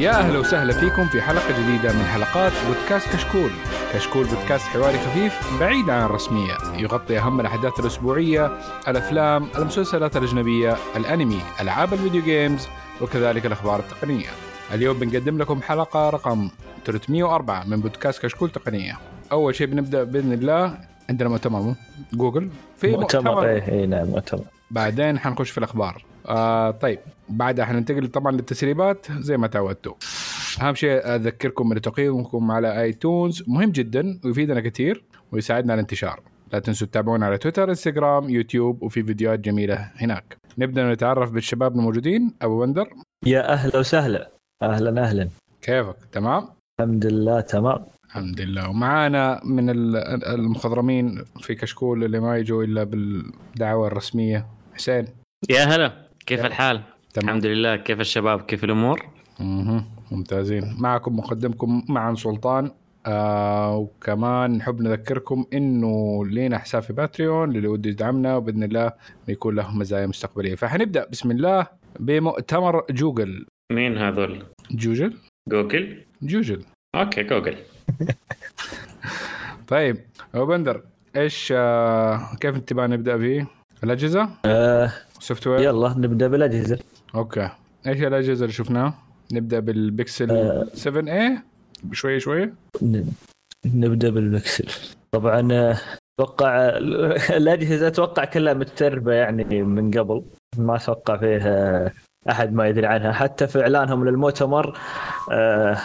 [0.00, 3.50] يا أهلا وسهلا فيكم في حلقة جديدة من حلقات بودكاست كشكول.
[3.92, 8.58] كشكول بودكاست حواري خفيف بعيد عن الرسمية، يغطي أهم الأحداث الأسبوعية،
[8.88, 12.68] الأفلام، المسلسلات الأجنبية، الأنمي، ألعاب الـ video games،
[13.00, 14.28] وكذلك الأخبار التقنية.
[14.74, 16.50] اليوم بنقدم لكم حلقة رقم
[16.84, 18.98] 304 من بودكاست كشكول تقنية.
[19.32, 20.78] أول شيء بنبدأ بإذن الله
[21.10, 21.74] عندنا مؤتمر
[22.12, 23.48] جوجل في مؤتمر, مؤتمر.
[23.48, 26.98] إيه إيه نعم مؤتمر بعدين حنخش في الأخبار آه طيب
[27.30, 29.94] بعدها حننتقل طبعا للتسريبات زي ما تعودتوا.
[30.62, 36.20] أهم شيء أذكركم من تقييمكم على آيتونز مهم جدا ويفيدنا كثير ويساعدنا على الانتشار.
[36.52, 40.36] لا تنسوا تتابعونا على تويتر إنستغرام يوتيوب وفي فيديوهات جميلة هناك.
[40.58, 42.34] نبدأ نتعرف بالشباب الموجودين.
[42.42, 42.88] أبو بندر.
[43.26, 44.30] يا أهلا وسهلا.
[44.62, 45.28] أهلا أهلا.
[45.62, 46.48] كيفك؟ تمام؟
[46.80, 47.84] الحمد لله تمام.
[48.06, 48.68] الحمد لله.
[48.68, 49.70] ومعانا من
[50.34, 54.46] المخضرمين في كشكول اللي ما يجوا إلا بالدعوة الرسمية.
[54.74, 55.06] حسين.
[55.50, 55.92] يا هلا.
[56.26, 56.82] كيف الحال؟
[57.14, 57.28] تمام.
[57.28, 59.06] الحمد لله كيف الشباب كيف الأمور؟
[59.40, 62.70] أها ممتازين معكم مقدمكم معا سلطان
[63.06, 68.92] آه وكمان نحب نذكركم إنه لينا حساب في باتريون للي وده يدعمنا وبإذن الله
[69.28, 71.66] يكون له مزايا مستقبلية فحنبدأ بسم الله
[72.00, 75.14] بمؤتمر جوجل مين هذول؟ جوجل؟
[75.48, 76.62] جوجل؟ جوجل
[76.94, 77.56] أوكي جوجل
[79.68, 79.96] طيب
[80.34, 80.82] أبو بندر
[81.16, 83.46] إيش آه كيف انت تبغى نبدأ فيه؟
[83.84, 86.78] الأجهزة؟ آه software يلا نبدأ بالأجهزة
[87.14, 87.50] أوكي.
[87.86, 88.94] إيش الأجهزة اللي شفناها؟
[89.32, 90.66] نبدأ بالبكسل آه.
[90.74, 91.38] 7 a
[91.92, 92.52] شوي شوي.
[93.66, 94.66] نبدأ بالبكسل
[95.12, 95.76] طبعا آه،
[96.20, 96.68] أتوقع
[97.40, 100.22] الأجهزة أتوقع كلها مسربة يعني من قبل.
[100.58, 101.92] ما أتوقع فيها
[102.30, 103.12] أحد ما يدري عنها.
[103.12, 104.78] حتى في إعلانهم للمؤتمر
[105.32, 105.76] آه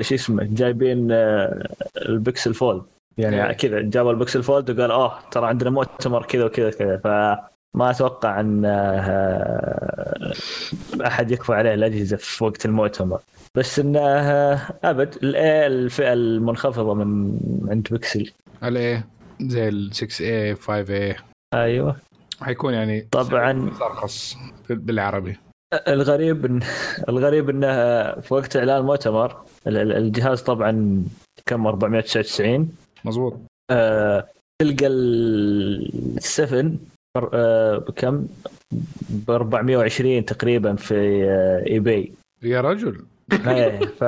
[0.00, 2.82] شو اسمه جايبين آه البكسل fold.
[3.18, 3.54] يعني.
[3.54, 6.96] كذا جابوا البكسل fold وقال أوه ترى عندنا مؤتمر كذا وكذا كذا
[7.74, 10.32] فما أتوقع أن آه
[11.06, 13.20] أحد يكفى عليه الأجهزة في وقت المؤتمر.
[13.54, 18.32] بس انه آه أبد الفئة المنخفضة من عند بكسل
[18.64, 19.02] ال A
[19.40, 21.16] زي ال 6 a 5 a.
[21.54, 21.96] أيوه.
[22.40, 23.70] حيكون يعني طبعا.
[23.82, 24.36] ارخص
[24.70, 25.36] بالعربي.
[25.88, 26.60] الغريب إن
[27.08, 27.66] الغريب انه
[28.20, 29.36] في وقت إعلان المؤتمر
[29.66, 31.04] الجهاز طبعا
[31.46, 32.68] كم 499
[33.04, 33.36] مظبوط.
[33.70, 34.26] آه
[34.62, 35.92] تلقى ال
[36.22, 36.72] 7 آه
[37.16, 38.26] بكم؟
[39.10, 43.04] ب 420 تقريبا في آه اي باي يا رجل.
[43.46, 44.04] إيه ف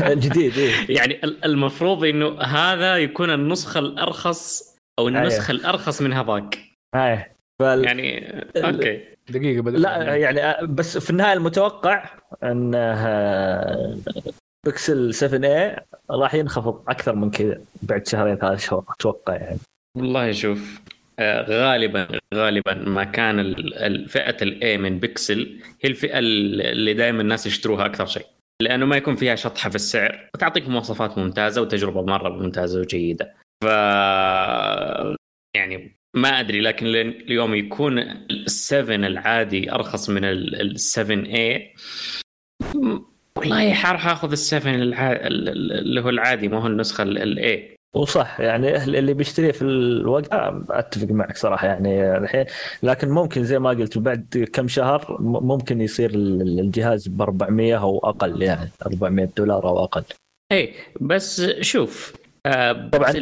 [0.24, 5.56] جديد إيه؟ يعني المفروض إنه هذا يكون النسخة الأرخص أو النسخة أيه.
[5.56, 6.58] الأرخص من هذاك.
[6.94, 7.84] إيه فال...
[7.84, 9.00] يعني أوكي.
[9.28, 12.10] دقيقة بدل لا يعني بس في النهاية المتوقع
[12.42, 12.70] ان
[14.64, 19.58] بيكسل 7 a راح ينخفض أكثر من كذا بعد شهرين ثلاث شهور أتوقع يعني.
[19.96, 20.83] والله شوف آه،
[21.20, 27.86] غالبا غالبا ما كان الفئه ال A من بيكسل هي الفئة اللي دائما الناس يشتروها
[27.86, 28.26] أكثر شيء.
[28.62, 33.34] لأنه ما يكون فيها شطحة في السعر وتعطيك مواصفات ممتازة وتجربة مرة ممتازة وجيدة.
[33.64, 33.66] ف
[35.56, 41.62] يعني ما أدري لكن اليوم يكون ال7 العادي أرخص من ال7 a.
[43.38, 49.52] والله حروح اخذ ال7 اللي هو العادي ما هو النسخة الاي وصح يعني اللي بيشتريه
[49.52, 50.28] في الوقت
[50.70, 52.44] أتفق معك صراحة يعني الحين.
[52.82, 58.42] لكن ممكن زي ما قلت بعد كم شهر ممكن يصير الجهاز ب 400 أو أقل
[58.42, 60.04] يعني 400 دولار أو أقل.
[60.52, 62.14] إي بس شوف
[62.46, 63.12] آه طبعا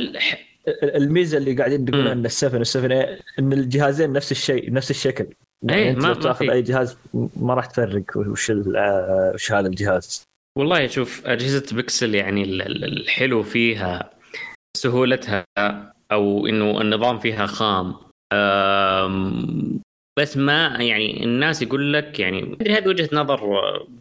[0.82, 2.76] الميزة اللي قاعدين يقولون إن ال7 وال7
[3.38, 5.26] إن الجهازين نفس الشيء نفس الشكل.
[5.62, 6.96] يعني أنت ما تاخذ أي جهاز
[7.36, 8.52] ما راح تفرق وش
[9.34, 10.24] وش هذا الجهاز.
[10.58, 14.10] والله شوف أجهزة بيكسل يعني الحلو فيها
[14.82, 15.46] سهولتها
[16.12, 17.94] أو إنه النظام فيها خام.
[20.18, 23.40] بس ما يعني الناس يقول لك يعني هذه وجهة نظر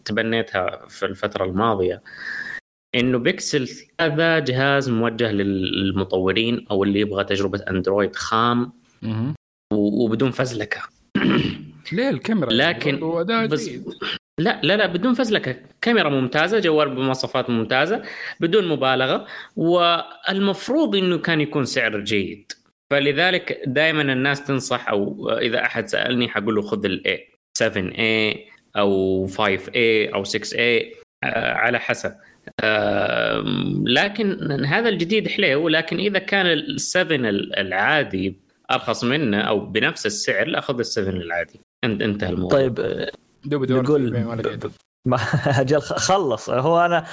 [0.05, 2.01] تبنيتها في الفترة الماضية.
[2.95, 3.69] إنه بيكسل
[4.01, 8.73] هذا جهاز موجه للمطورين أو اللي يبغى تجربة أندرويد خام
[9.73, 10.81] وبدون فزلكة.
[11.93, 12.99] ليه الكاميرا لكن
[13.47, 13.69] بس
[14.39, 15.55] لا لا لا بدون فزلكة.
[15.81, 18.01] كاميرا ممتازة جوال بمواصفات ممتازة
[18.39, 22.51] بدون مبالغة والمفروض إنه كان يكون سعر جيد.
[22.91, 27.27] فلذلك دائما الناس تنصح أو إذا أحد سألني حقول له خذ ال A
[27.63, 28.37] 7A
[28.77, 30.85] أو 5A أو 6A
[31.23, 32.13] آه، على حسب.
[33.85, 38.35] لكن هذا الجديد حلو لكن إذا كان السفن العادي
[38.71, 41.59] أرخص منه أو بنفس السعر لا خذ السفن العادي.
[41.83, 42.59] انتهى الموضوع.
[42.59, 42.79] طيب
[43.45, 44.25] نقول
[45.07, 46.49] ما أجل خلص.
[46.49, 47.05] هو أنا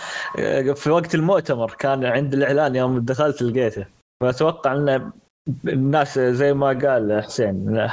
[0.75, 3.87] في وقت المؤتمر كان عند الإعلان يوم دخلت لقيته.
[4.23, 5.13] فأتوقع إن
[5.69, 7.89] الناس زي ما قال حسين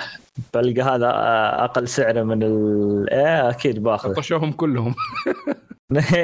[0.54, 1.12] بلقى هذا
[1.64, 4.96] أقل سعره من الايه أكيد باخذ طشوهم كلهم.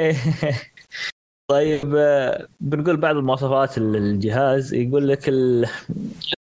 [1.50, 5.66] طيب آه، بنقول بعض المواصفات الجهاز يقول لك ال...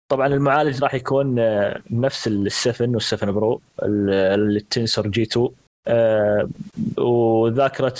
[0.09, 5.49] طبعا المعالج راح يكون آه، نفس ال7 وال7 برو التنسور جي 2
[5.87, 6.49] آه،
[6.97, 7.93] وذاكرة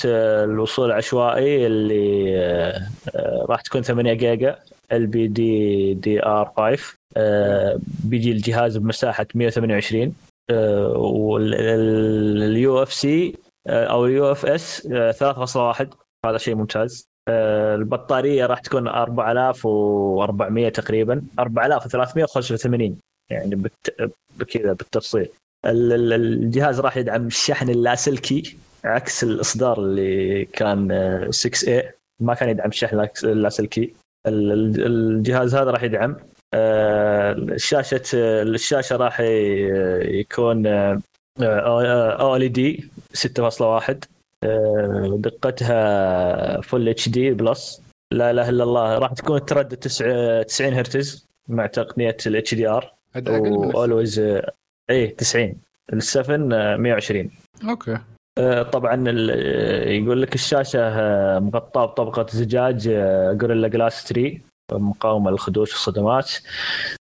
[0.43, 2.87] الوصول العشوائي اللي
[3.49, 4.59] راح تكون 8 جيجا
[4.91, 6.97] ال بي DDR 5
[8.03, 10.15] بيجي الجهاز بمساحة 128
[10.95, 13.35] وال UFC
[13.67, 15.87] أو ال UFS 3.1
[16.25, 17.09] هذا شيء ممتاز.
[17.09, 22.97] آه، البطاريه راح تكون 4400 تقريبا 4385
[23.31, 24.11] يعني بت...
[24.37, 25.29] بكذا بالتفصيل
[25.65, 31.85] الجهاز راح يدعم الشحن اللاسلكي عكس الاصدار اللي كان 6 آه، a
[32.19, 33.93] ما كان يدعم الشحن اللاسلكي
[34.27, 36.15] الجهاز هذا راح يدعم
[36.53, 39.19] آه، شاشه الشاشه راح
[40.01, 40.67] يكون
[41.39, 44.16] OLED 6.1
[45.17, 47.81] دقتها full HD plus.
[48.13, 52.93] لا إله إلا الله راح تكون تردد 90 هرتز مع تقنية ال HDR
[53.75, 54.19] always
[54.89, 55.55] اي 90
[55.93, 57.31] ال7 120
[57.69, 57.97] أوكي.
[58.37, 59.09] آه، طبعا
[59.89, 62.89] يقول لك الشاشة آه، مغطاة بطبقة زجاج
[63.37, 64.39] Gorilla Glass 3
[64.71, 66.31] مقاومة للخدوش والصدمات.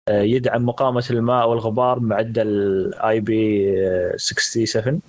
[0.09, 3.73] آه، يدعم مقاومة الماء والغبار معدل IP
[4.17, 5.00] 67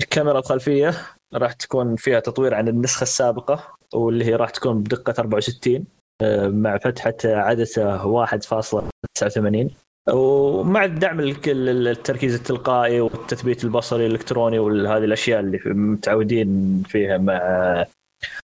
[0.00, 0.94] الكاميرا الخلفية
[1.34, 5.84] راح تكون فيها تطوير عن النسخة السابقة واللي هي راح تكون بدقة 64
[6.22, 9.70] آه، مع فتحة عدسة 1.89
[10.12, 17.84] ومع دعم التركيز التلقائي والتثبيت البصري الإلكتروني وهذه الأشياء اللي متعودين فيها مع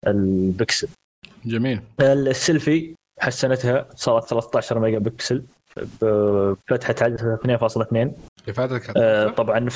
[0.06, 0.88] البكسل.
[1.44, 1.80] جميل.
[2.00, 5.42] السيلفي حسنتها صارت 13 ميجا بكسل.
[5.76, 8.08] بفتحة عدسه 2.2
[8.46, 9.68] كفاءتك آه طبعا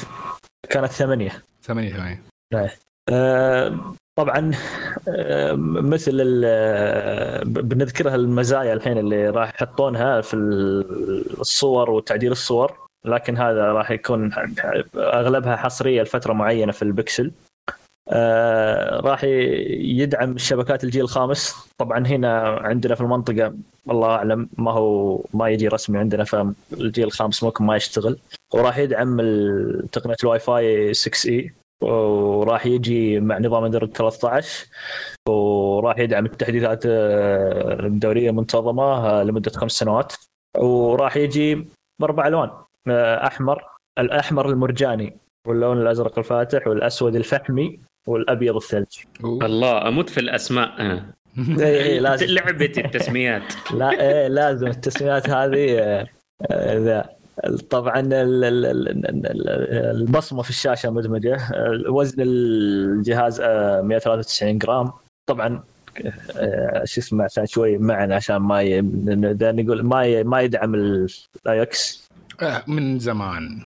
[0.71, 1.43] كانت ثمانية.
[1.63, 2.23] ثمانية ثمانية
[3.11, 4.53] آه طبعا
[5.09, 5.53] آه
[5.83, 10.35] مثل آه، بنذكرها المزايا الحين اللي راح يحطونها في
[11.41, 14.31] الصور وتعديل الصور لكن هذا راح يكون
[14.97, 17.33] أغلبها حصرية لفترة معينة في البكسل.
[18.09, 21.55] آه راح يدعم الشبكات الجيل الخامس.
[21.79, 23.55] طبعا هنا عندنا في المنطقة
[23.91, 28.19] الله أعلم ما هو ما يجي رسمي عندنا فالجيل الخامس ممكن ما يشتغل.
[28.55, 29.17] وراح يدعم
[29.93, 34.67] تقنية الواي فاي 6 E وراح يجي مع نظام اندرويد 13
[35.29, 40.13] وراح يدعم التحديثات آه، الدورية المنتظمة آه، لمدة خمس سنوات.
[40.59, 41.69] وراح يجي
[42.01, 42.51] باربع ألوان
[43.27, 43.65] أحمر
[43.99, 45.17] الأحمر المرجاني
[45.49, 47.81] واللون الأزرق الفاتح والأسود الفحمي.
[48.07, 48.87] والأبيض الثلج
[49.25, 50.81] الله أموت في الأسماء.
[50.81, 51.15] أنا
[51.61, 52.27] إيه، إيه، لازم.
[52.35, 53.43] لعبتي التسميات.
[53.79, 54.67] لا إيه لازم.
[54.67, 56.07] التسميات هذه آه،
[56.51, 57.11] آه، ذا
[57.71, 58.09] طبعا
[59.91, 61.39] البصمة في الشاشة مدمجة.
[61.89, 64.93] وزن الجهاز 193 آه، جرام.
[65.27, 65.63] طبعا
[66.85, 68.81] شو اسمه عشان شوي معنا عشان ما ي...
[69.43, 70.25] نقول ما ي...
[70.25, 72.09] ما يدعم ال X
[72.67, 73.65] من زمان.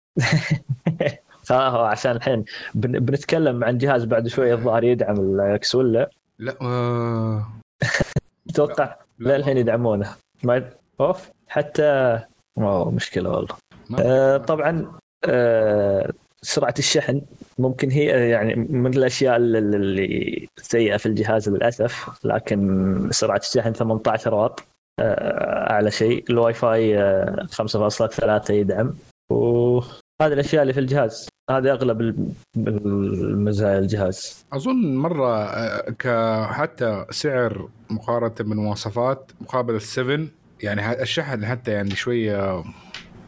[1.55, 7.47] عشان الحين بنتكلم عن جهاز بعد شوي الظاهر يدعم ال X ولا؟ لا آه...
[8.49, 10.15] أتوقع لا الحين يدعمونه.
[10.43, 10.69] ما
[11.01, 12.19] أشوف حتى
[12.57, 13.55] اوه مشكلة والله.
[13.99, 14.91] آه طبعا
[15.25, 16.11] آه
[16.41, 17.21] سرعة الشحن
[17.59, 24.63] ممكن هي يعني من الأشياء اللي سيئة في الجهاز للأسف لكن سرعة الشحن 18 واط
[24.99, 26.25] آه أعلى شيء.
[26.29, 26.97] الواي فاي
[27.47, 28.93] 5.3 يدعم.
[30.21, 31.29] وهذه الأشياء اللي في الجهاز.
[31.49, 32.01] هذه أغلب
[32.57, 34.45] المزايا الجهاز.
[34.53, 40.21] أظن مرة آه، كحتى سعر مقارنة بالمواصفات مقابل ال7
[40.63, 42.63] يعني الشحن حتى يعني شوية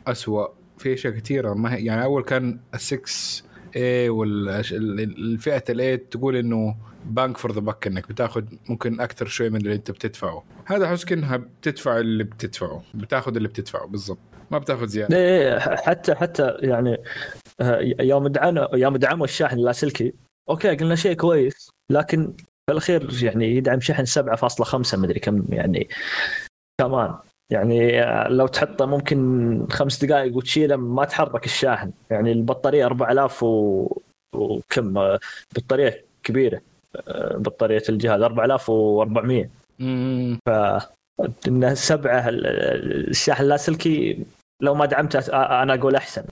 [0.08, 3.44] اسوء في أشياء كثيرة ما هي يعني أول كان ال6
[3.76, 9.50] a والفئه ال a تقول إنه bang for the buck إنك بتاخذ ممكن أكثر شوي
[9.50, 10.44] من اللي أنت بتدفعه.
[10.66, 14.20] هذا احس كانها بتدفع اللي بتدفعه بتاخذ اللي بتدفعه بالضبط.
[14.52, 15.18] ما بتاخذ زيادة.
[15.18, 16.98] إيه حتى حتى يعني
[17.62, 20.14] آه، يوم دعمنا يوم دعموا الشاحن اللاسلكي.
[20.50, 25.90] أوكي قلنا شيء كويس لكن في الاخير يعني يدعم شحن 7.5 مدري كم يعني.
[26.82, 27.16] كمان
[27.52, 31.92] يعني آه، لو تحطه ممكن خمس دقائق وتشيله ما تحرك الشاحن.
[32.10, 33.88] يعني البطارية 4000 و...
[34.36, 35.20] وكم؟ آه،
[35.56, 36.62] بطارية كبيرة.
[37.36, 39.50] بطارية الجهاز 4400
[40.46, 40.50] ف
[41.48, 44.26] انه سبعة الشاحن اللاسلكي
[44.62, 45.20] لو ما دعمته
[45.64, 46.24] أنا أقول أحسن.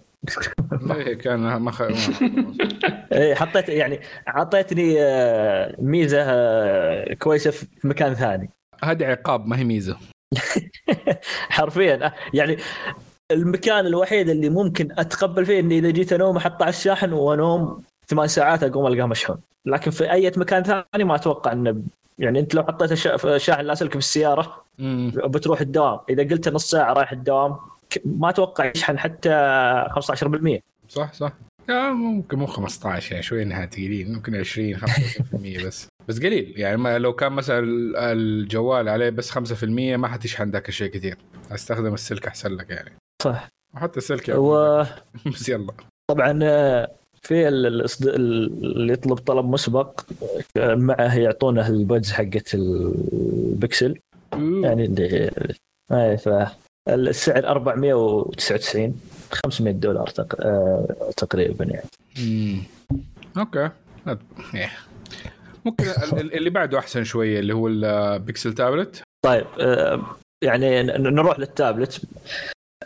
[0.92, 1.82] إيه كان ما خ...
[3.12, 8.50] إيه حطيت يعني اعطيتني آه، ميزة آه، كويسة في مكان ثاني.
[8.84, 9.98] هذه عقاب ما هي ميزة.
[11.50, 12.14] حرفيا.
[12.34, 12.58] يعني
[13.32, 18.28] المكان الوحيد اللي ممكن أتقبل فيه إني إذا جيت أنوم أحط على الشاحن وأنوم ثمان
[18.28, 19.38] ساعات أقوم ألقاه مشحون.
[19.66, 21.82] لكن في أي مكان ثاني ما أتوقع إنه
[22.20, 22.94] يعني أنت لو حطيت
[23.38, 24.64] شاحن لاسلكي في السيارة.
[25.26, 26.00] بتروح الدوام.
[26.10, 27.58] إذا قلت نص ساعة رايح الدوام
[28.06, 29.30] ما أتوقع يشحن حتى
[29.90, 31.34] 15% صح صح.
[31.70, 35.88] آه ممكن مو 15 يعني شوي إنها تقيلين ممكن 20 25% بس.
[36.08, 36.54] بس قليل.
[36.58, 37.60] يعني ما لو كان مثلا
[38.12, 41.18] الجوال عليه بس 5% ما حتشحن ذاك الشيء كثير.
[41.52, 42.92] أستخدم السلك أحسن لك يعني.
[43.24, 43.48] صح.
[43.76, 44.84] وحتى السلك يا و
[45.34, 45.74] بس يلا.
[46.12, 46.92] طبعا آه،
[47.22, 50.02] في اللي يطلب طلب مسبق
[50.58, 54.00] آه، معه يعطونه ال buds حقت البكسل
[54.34, 55.32] يعني ال
[55.92, 56.30] A ف
[56.90, 59.02] السعر 499
[59.32, 60.36] 500 دولار تق...
[60.40, 61.86] آه، تقريبا يعني
[62.20, 62.64] مم.
[63.38, 63.70] أوكي
[64.56, 64.72] إيه.
[65.66, 70.02] ممكن ال- اللي بعده أحسن شوية اللي هو البيكسل تابلت طيب آه،
[70.44, 72.02] يعني نروح للتابلت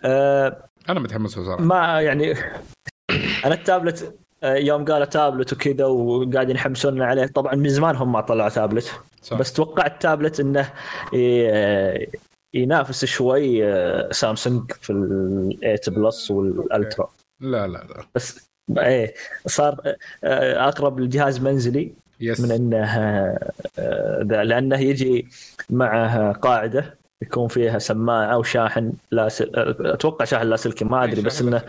[0.05, 0.57] آه،
[0.89, 2.33] أنا متحمس صراحة ما يعني
[3.45, 8.49] أنا التابلت يوم قالوا تابلت وكذا وقاعدين يحمسونا عليه طبعا من زمان هم ما طلعوا
[8.49, 8.91] تابلت
[9.21, 9.37] صح.
[9.37, 10.69] بس توقعت تابلت إنه
[12.53, 18.05] ينافس شوي آه، سامسونج في ال 8 plus وال ultra لا لا لا.
[18.15, 19.13] بس إيه
[19.47, 22.85] صار آه، أقرب لجهاز منزلي yes من إنه
[23.79, 25.27] آه، ذا لأنه يجي
[25.69, 29.51] معه قاعدة يكون فيها سماعة وشاحن لاسل...
[29.85, 31.61] أتوقع شاحن لاسلكي ما أدري بس إنه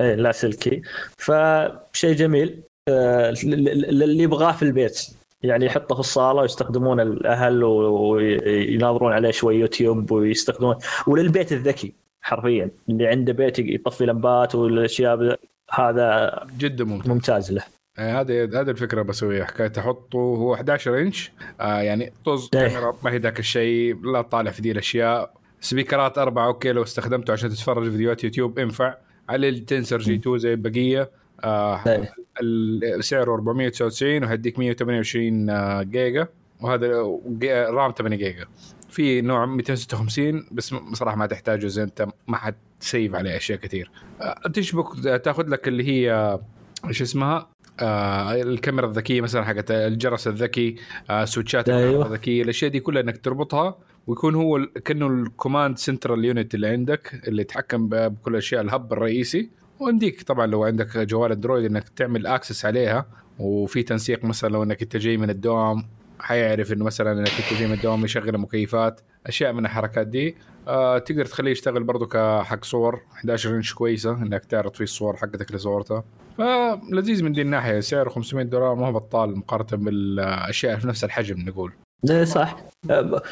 [0.00, 0.82] إيه لاسلكي
[1.16, 5.06] فشيء جميل آه، للي يبغاه في البيت.
[5.42, 12.70] يعني يحطه في الصالة ويستخدمونه الأهل ويناظرون عليه شوي يوتيوب ويستخدمون وللبيت الذكي حرفيا.
[12.88, 15.38] اللي عنده بيت يطفي لمبات والأشياء
[15.70, 17.08] هذا جدا ممتاز.
[17.08, 17.62] ممتاز له.
[17.98, 19.44] آه، هذه هذه الفكرة بسويها.
[19.44, 21.32] حكايه أحطه هو 11 إنش.
[21.60, 22.68] آه يعني طز إيه.
[22.68, 25.34] كاميرا ما هي ذاك الشيء لا تطالع في دي الأشياء.
[25.60, 28.94] سبيكرات أربعة أوكي لو استخدمته عشان تتفرج فيديوهات يوتيوب ينفع
[29.28, 31.10] عليه ال Tensor G2 زي البقيه
[31.44, 32.08] آه.
[32.42, 36.26] ال- سعره 499 وهديك 128 آه، جيجا.
[36.60, 37.02] وهذا
[37.70, 38.44] رام 8 جيجا.
[38.88, 43.90] في نوع 256 بس صراحة ما تحتاجه زي انت ما حتسيف عليه أشياء كثير.
[44.20, 44.86] آه، تشبك
[45.24, 46.38] تاخذ لك اللي هي
[46.88, 47.48] إيش اسمها؟
[47.80, 50.76] آه الكاميرا الذكية مثلا حقت الجرس الذكي
[51.10, 52.06] آه سويتشات أيوة.
[52.06, 52.42] الذكية.
[52.42, 57.42] الأشياء دي كلها إنك تربطها ويكون هو كأنه ال command central unit اللي عندك اللي
[57.42, 59.50] يتحكم بكل الأشياء ال hub الرئيسي.
[59.80, 63.06] ويمديك طبعا لو عندك جوال أندرويد إنك تعمل access عليها
[63.38, 65.84] وفي تنسيق مثلا لو إنك أنت جاي من الدوام
[66.18, 70.36] حيعرف إنه مثلا إنك أنت جاي من الدوام يشغل المكيفات أشياء من الحركات دي.
[70.68, 75.46] آه تقدر تخليه يشتغل برضو كحق صور 11 إنش كويسة إنك تعرض فيه الصور حقتك
[75.48, 76.04] اللي صورتها.
[76.38, 81.40] فلذيذ من دي الناحية سعره 500 دولار ما هو بطال مقارنة بالأشياء في نفس الحجم
[81.40, 81.72] نقول.
[82.10, 82.56] إيه صح.
[82.90, 83.22] أه،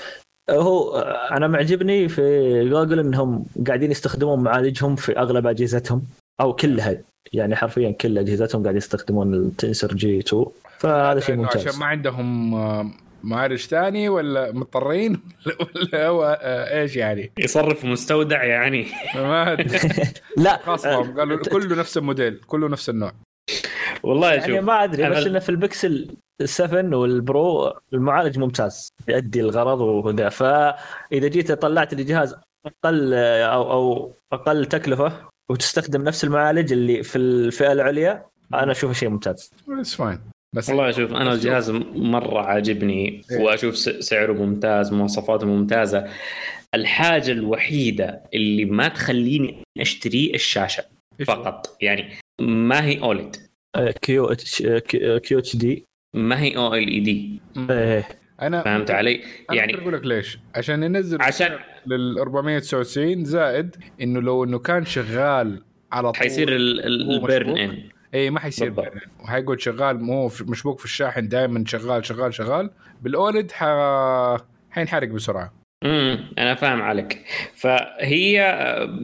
[0.50, 2.22] هو أه، أنا معجبني في
[2.70, 6.02] جوجل إنهم قاعدين يستخدمون معالجهم في أغلب أجهزتهم.
[6.40, 7.02] أو كلها
[7.32, 10.44] يعني حرفيا كل أجهزتهم قاعدين يستخدمون التنسر جي 2
[10.78, 11.68] فهذا شيء لأنه ممتاز.
[11.68, 12.90] عشان ما عندهم آه،
[13.22, 15.20] معالج ثاني ولا مضطرين
[15.60, 18.86] ولا هو آه، إيش يعني؟ يصرف مستودع يعني.
[19.14, 19.78] ما أدري.
[20.36, 20.56] لا.
[20.56, 23.12] خلاص أه، قالوا كله نفس الموديل كله نفس النوع.
[24.02, 29.40] والله يعني شوف ما أدري بس إنه في البكسل 7 وال Pro المعالج ممتاز يؤدي
[29.40, 32.36] الغرض وذا فإذا جيت طلعت لي جهاز
[32.84, 39.08] أقل أو أو أقل تكلفة وتستخدم نفس المعالج اللي في الفئة العليا أنا أشوفه شيء
[39.08, 39.50] ممتاز.
[39.68, 40.18] it's fine
[40.56, 43.38] بس والله شوف أنا الجهاز مرة عاجبني إيه.
[43.40, 46.06] وأشوف س- سعره ممتاز مواصفاته ممتازة.
[46.74, 50.84] الحاجة الوحيدة اللي ما تخليني اشتريه الشاشة
[51.26, 53.36] فقط يعني ما هي OLED
[54.02, 54.62] Q H
[55.22, 55.84] QHD.
[56.16, 57.40] ما هي OLED
[57.70, 58.08] إيه.
[58.42, 59.20] أنا فهمت علي؟
[59.52, 65.62] يعني أقول لك ليش عشان ينزل عشان لل 499 زائد إنه لو إنه كان شغال
[65.92, 67.82] على طول حيصير ال burn in
[68.14, 68.70] اي ما حيصير.
[68.70, 69.00] burn.
[69.20, 72.70] وحيقعد شغال مو مشبوك في الشاحن دائما شغال شغال شغال
[73.02, 73.64] بالاولد ح...
[74.70, 75.52] حينحرق بسرعة
[75.84, 78.32] امم أنا فاهم عليك فهي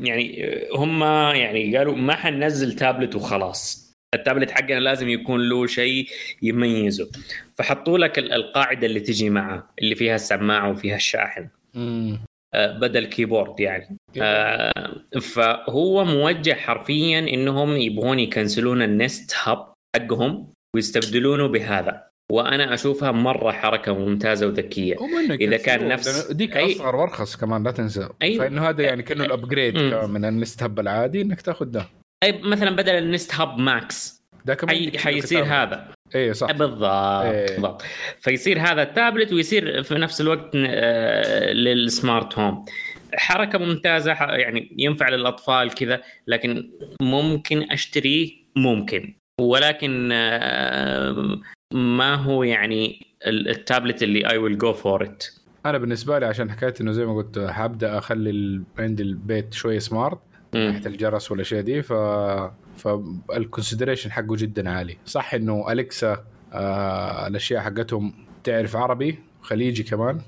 [0.03, 1.03] يعني هم
[1.35, 3.84] يعني قالوا ما حننزل تابلت وخلاص
[4.15, 6.09] التابلت حقنا لازم يكون له شيء
[6.43, 7.09] يميزه.
[7.55, 11.49] فحطوا لك ال- القاعدة اللي تجي معه اللي فيها السماعة وفيها الشاحن.
[12.55, 13.97] آه، بدل كيبورد يعني.
[14.23, 14.73] آه،
[15.21, 22.05] فهو موجه حرفيا إنهم يبغون يكنسلون النست هاب حقهم ويستبدلونه بهذا.
[22.33, 24.97] وأنا أشوفها مرة حركة ممتازة وذكية.
[25.31, 28.09] إذا كان نفس- ديك أي- أصغر وارخص كمان لا تنسى.
[28.23, 28.45] أيوة.
[28.45, 29.77] فإنه هذا يعني كأنه ال upgrade
[30.09, 31.87] من ال Nest Hub العادي إنك تأخذ ده.
[32.23, 34.99] أي مثلا بدل ال Nest Hub Max ده حي...
[34.99, 35.45] حيصير.
[35.45, 37.47] هذا اي صح بالضبط إيه.
[37.47, 37.83] بالضبط
[38.21, 42.65] فيصير هذا التابلت ويصير في نفس الوقت آه، لل smart home
[43.15, 51.41] حركة ممتازة يعني ينفع للأطفال كذا لكن ممكن أشتريه ممكن ولكن آه،
[51.73, 55.25] ما هو يعني التابلت اللي I will go for it
[55.67, 58.63] أنا بالنسبة لي عشان حكايه إنه زي ما قلت حابدا أخلي.
[58.79, 60.19] عندي البيت شوية smart
[60.55, 61.93] ناحية الجرس والأشياء دي ف
[62.77, 64.99] فال consideration حقه جدا عالي.
[65.07, 70.21] صح إنه أليكسا آه الأشياء حقتهم تعرف عربي خليجي كمان.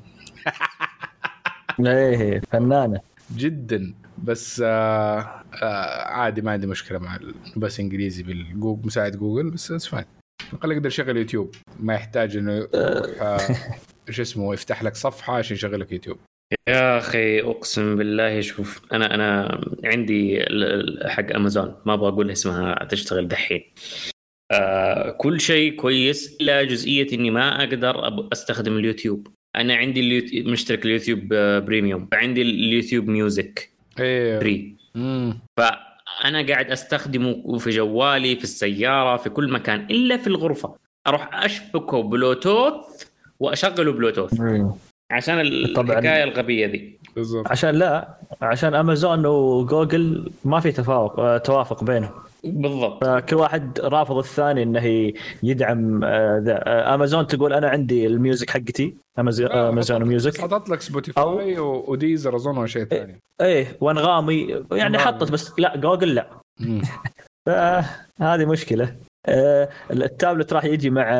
[1.80, 3.00] إيه فنانة.
[3.36, 3.94] جدا.
[4.18, 5.20] بس آه
[5.62, 7.18] آه عادي ما عندي مشكلة مع
[7.56, 10.04] بس إنجليزي بالجوجل مساعد جوجل بس it's fine
[10.52, 11.54] أقل يقدر يشغل يوتيوب.
[11.80, 12.70] ما يحتاج إنه يروح
[13.22, 13.40] آه،
[14.08, 16.18] إيش اسمه يفتح لك صفحة عشان يشغل لك يوتيوب.
[16.68, 20.40] يا أخي أقسم بالله شوف أنا أنا عندي
[21.06, 23.62] حق امازون ما أبغى أقول اسمها تشتغل دحين.
[24.52, 29.28] آه كل شيء كويس إلا جزئية إني ما أقدر أستخدم اليوتيوب.
[29.56, 31.20] أنا عندي اليوتيوب مشترك اليوتيوب
[31.64, 32.08] premium.
[32.12, 33.70] عندي اليوتيوب ميوزك.
[33.96, 34.76] free.
[35.56, 40.76] فأنا قاعد أستخدمه في جوالي في السيارة في كل مكان إلا في الغرفة.
[41.06, 43.04] أروح أشبكه بلوتوث
[43.40, 44.40] وأشغله بلوتوث.
[45.10, 47.48] عشان الحكاية الغبية ذي بالضبط.
[47.50, 52.10] عشان لا عشان امازون وجوجل ما في تفاوق توافق بينهم.
[52.44, 53.04] بالضبط.
[53.28, 60.04] كل واحد رافض الثاني انه يدعم آه، امازون تقول أنا عندي ال music حقتي امازون
[60.04, 63.20] ميوزك حطت لك سبوتيفاي وديزر أظن شيء ثاني.
[63.40, 66.30] إيه وأنغامي يعني حطت بس لا جوجل لا.
[67.46, 68.96] فهذه مشكلة.
[69.28, 71.10] آه، التابلت راح يجي مع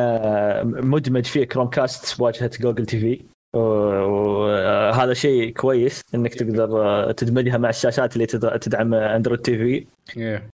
[0.63, 3.21] مدمج فيه كروم كاست بواجهه جوجل تي في
[3.53, 9.85] وهذا شيء كويس إنك تقدر تدمجها مع الشاشات اللي تدعم اندرويد تي في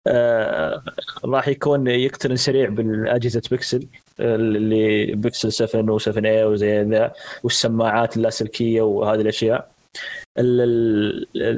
[0.07, 0.83] آه
[1.25, 3.87] راح يكون يقترن سريع بالأجهزة بيكسل
[4.19, 9.71] اللي بيكسل 7 و7 اي وزي ذا والسماعات اللاسلكية وهذه الأشياء.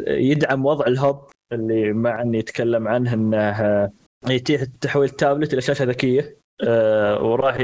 [0.08, 1.22] يدعم وضع ال hub
[1.54, 3.90] اللي مع إني يتكلم عنه إنه
[4.30, 6.43] يتيح تحويل التابلت إلى شاشة ذكية.
[7.22, 7.58] وراح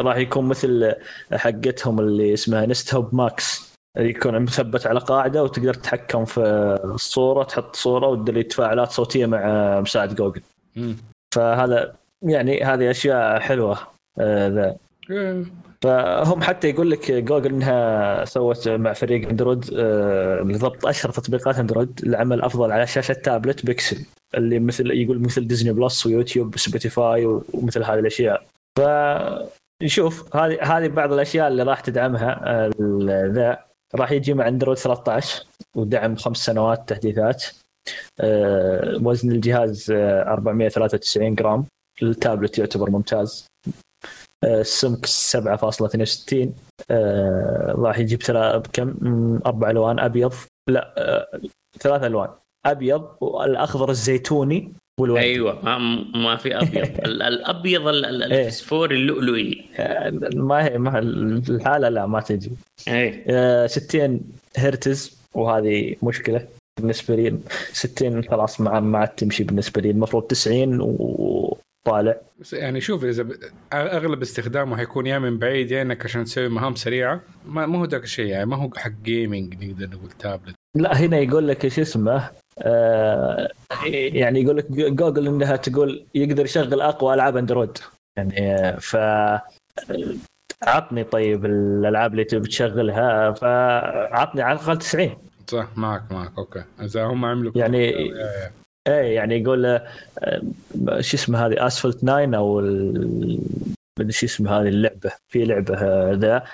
[0.00, 0.94] راح يكون مثل
[1.32, 6.40] حقتهم اللي اسمها نست هوب ماكس يكون مثبت على قاعدة وتقدر تتحكم في
[6.84, 10.42] الصورة تحط صورة وتدري تفاعلات صوتية مع مساعد جوجل.
[11.34, 13.78] فهذا يعني هذه أشياء حلوة
[14.18, 14.76] آه، ذا.
[15.82, 22.00] فهم حتى يقول لك جوجل إنها سوت مع فريق أندرويد آه، بالضبط أشهر تطبيقات أندرويد
[22.02, 24.06] العمل أفضل على شاشة تابلت بيكسل.
[24.34, 28.46] اللي مثل يقول مثل ديزني بلس ويوتيوب وسبوتيفاي ومثل هذه الأشياء.
[28.78, 28.80] ف
[29.82, 32.70] نشوف هذه هذه بعض الأشياء اللي راح تدعمها
[33.26, 33.64] ذا
[33.94, 35.44] راح يجي مع اندرويد 13
[35.76, 37.44] ودعم خمس سنوات تحديثات.
[38.20, 41.64] آه، وزن الجهاز 493 آه، جرام.
[42.02, 43.46] التابلت يعتبر ممتاز.
[44.44, 46.54] السمك 7.62
[47.78, 48.94] راح يجيب بكم؟
[49.46, 50.34] أربع ألوان أبيض.
[50.68, 51.28] لا
[51.80, 52.28] ثلاث ألوان.
[52.66, 55.78] أبيض والأخضر الزيتوني والوردي أيوه ما,
[56.14, 56.88] ما في أبيض.
[57.06, 59.00] الأبيض الفسفوري إيه.
[59.02, 59.64] اللؤلؤي.
[60.34, 62.50] ما هي ما الحالة لا ما تجي.
[62.88, 64.20] اي 60 آه،
[64.60, 66.46] هرتز وهذه مشكلة
[66.80, 67.38] بالنسبة لي
[67.72, 72.16] 60 خلاص ما ما عاد تمشي بالنسبة لي المفروض 90 وطالع.
[72.52, 73.32] يعني شوف إذا ب...
[73.72, 77.20] أغلب استخدامه حيكون يا من بعيد يا إنك عشان تسوي مهام سريعة.
[77.46, 81.18] ما, ما هو ذاك الشيء يعني ما هو حق gaming نقدر نقول تابلت لا هنا
[81.18, 82.30] يقول لك إيش اسمه؟
[84.12, 87.78] يعني يقول لك جوجل إنها تقول يقدر يشغل أقوى ألعاب أندرويد.
[88.16, 88.96] يعني ف
[90.62, 95.16] عطني طيب الألعاب اللي تبي تشغلها فعطني على الأقل 90
[95.46, 96.64] صح معك معك أوكي.
[96.80, 97.92] إذا هم عملوا يعني
[98.88, 99.80] إيه يعني يقول آه،
[101.00, 102.60] شو اسمه هذه اسفلت 9 أو
[104.08, 106.44] شو اسمه هذه اللعبة في لعبة آه، ذا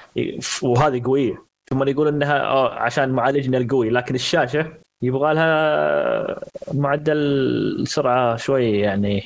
[0.62, 1.44] وهذه قوية.
[1.70, 2.38] ثم يقول إنها
[2.68, 6.40] عشان معالجنا القوي لكن الشاشة يبغى لها
[6.74, 9.22] معدل سرعة شوي يعني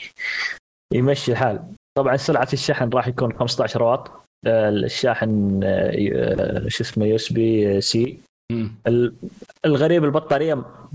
[0.95, 1.63] يمشي الحال.
[1.99, 4.11] طبعا سرعة الشحن راح يكون 15 واط.
[4.47, 8.19] الشاحن آه، شو اسمه USB-C.
[9.67, 10.55] الغريب البطارية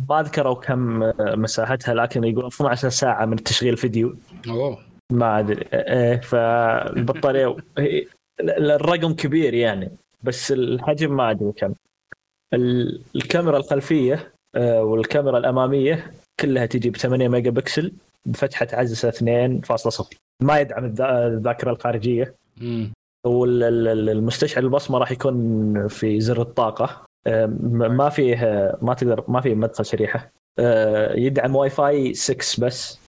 [0.09, 4.15] ما ذكروا كم مساحتها لكن يقول 12 ساعة من تشغيل فيديو.
[4.49, 4.79] أوه.
[5.11, 5.65] ما أدري.
[5.73, 7.55] إيه فالبطارية
[8.41, 9.91] الرقم كبير يعني
[10.23, 11.73] بس الحجم ما أدري كم.
[13.15, 17.93] الكاميرا الخلفية آه، والكاميرا الأمامية كلها تجي ب 8 ميجا بكسل
[18.25, 20.05] بفتحة عدسه 2.0
[20.41, 22.35] ما يدعم الذاكرة الخارجية.
[23.25, 27.05] والمستشعر البصمة راح يكون في زر الطاقة.
[27.27, 28.35] آه، ما فيه
[28.81, 30.31] ما تقدر ما فيه مدخل شريحة.
[30.59, 32.99] آه، يدعم واي فاي 6 بس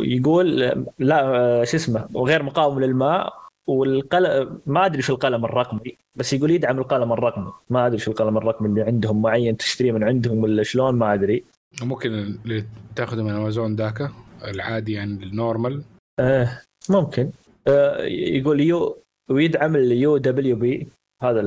[0.00, 0.56] يقول
[0.98, 3.40] لا شو اسمه وغير مقاوم للماء.
[3.70, 7.52] والقلم ما أدري شو القلم الرقمي بس يقول يدعم القلم الرقمي.
[7.70, 11.44] ما أدري شو القلم الرقمي اللي عندهم معين تشتريه من عندهم ولا شلون ما أدري.
[11.82, 12.12] ممكن
[12.44, 12.64] اللي
[12.96, 14.10] تاخذه من أمازون ذاك
[14.44, 15.82] العادي يعني ال normal.
[16.20, 17.30] آه ممكن.
[17.68, 18.98] آه يقول يو
[19.30, 20.88] ويدعم اليو دبليو بي
[21.22, 21.42] هذا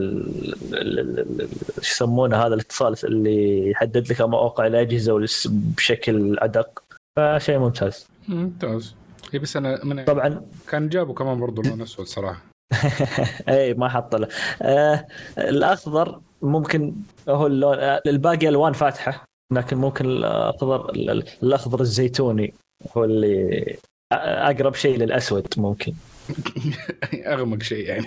[1.81, 6.83] شو يسمونه هذا الاتصال اللي يحدد لك مواقع الأجهزة بشكل أدق.
[7.17, 8.07] فشيء ممتاز.
[8.27, 8.95] ممتاز.
[9.31, 10.41] هي بس أنا من طبعا.
[10.69, 12.41] كان جابوا كمان برضو لون أسود صراحة.
[13.49, 14.27] اي ما حط له.
[14.61, 15.07] آه
[15.37, 16.95] الأخضر ممكن
[17.29, 22.53] هو اللون آه، الباقي ألوان فاتحة لكن ممكن الأخضر ال- ال- الأخضر الزيتوني
[22.97, 23.75] هو اللي
[24.11, 25.93] أقرب شيء للأسود ممكن.
[27.33, 28.05] أغمق شيء يعني.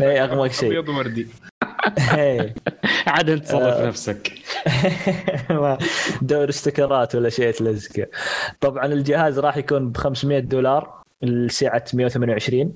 [0.00, 0.68] إيه، أغمق شيء.
[0.68, 1.26] أبيض وردي.
[3.06, 3.86] عاد انت تصرف آه.
[3.86, 4.32] نفسك.
[6.22, 8.06] دور استيكرات ولا شيء تلزقه
[8.60, 12.72] طبعا الجهاز راح يكون ب 500 دولار لسعة 128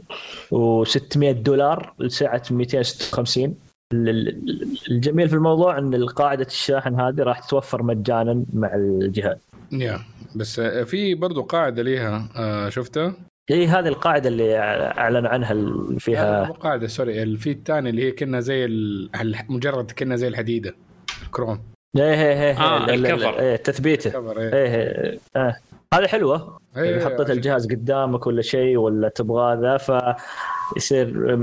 [0.54, 3.54] و600 دولار لسعة 256
[3.92, 9.36] ال- ال- الجميل في الموضوع إن قاعدة الشاحن هذه راح تتوفر مجانا مع الجهاز.
[9.72, 10.00] يا
[10.34, 13.14] بس في برضو قاعدة ليها آه، شفتها؟
[13.48, 17.22] هي هذه القاعدة اللي أعلن عنها اللي فيها مو قاعدة سوري.
[17.22, 19.10] ال- في الثاني اللي هي كنا زي ال-
[19.48, 20.74] مجرد كنا زي الحديدة
[21.22, 21.60] الكروم.
[21.96, 23.38] إيه إيه إيه آه، ال- ال- الكفر.
[23.40, 24.32] إيه تثبيته.
[24.38, 25.56] إيه إيه آه.
[25.94, 26.58] هذه حلوة.
[26.76, 31.36] إيه، حطيت الجهاز قدامك ولا شيء ولا تبغى ذا فيصير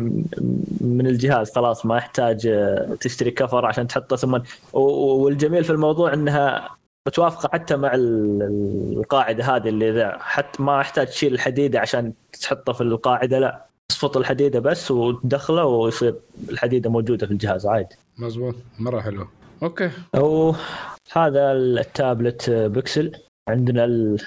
[0.82, 4.16] من الجهاز خلاص ما يحتاج آه، تشتري كفر عشان تحطه.
[4.16, 4.40] ثم
[4.74, 6.77] والجميل في الموضوع إنها
[7.08, 12.74] متوافقة حتى مع ال- القاعدة هذه اللي ذا حتى ما يحتاج تشيل الحديدة عشان تحطه
[12.74, 13.66] في القاعدة لا.
[13.92, 16.16] تصفط الحديدة بس وتدخله ويصير
[16.50, 17.96] الحديدة موجودة في الجهاز عادي.
[18.18, 19.28] مزبوط مرة حلو.
[19.64, 19.90] أوكي.
[20.18, 23.12] وهذا التابلت بيكسل.
[23.50, 24.18] عندنا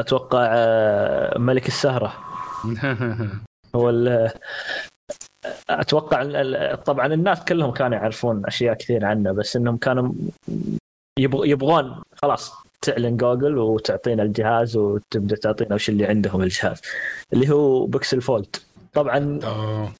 [0.00, 2.12] أتوقع آه، ملك السهرة.
[3.76, 3.90] هو
[5.70, 6.22] أتوقع
[6.74, 10.12] طبعا الناس كلهم كانوا يعرفون أشياء كثير عنه بس إنهم كانوا
[11.18, 12.52] يبغون خلاص
[12.82, 16.80] تعلن جوجل وتعطينا الجهاز وتبدأ تعطينا وش اللي عندهم الجهاز
[17.32, 18.56] اللي هو بيكسل فولد.
[18.92, 19.92] طبعا آه،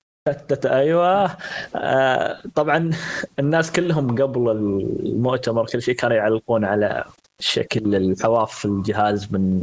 [0.65, 1.37] أيوه.
[1.77, 2.91] آه، طبعا
[3.39, 7.05] الناس كلهم قبل المؤتمر كل شيء كانوا يعلقون على
[7.41, 9.61] شكل الحواف في الجهاز من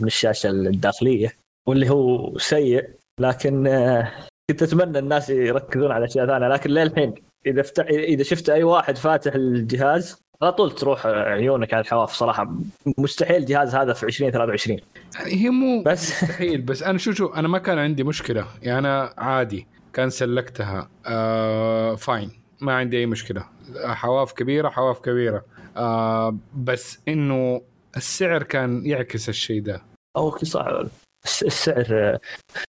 [0.00, 1.32] من الشاشة الداخلية
[1.68, 2.90] واللي هو سيء.
[3.20, 4.12] لكن آه،
[4.50, 6.48] كنت أتمنى الناس يركزون على أشياء ثانية.
[6.48, 7.14] لكن للحين
[7.46, 12.54] إذا فتح إذا شفت أي واحد فاتح الجهاز على طول تروح عيونك على الحواف صراحة.
[12.98, 14.78] مستحيل الجهاز هذا في 2023
[15.14, 18.46] يعني هي مو بس مستحيل بس أنا شو شو أنا ما كان عندي مشكلة.
[18.62, 20.88] يعني أنا عادي كان سلكتها.
[21.06, 22.30] آه فاين.
[22.60, 23.44] ما عندي أي مشكلة.
[23.84, 25.44] حواف كبيرة حواف كبيرة.
[25.76, 27.62] آه بس إنه
[27.96, 29.82] السعر كان يعكس الشيء ده.
[30.16, 30.88] أو صعب
[31.24, 32.20] الس- السعر آه،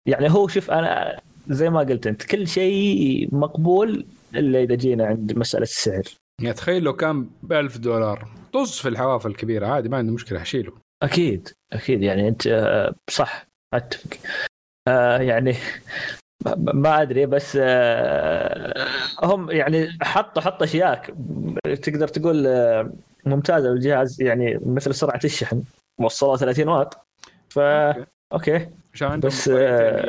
[0.06, 5.38] يعني هو شوف أنا زي ما قلت أنت كل شيء مقبول إلا إذا جينا عند
[5.38, 6.04] مسألة السعر.
[6.41, 10.41] يعني تخيل لو كان ب 1000 دولار طز في الحواف الكبيرة عادي ما عندي مشكلة
[10.41, 10.71] اشيله
[11.04, 14.17] أكيد أكيد يعني أنت آه، صح أتفق.
[14.88, 15.56] آه، يعني
[16.58, 18.88] ما- أدري بس آه،
[19.23, 21.02] هم يعني حطوا حطوا أشياء
[21.82, 22.47] تقدر تقول
[23.26, 25.63] ممتازة بالجهاز يعني مثل سرعة الشحن
[26.00, 27.08] وصلها 30 واط
[27.50, 27.60] ف.
[28.34, 28.69] أوكي.
[28.93, 29.50] عشان بس،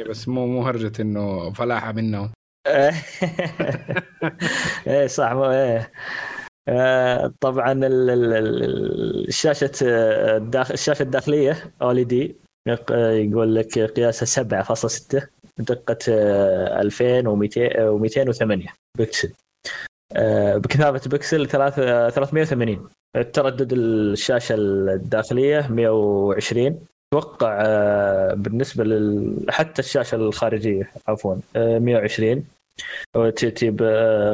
[0.09, 2.33] بس مو مو هرجة إنه فلاحة منهم.
[4.87, 5.07] إيه.
[5.07, 5.91] صح إيه.
[6.69, 12.37] آه، طبعا ال- ال- ال- الشاشة آه، الداخل الشاشة الداخلية اولي دي
[12.91, 15.29] يقول لك قياسها 7.6
[15.59, 19.33] دقة آه، 2200 و208 بكسل.
[20.17, 22.89] آه، بكثافه بكسل ثلاث- آه، 380
[23.33, 26.81] تردد الشاشة الداخلية 120
[27.15, 29.37] أتوقع آه، بالنسبة لل...
[29.51, 32.45] حتى الشاشة الخارجية عفوا آه، 120
[33.17, 33.83] وتأتي ب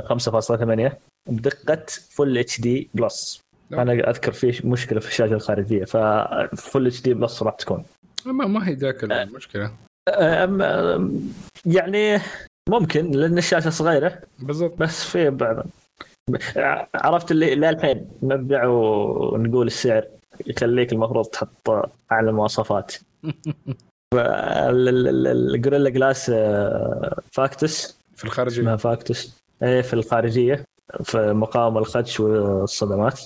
[0.01, 0.93] 5.8
[1.31, 3.41] بدقة Full HD Plus.
[3.73, 7.85] أنا أذكر في مشكلة في الشاشة الخارجية ف Full HD Plus راح تكون.
[8.27, 9.73] ما, ما هي ذاك المشكلة.
[10.09, 11.33] أم أم
[11.67, 12.21] يعني
[12.69, 14.19] ممكن لأن الشاشة صغيرة.
[14.39, 14.79] بالضبط.
[14.79, 15.67] بس في بعض
[16.95, 20.07] عرفت اللي للحين نرجع ونقول السعر
[20.47, 21.71] يخليك المفروض تحط
[22.13, 22.95] أعلى المواصفات.
[24.15, 26.31] الجوريلا جلاس
[27.33, 28.61] فيكتس في الخارجية.
[28.61, 30.65] اسمها فيكتس إيه في الخارجية
[31.03, 33.21] في مقاومه الخدش والصدمات.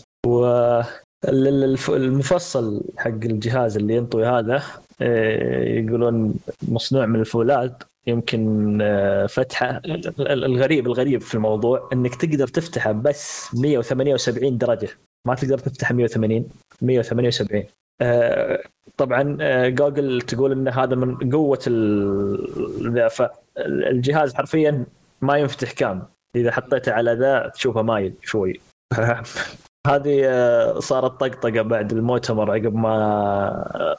[1.89, 4.63] والمفصل حق الجهاز اللي ينطوي هذا
[5.01, 6.35] إيه، يقولون
[6.69, 7.71] مصنوع من الفولاذ
[8.07, 9.83] يمكن آه، فتحة.
[10.21, 14.89] الغريب الغريب في الموضوع إنك تقدر تفتحه بس 178 درجة.
[15.27, 16.49] ما تقدر تفتح 180
[16.83, 17.65] 178
[18.01, 18.63] آه،
[18.99, 24.85] طبعا آه، جوجل تقول إن هذا من قوة ال- ذا فالجهاز حرفيا
[25.21, 26.03] ما ينفتح كامل.
[26.37, 28.61] إذا حطيته على ذا تشوفه مايل شوي.
[29.87, 33.97] هذه آه، صارت طقطقة بعد المؤتمر عقب ما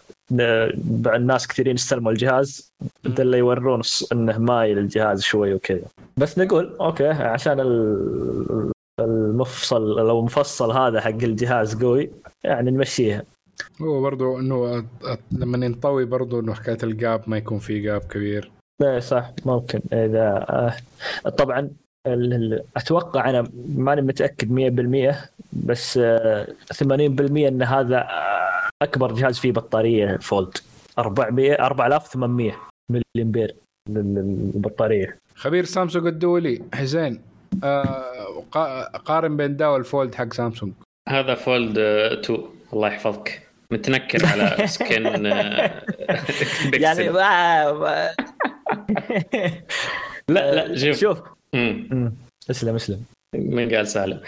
[1.16, 2.74] الناس كثيرين استلموا الجهاز.
[3.06, 3.82] اللي يورون
[4.12, 5.82] إنه مايل الجهاز شوي وكذا.
[6.18, 7.60] بس نقول أوكي عشان
[9.00, 12.12] المفصل لو مفصل هذا حق الجهاز قوي
[12.44, 13.24] يعني نمشيها.
[13.82, 14.86] هو برضو إنه
[15.32, 18.52] لما ينطوي برضو إنه حكاية ال gap ما يكون في gap كبير.
[18.82, 19.82] لا صح ممكن.
[19.94, 20.46] إذا
[21.26, 21.70] آه، طبعا
[22.78, 25.16] أتوقع أنا ماني متأكد 100%
[25.54, 30.58] بس 80% آه، إن هذا آه، أكبر جهاز فيه بطارية فولد.
[31.00, 32.52] 400 4800
[32.92, 33.56] ملي امبير
[33.90, 37.22] للبطاريه خبير سامسونج الدولي حسين
[39.06, 40.74] قارن بين ده والفولد حق سامسونج.
[41.10, 42.40] هذا فولد 2
[42.74, 43.49] الله يحفظك.
[43.72, 45.06] متنكر على skin
[46.84, 48.14] يعني ما
[50.30, 51.00] لا لا شوف.
[51.00, 51.20] شوف.
[52.50, 53.04] اسلم اسلم.
[53.36, 54.22] من قال سالم.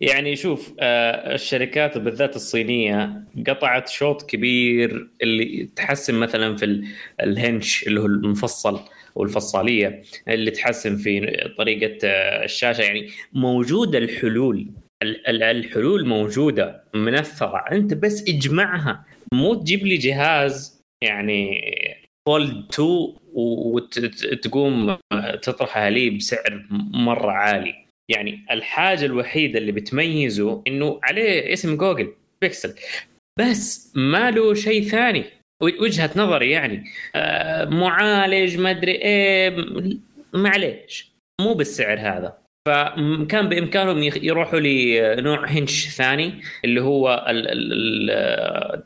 [0.00, 6.84] يعني شوف آه الشركات وبالذات الصينية قطعت شوط كبير اللي تحسن مثلا في
[7.20, 8.80] الهنش اللي هو المفصل
[9.14, 11.20] والفصاليه اللي تحسن في
[11.58, 12.82] طريقة آه الشاشة.
[12.82, 14.66] يعني موجوده الحلول
[15.02, 19.04] الحلول موجودة منثره أنت بس اجمعها.
[19.34, 21.60] مو تجيب لي جهاز يعني
[22.28, 24.96] فولد 2 وتقوم
[25.42, 27.74] تطرحها لي بسعر مرة عالي.
[28.10, 32.74] يعني الحاجة الوحيدة اللي بتميزه إنه عليه اسم جوجل بيكسل.
[33.40, 35.24] بس ما له شيء ثاني.
[35.62, 36.84] وجهة نظري يعني
[37.14, 39.56] آه معالج ما أدري إيه
[40.34, 42.38] معليش مو بالسعر هذا.
[42.68, 47.26] فكان بإمكانهم يروحوا لنوع hinge ثاني اللي هو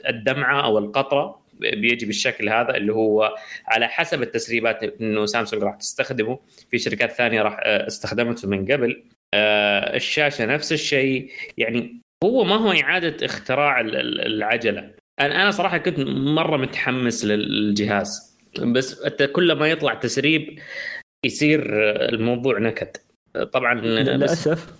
[0.09, 3.35] الدمعة أو القطرة بيجي بالشكل هذا اللي هو
[3.67, 6.39] على حسب التسريبات إنه سامسونج راح تستخدمه.
[6.71, 9.05] في شركات ثانية راح آه، استخدمته من قبل.
[9.35, 11.31] آه، الشاشة نفس الشيء.
[11.59, 14.91] يعني هو ما هو إعادة اختراع العجلة.
[15.21, 18.39] أنا صراحة كنت مرة متحمس للجهاز.
[18.59, 20.59] بس كل ما يطلع تسريب
[21.27, 21.63] يصير
[22.09, 22.97] الموضوع نكد
[23.53, 24.73] طبعا للأسف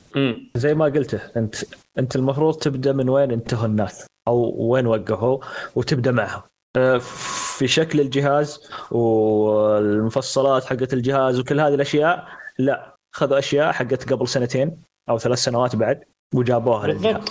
[0.55, 1.55] زي ما قلته أنت
[1.99, 5.39] أنت المفروض تبدأ من وين انتهوا الناس؟ أو وين وقفوا
[5.75, 6.43] وتبدأ معهم.
[6.77, 6.99] آه،
[7.59, 14.77] في شكل الجهاز والمفصلات حقت الجهاز وكل هذه الأشياء لا خذوا أشياء حقت قبل سنتين
[15.09, 17.07] أو ثلاث سنوات بعد وجابوها بالضبط.
[17.15, 17.29] للجهاز.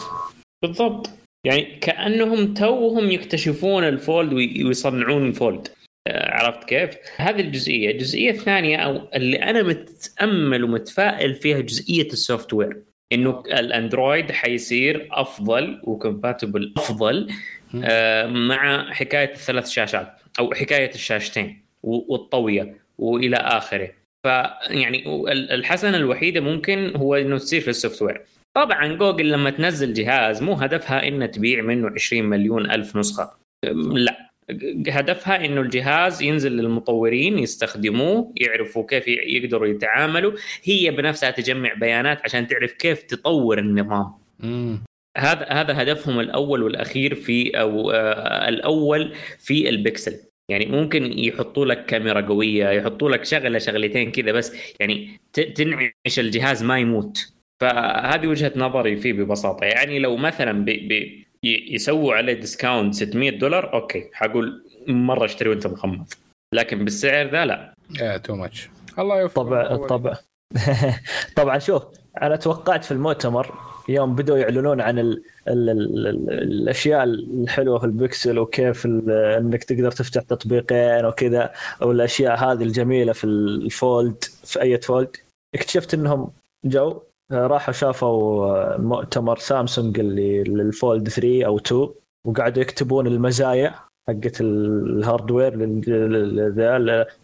[0.61, 1.09] بالضبط.
[1.45, 5.67] يعني كأنهم توهم يكتشفون الفولد ويصنعون الفولد.
[6.07, 12.81] عرفت كيف؟ هذه الجزئية، الجزئية الثانية أو اللي أنا متأمل ومتفائل فيها جزئية ال software
[13.13, 17.27] إنه الأندرويد حيصير أفضل و compatible أفضل
[17.83, 23.91] آه، مع حكاية الثلاث شاشات أو حكاية الشاشتين والطوية وإلى آخره.
[24.25, 28.21] فيعني الحسنة الوحيدة ممكن هو إنه تصير في ال software
[28.55, 33.31] طبعا جوجل لما تنزل جهاز مو هدفها إنها تبيع منه 20 مليون ألف نسخة.
[33.91, 34.30] لا.
[34.89, 40.31] هدفها إنه الجهاز ينزل للمطورين يستخدموه يعرفوا كيف يقدروا يتعاملوا.
[40.63, 44.13] هي بنفسها تجمع بيانات عشان تعرف كيف تطور النظام.
[45.17, 50.19] هذا هذا هدفهم الأول والأخير في أو آه الأول في البكسل.
[50.49, 54.55] يعني ممكن يحطوا لك كاميرا قوية يحطوا لك شغلة شغلتين كذا بس.
[54.79, 57.33] يعني تنعش الجهاز ما يموت.
[57.61, 59.65] فهذه وجهة نظري فيه ببساطة.
[59.65, 65.67] يعني لو مثلا بي بي يسووا عليه discount 600 دولار أوكي حقول مرة اشتري وأنت
[65.67, 66.13] مغمض
[66.53, 67.73] لكن بالسعر ذا لا.
[68.23, 69.35] too much الله يوفقك.
[69.35, 70.17] طبعا طبعا.
[71.37, 71.83] طبعا شوف
[72.21, 73.55] أنا توقعت في المؤتمر
[73.89, 79.91] يوم بدوا يعلنون عن ال ال ال ال الأشياء الحلوة في البكسل وكيف إنك تقدر
[79.91, 81.51] تفتح تطبيقين وكذا
[81.81, 85.17] أو الأشياء هذه الجميلة في الفولد في أي فولد
[85.55, 86.31] اكتشفت إنهم
[86.65, 91.89] جو راحوا شافوا مؤتمر سامسونج اللي للفولد 3 أو 2
[92.27, 93.75] وقعدوا يكتبون المزايا
[94.07, 95.53] حقت ال hardware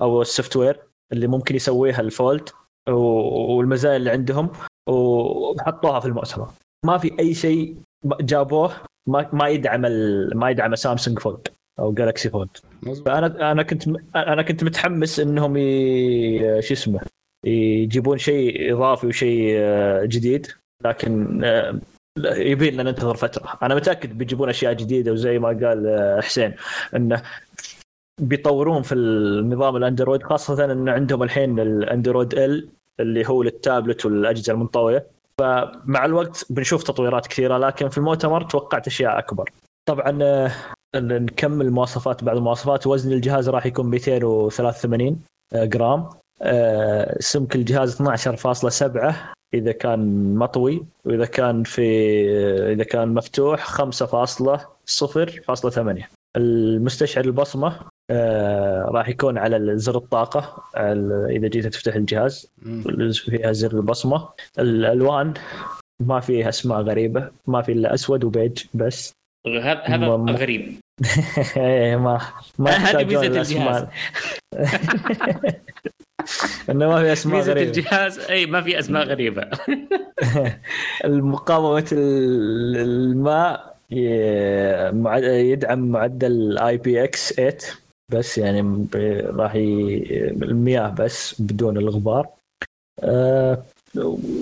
[0.01, 0.79] أو ال software
[1.13, 2.49] اللي ممكن يسويها الفولد
[2.89, 4.49] والمزايا اللي عندهم
[4.89, 6.49] وحطوها في المؤتمر.
[6.85, 7.75] ما في أي شيء
[8.21, 8.71] جابوه
[9.07, 9.81] ما ما يدعم
[10.35, 11.47] ما يدعم سامسونج فولد
[11.79, 12.49] أو جالكسي فولد
[13.05, 15.53] فأنا أنا كنت أنا كنت متحمس إنهم
[16.59, 16.99] شو اسمه
[17.47, 20.47] يجيبون شيء إضافي وشيء آه، جديد
[20.85, 21.79] لكن آه،
[22.25, 23.59] يبي لنا ننتظر فترة.
[23.63, 26.53] أنا متأكد بيجيبون أشياء جديدة وزي ما قال آه، حسين
[26.95, 27.21] إنه
[28.21, 35.07] بيطورون في النظام الأندرويد خاصة إن عندهم الحين الأندرويد ال اللي هو للتابلت والأجهزة المنطوية.
[35.41, 39.49] فمع الوقت بنشوف تطويرات كثيرة لكن في المؤتمر توقعت أشياء أكبر.
[39.85, 40.11] طبعا
[40.95, 42.87] نكمل مواصفات بعض المواصفات.
[42.87, 45.19] وزن الجهاز راح يكون 283
[45.53, 46.09] جرام.
[47.19, 49.13] سمك الجهاز 12.7
[49.53, 51.83] إذا كان مطوي وإذا كان في
[52.73, 57.79] إذا كان مفتوح 5.0.8 المستشعر البصمة
[58.11, 60.63] آه راح يكون على زر الطاقة
[61.29, 62.51] إذا جيت تفتح الجهاز
[63.25, 64.29] فيها زر البصمة.
[64.59, 65.33] الألوان
[66.03, 69.13] ما فيها أسماء غريبة ما في إلا أسود وبيج بس.
[69.47, 70.79] هذا غريب.
[71.57, 72.21] إيه ما
[72.59, 73.87] ما هذه ميزة الجهاز.
[76.69, 77.69] انه ما في أسماء ميزة غريبة.
[77.69, 79.43] الجهاز إي ما في أسماء غريبة.
[81.05, 83.77] المقاومة الماء
[85.51, 87.57] يدعم معدل IPX 8
[88.11, 88.87] بس يعني
[89.25, 92.27] راح المياه بس بدون الغبار.
[93.03, 93.63] أه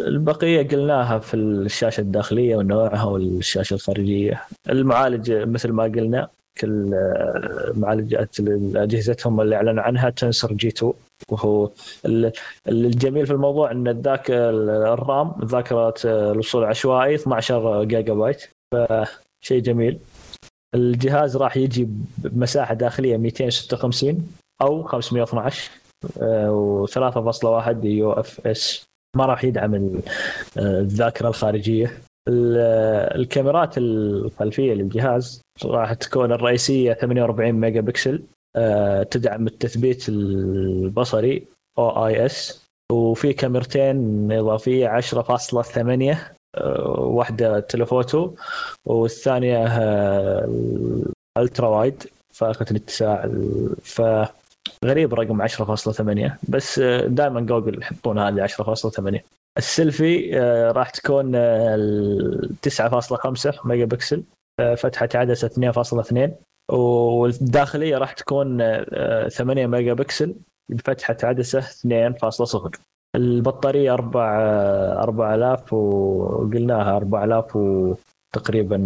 [0.08, 4.44] البقية قلناها في الشاشة الداخلية ونوعها والشاشة الخارجية.
[4.70, 6.30] المعالج مثل ما قلنا
[6.62, 6.92] كل
[7.76, 8.36] معالجات
[8.76, 10.94] أجهزتهم اللي أعلنوا عنها Tensor G2
[11.32, 11.72] وهو
[12.68, 20.00] الجميل في الموضوع إن الذاك ال RAM ذاكرة الوصول العشوائي 12 جيجا بايت فشيء جميل.
[20.76, 24.28] الجهاز راح يجي بمساحة داخلية 256
[24.62, 25.72] أو 512
[26.06, 28.86] و3.1 UFS.
[29.18, 30.02] ما راح يدعم
[30.58, 31.98] الذاكرة الخارجية.
[32.30, 38.14] الكاميرات الخلفية للجهاز راح تكون الرئيسية 48 ميجا بكسل.
[38.16, 38.35] آه،
[39.12, 46.18] تدعم التثبيت البصري OIS وفي كاميرتين إضافية 10.8
[46.58, 48.36] آه، واحدة telephoto
[48.86, 49.66] والثانية
[51.38, 53.30] ultra wide فائقه الاتساع
[53.84, 54.02] ف
[54.86, 59.20] غريب رقم 10.8 بس آه، دائما جوجل يحطون هذه 10.8
[59.58, 61.32] السيلفي آه، راح تكون
[62.62, 64.24] 9.5 آه، ميجا بكسل
[64.78, 66.30] فتحة عدسة 2.2
[66.72, 68.58] والداخلية راح تكون
[69.30, 70.36] 8 ميجا بكسل
[70.70, 72.70] بفتحة عدسة 2.0
[73.16, 78.78] البطارية 4 4000 وقلناها 4000 وتقريبا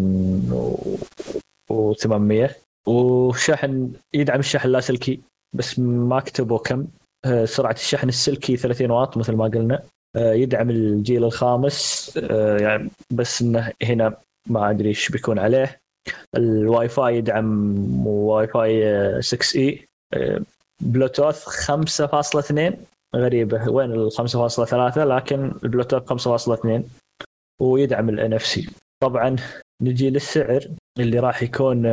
[1.72, 2.52] و800
[2.88, 5.22] وشحن يدعم الشحن اللاسلكي
[5.56, 6.88] بس ما كتبوا كم.
[7.26, 9.84] آه، سرعة الشحن السلكي 30 واط مثل ما قلنا.
[10.16, 12.12] آه، يدعم الجيل الخامس.
[12.24, 14.18] آه، يعني بس إنه هنا
[14.50, 15.80] ما أدري إيش بيكون عليه.
[16.36, 19.88] الواي فاي يدعم واي فاي 6 E
[20.82, 22.74] بلوتوث 5.2
[23.16, 23.70] غريبة.
[23.70, 26.82] وين ال 5.3 لكن البلوتوث 5.2
[27.62, 28.70] ويدعم ال NFC
[29.04, 29.36] طبعا
[29.82, 30.68] نجي للسعر
[31.00, 31.86] اللي راح يكون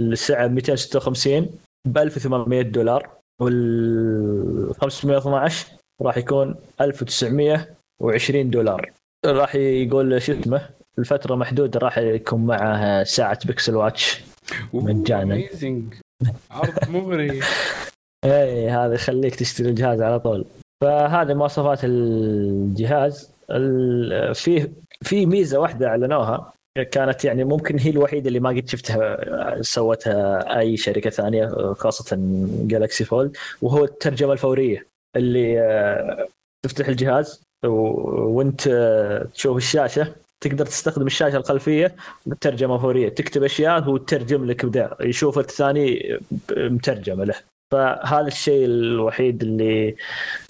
[0.00, 1.48] السعر 256
[1.88, 5.66] ب 1800 دولار وال 512
[6.02, 8.92] راح يكون 1920 دولار.
[9.26, 14.24] راح يقول شو اسمه؟ الفترة محدودة راح يكون معه ساعة بيكسل واتش.
[14.72, 15.42] مجانا.
[16.50, 17.40] عرض مغري.
[18.24, 20.44] اي هذا يخليك تشتري الجهاز على طول.
[20.82, 23.30] فهذه مواصفات الجهاز.
[24.34, 26.52] فيه في ميزة واحدة أعلنوها.
[26.90, 32.16] كانت يعني ممكن هي الوحيدة اللي ما قد شفتها سوتها أي شركة ثانية خاصة
[32.66, 36.26] جالكسي فولد وهو الترجمة الفورية اللي آه،
[36.64, 40.14] تفتح الجهاز وانت آه، تشوف الشاشة.
[40.44, 46.18] تقدر تستخدم الشاشة الخلفية بترجمة فورية تكتب أشياء هو ترجم لك بدا يشوف الثاني
[46.56, 47.34] مترجمة له.
[47.72, 49.96] فهذا الشيء الوحيد اللي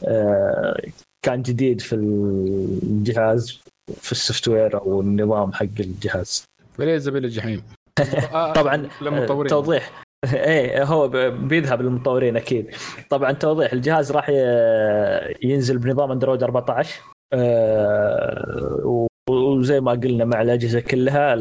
[0.05, 0.83] آه،
[1.27, 3.61] كان جديد في الجهاز
[3.97, 6.45] في السوفت وير أو النظام حق الجهاز.
[6.79, 7.63] فليه سبيل الجحيم.
[8.61, 9.51] طبعا للمطورين.
[9.51, 10.05] توضيح.
[10.35, 12.71] إيه هو بيذهب للمطورين أكيد.
[13.11, 14.29] طبعا توضيح الجهاز راح
[15.43, 17.01] ينزل بنظام أندرويد 14
[17.35, 19.07] آه،
[19.59, 21.38] وزي ما قلنا مع الأجهزة كلها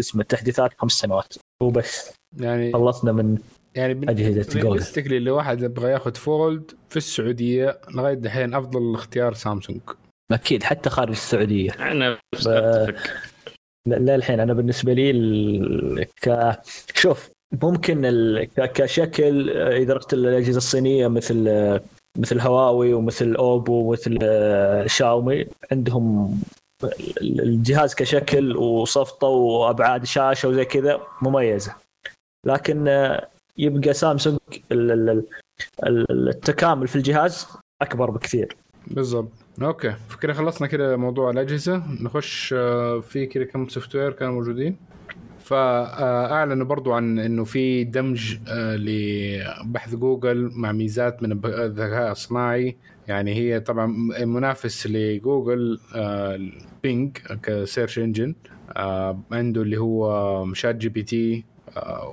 [0.00, 1.34] اسم التحديثات خمس سنوات.
[1.62, 3.38] وبس يعني خلصنا من
[3.74, 9.80] يعني أجهزة جوجل اللي واحد يبغى ياخذ فولد في السعودية لغاية دحين أفضل اختيار سامسونج.
[10.32, 11.70] أكيد حتى خارج السعودية.
[11.70, 12.94] أنا ب...
[13.86, 16.52] للحين أنا بالنسبة لي ك
[16.94, 17.30] شوف
[17.62, 18.48] ممكن ال...
[18.54, 21.48] كشكل إذا رحت الاجهزه الصينية مثل
[22.18, 24.18] مثل هواوي ومثل أوبو ومثل
[24.86, 26.38] شاومي عندهم
[27.22, 31.74] الجهاز كشكل وصفطة وأبعاد شاشة وزي كذا مميزة.
[32.46, 32.86] لكن
[33.58, 34.38] يبقى سامسونج
[35.82, 37.46] التكامل في الجهاز
[37.82, 38.56] أكبر بكثير.
[38.86, 39.28] بالضبط.
[39.62, 39.94] أوكي.
[40.08, 41.82] فكرة خلصنا كده موضوع الأجهزة.
[42.02, 44.76] نخش آه، في كده كم software كانوا موجودين.
[45.46, 52.76] فأعلنوا برضو عن إنه في دمج آه، لبحث جوجل مع ميزات من الذكاء الصناعي
[53.08, 53.86] يعني هي طبعا
[54.24, 55.78] منافس لجوجل
[56.82, 58.34] بينج ك search engine
[59.32, 61.44] عنده اللي هو ChatGPT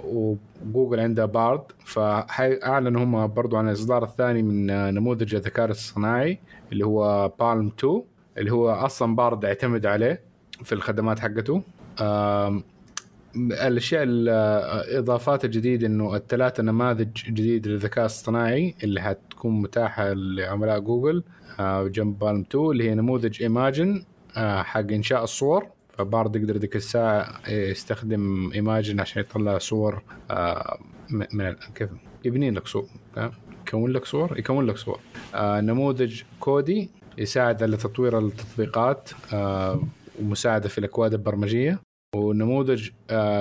[0.04, 6.40] وجوجل عندها بارد فأعلنوا هم برضو عن الإصدار الثاني من نموذج الذكاء الصناعي
[6.72, 8.02] اللي هو PaLM 2
[8.38, 10.22] اللي هو أصلا بارد يعتمد عليه
[10.64, 11.64] في الخدمات حقته.
[13.36, 21.24] الأشياء الإضافات الجديده إنه الثلاثة نماذج جديده للذكاء الاصطناعي اللي حتكون متاحة لعملاء جوجل
[21.60, 24.04] آه، جنب PaLM 2 اللي هي نموذج Imagen
[24.38, 25.68] آه، حق إنشاء الصور.
[25.98, 30.80] فبارد يقدر ذيك الساعة يستخدم إيماجن عشان يطلع صور آه،
[31.10, 31.90] من كيف؟
[32.26, 32.86] يبني لك صور
[33.68, 35.00] يكون لك صور؟ يكون لك صور.
[35.36, 39.10] نموذج كودي يساعد على تطوير التطبيقات
[40.22, 41.80] ومساعدة في الأكواد البرمجية.
[42.16, 42.90] ونموذج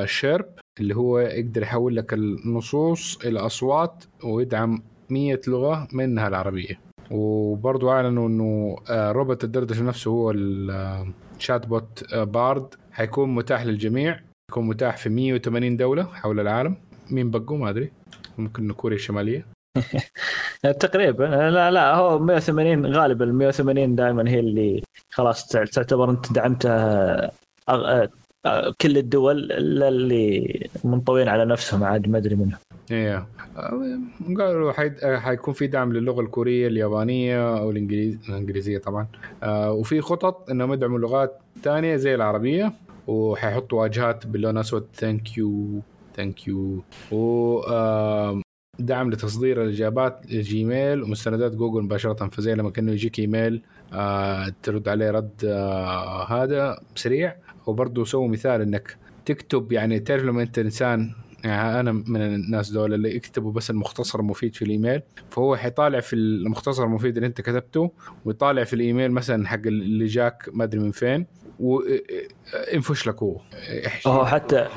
[0.04, 0.46] شيرب
[0.80, 6.80] اللي هو يقدر يحول لك النصوص إلى أصوات ويدعم 100 لغة منها العربية.
[7.10, 14.20] وبرضو أعلنوا إنه آه، روبوت الدردشه نفسه هو الشات بوت آه، بارد حيكون متاح للجميع
[14.50, 16.76] يكون متاح في 180 دولة حول العالم.
[17.10, 17.92] مين بقوا؟ ما أدري.
[18.38, 19.46] ممكن كوريا الشمالية.
[20.80, 21.24] تقريبا.
[21.24, 27.30] لا لا هو 180 غالبا ال 180 دائما هي اللي خلاص تعتبر أنت دعمتها
[27.68, 28.10] آه،
[28.80, 32.58] كل الدول إلا اللي منطوين على نفسهم عاد ما أدري منهم.
[32.90, 33.26] إيه.
[34.38, 34.72] قالوا
[35.18, 39.06] حيكون في دعم للغة الكورية اليابانية أو الانجليز الإنجليزية طبعا.
[39.42, 42.72] آه وفي خطط إنهم يدعموا لغات ثانية زي العربية
[43.06, 44.86] وحيحطوا واجهات باللون الأسود.
[44.94, 45.80] thank you
[46.16, 46.82] thank you
[47.12, 47.60] و
[48.78, 53.62] دعم لتصدير الإجابات ال Gmail ومستندات جوجل مباشرة فزي لما كأنه يجيك إيميل
[53.92, 57.36] آه ترد عليه رد آه هذا سريع.
[57.66, 61.12] وبرضه سووا مثال إنك تكتب يعني تعرف لما أنت إنسان
[61.44, 66.16] يعني أنا من الناس دول اللي يكتبوا بس المختصر المفيد في الإيميل فهو حيطالع في
[66.16, 67.90] المختصر المفيد اللي أنت كتبته
[68.24, 71.26] ويطالع في الإيميل مثلا حق اللي جاك ما أدري من فين
[71.60, 73.40] وانفش لك هو.
[74.06, 74.68] آه حتى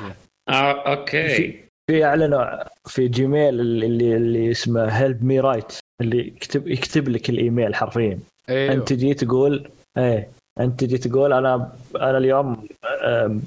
[0.48, 1.28] آه، أوكي.
[1.28, 1.54] في,
[1.90, 2.44] في اعلنوا
[2.86, 8.18] في Gmail اللي اللي اسمه Help me write اللي يكتب يكتب لك الإيميل حرفيا.
[8.48, 8.74] أيوه.
[8.74, 9.68] أنت تجي تقول
[9.98, 10.28] إيه
[10.60, 12.68] انت تجي تقول أنا أنا اليوم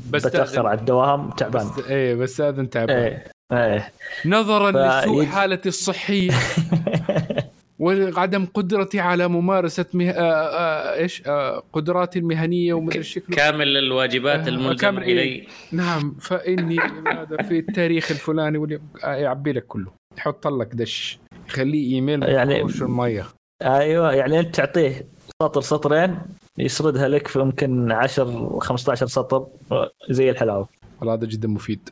[0.10, 1.68] بتأخر على الدوام تعبان.
[1.78, 2.98] بس إيه بس هذا تعبان.
[2.98, 3.92] إيه إيه.
[4.26, 5.06] نظرا ف...
[5.06, 6.32] لسوء حالتي الصحية.
[7.80, 10.10] وعدم قدرتي على ممارسة مه...
[10.10, 15.48] آه آه إيش آه قدراتي المهنية ومدري الشكل كامل الواجبات آه الملزمة كامل إيه؟ إلي.
[15.72, 16.78] نعم فإني
[17.48, 19.92] في التاريخ الفلاني واللي آه، يعبي لك كله.
[20.18, 23.26] يحط لك دش يخليه ايميل يعني الميه
[23.62, 25.08] أيوه يعني أنت تعطيه
[25.44, 26.20] سطر سطرين
[26.58, 29.48] يسردها لك في يمكن 10 15 سطر
[30.10, 30.68] زي الحلاوة.
[31.00, 31.90] والله هذا جدا مفيد.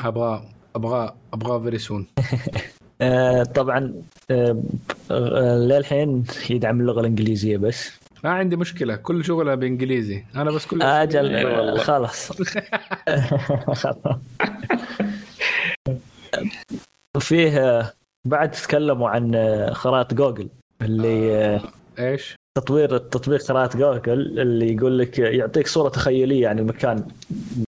[0.00, 2.06] أبغى أبغى أبغى very soon
[3.54, 4.62] طبعا آه،
[5.10, 7.92] آه، للحين يدعم اللغة الإنجليزية بس.
[8.24, 8.96] ما عندي مشكلة.
[8.96, 10.24] كل شغلها بإنجليزي.
[10.36, 12.32] أنا بس كل آجل خلاص.
[17.20, 17.92] فيه
[18.24, 19.34] بعد تكلموا عن
[19.72, 20.48] خرائط جوجل
[20.82, 21.60] اللي آه
[21.98, 27.06] إيش؟ تطوير التطبيق قراءة جوجل اللي يقول لك يعطيك صورة تخيلية عن المكان.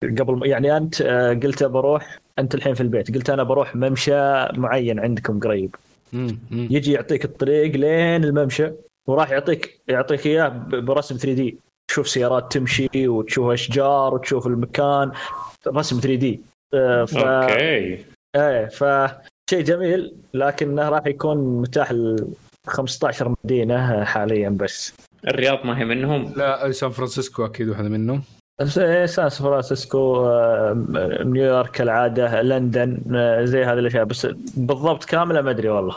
[0.03, 3.15] قبل يعني أنت آه، قلت بروح أنت الحين في البيت.
[3.15, 5.75] قلت أنا بروح ممشى معين عندكم قريب.
[6.51, 8.71] يجي يعطيك الطريق لين الممشى
[9.07, 11.57] وراح يعطيك يعطيك إياه برسم 3 دي.
[11.91, 15.11] تشوف سيارات تمشي وتشوف أشجار وتشوف المكان.
[15.67, 16.41] رسم 3D.
[16.73, 17.17] آه، ف...
[17.17, 18.05] أوكي.
[18.35, 21.91] إيه فشيء جميل لكنه راح يكون متاح
[22.69, 24.93] 15 مدينة حاليا بس.
[25.27, 28.23] الرياض ما هي منهم؟ لا سان فرانسيسكو أكيد واحدة منهم.
[28.77, 30.85] إيه، سان فرانسيسكو آه،
[31.23, 34.03] نيويورك كالعادة لندن آه، زي هذه الأشياء.
[34.03, 35.95] بس بالضبط كاملة ما أدري والله.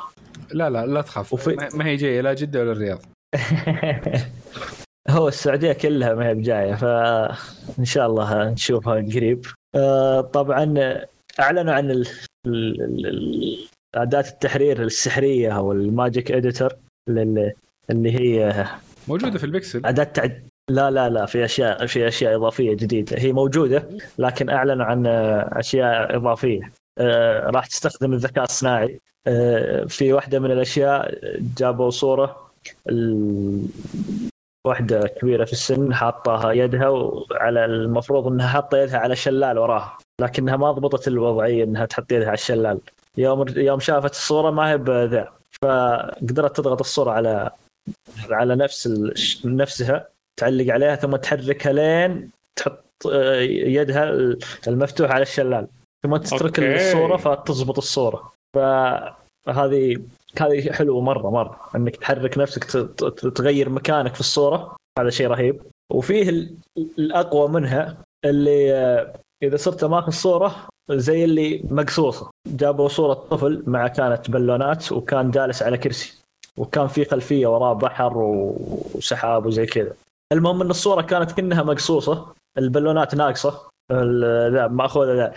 [0.53, 1.33] لا لا لا تخاف.
[1.33, 1.69] وفي...
[1.75, 3.01] ما هي جاية لا جدة ولا الرياض.
[5.11, 9.47] هو السعودية كلها ما هي بجاية فان شاء الله نشوفها قريب.
[9.77, 10.95] آه، طبعا
[11.41, 12.07] أعلنوا عن ال...
[13.95, 16.73] أداة التحرير السحرية أو ال Magic Editor
[17.09, 17.55] اللي
[17.91, 18.65] هي
[19.09, 23.19] موجودة في البكسل أداة تعد لا لا لا في اشياء في أشياء إضافية جديدة.
[23.19, 23.89] هي موجودة
[24.19, 25.07] لكن أعلنوا عن
[25.53, 26.73] أشياء إضافية.
[26.99, 29.01] آه، راح تستخدم الذكاء الصناعي.
[29.27, 31.19] آه، في واحدة من الأشياء
[31.59, 32.51] جابوا صورة
[34.67, 40.57] واحدة كبيرة في السن حاطه يدها على المفروض إنها حاطة يدها على شلال وراها لكنها
[40.57, 42.79] ما ضبطت الوضعية إنها تحط يدها على الشلال.
[43.21, 47.51] يوم يوم شافت الصورة ما هي بذا فقدرت تضغط الصورة على
[48.31, 48.89] على نفس
[49.45, 54.11] نفسها تعلق عليها ثم تحركها لين تحط آه، يدها
[54.69, 55.67] المفتوح على الشلال
[56.03, 56.75] ثم تترك أوكي.
[56.75, 60.03] الصورة فتضبط الصورة فهذه
[60.39, 62.65] هذه حلوة مرة مرة إنك تحرك نفسك
[63.35, 65.63] تغير مكانك في الصورة هذا شيء رهيب
[65.93, 66.49] وفيه
[66.99, 72.31] الأقوى منها اللي آه، إذا صرت ماخذ صوره زي اللي مقصوصة.
[72.49, 76.15] جابوا صورة طفل مع كانت بالونات وكان جالس على كرسي.
[76.57, 79.93] وكان في خلفية وراه بحر وسحاب وزي كذا.
[80.33, 82.27] المهم إن الصورة كانت كأنها مقصوصة.
[82.59, 83.61] البالونات ناقصة.
[84.53, 85.33] ذا مأخوذة ذا.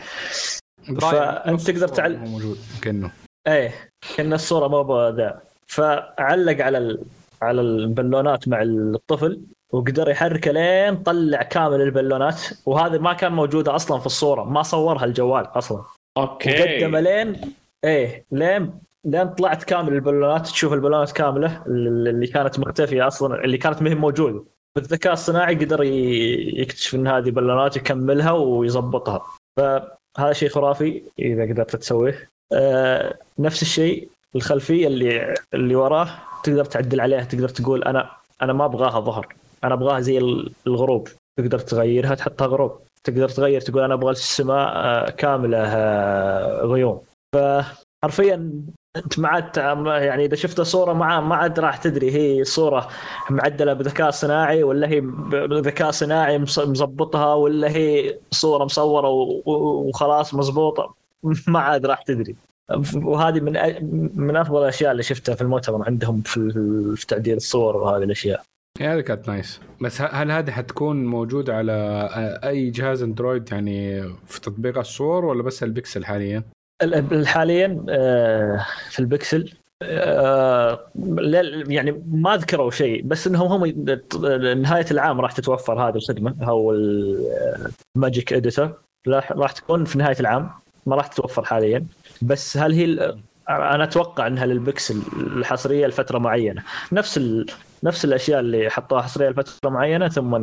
[1.02, 2.58] فأنت نص تقدر الصورة تعل- مو موجود.
[2.82, 3.12] كأنه.
[3.48, 3.90] إيه.
[4.18, 5.42] كأن الصورة ب- ذا.
[5.68, 7.00] فعلق على ال...
[7.42, 9.42] على البالونات مع الطفل.
[9.74, 12.42] وقدر يحركه لين طلع كامل البالونات.
[12.66, 14.44] وهذا ما كان موجودة أصلا في الصورة.
[14.44, 15.84] ما صورها الجوال أصلا.
[16.18, 16.50] أوكي.
[16.50, 17.42] وقدمه لين
[17.84, 18.74] إيه لين
[19.06, 20.48] لين طلعت كامل البالونات.
[20.48, 24.44] تشوف البالونات كاملة اللي كانت مختفيه أصلا اللي كانت مهم موجودة.
[24.76, 29.26] بالذكاء الصناعي قدر يكتشف إن هذه بالونات يكملها ويظبطها.
[29.58, 32.30] فهذا شيء خرافي إذا قدرت تسويه.
[32.54, 36.10] آه نفس الشيء الخلفية اللي اللي وراه
[36.44, 38.10] تقدر تعدل عليها تقدر تقول أنا
[38.42, 39.36] أنا ما أبغاها ظهر.
[39.64, 41.08] أنا أبغاها زي ال- الغروب.
[41.40, 42.80] تقدر تغيرها تحطها غروب.
[43.04, 47.02] تقدر تغير تقول أنا أبغى السماء آه، كاملة آه، غيوم.
[47.36, 48.52] فحرفيا
[48.96, 49.58] أنت ما عاد
[49.88, 52.88] يعني إذا شفت صورة ما ما عاد راح تدري هي صورة
[53.30, 55.02] معدلة بذكاء صناعي ولا هي
[55.32, 59.10] بذكاء صناعي مظبطها ولا هي صورة مصورة
[59.46, 60.94] وخلاص مضبوطه
[61.48, 62.36] ما عاد راح تدري.
[62.96, 63.54] وهذه من
[64.16, 68.44] من أفضل الأشياء اللي شفتها في المؤتمر عندهم في تعديل الصور وهذه الأشياء.
[68.82, 74.42] هذه كانت nice بس هل هذه حتكون موجودة على آه، أي جهاز أندرويد يعني في
[74.42, 76.44] تطبيق الصور ولا بس البكسل حاليا؟
[76.84, 79.54] ال- حاليا آه، في البكسل
[79.84, 80.80] آه،
[81.68, 83.86] يعني ما ذكروا شيء بس إنهم هم
[84.62, 86.72] نهاية العام راح تتوفر هذه الخدمة أو
[87.96, 88.74] ال Magic Editor
[89.08, 90.50] راح تكون في نهاية العام
[90.86, 91.86] ما راح تتوفر حاليا
[92.22, 93.16] بس هل هي
[93.50, 97.20] أنا أتوقع إنها للبكسل الحصرية لفترة معينة نفس.
[97.84, 100.38] نفس الأشياء اللي حطوها حصرية لفترة معينة ثم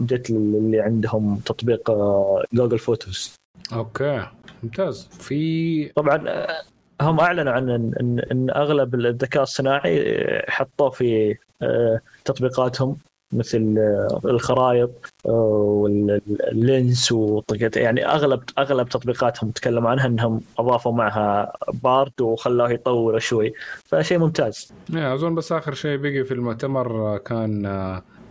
[0.00, 3.34] جت اللي عندهم تطبيق آه، Google Photos
[3.72, 4.26] أوكي
[4.62, 5.08] ممتاز.
[5.12, 6.62] في طبعا آه،
[7.00, 12.96] هم أعلنوا عن إن إن أغلب الذكاء الصناعي آه، حطوه في آه، تطبيقاتهم.
[13.32, 14.90] مثل آه، الخرائط
[15.26, 21.52] آه، وال Lens وطريقة يعني اغلب أغلب تطبيقاتهم تكلموا عنها إنهم أضافوا معها
[21.84, 23.52] Bard وخلوه يطور شوي.
[23.84, 24.72] فشيء ممتاز.
[24.90, 27.66] يا أظن بس آخر شيء بقي في المؤتمر آه، كان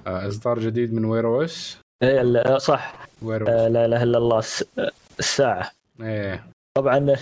[0.08, 3.08] إصدار جديد من وير اس إيه، صح.
[3.22, 4.66] وير لا إله إلا الله الس-
[5.20, 5.72] الساعة.
[6.02, 6.44] إيه.
[6.78, 7.16] طبعا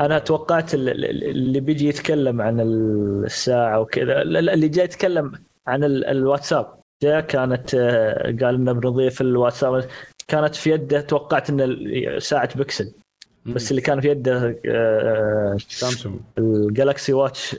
[0.00, 5.32] أنا توقعت ال- ال- اللي بيجي يتكلم عن الساعة وكذا ال- ال- اللي جاي يتكلم
[5.66, 6.79] عن ال- الواتساب.
[7.00, 9.88] كانت آه، قال إنه بنضيف الواتساب.
[10.28, 12.92] كانت في يده توقعت ان ساعة بكسل
[13.46, 16.20] بس اللي كان في يده آه، سامسونج.
[16.38, 17.56] ال Galaxy Watch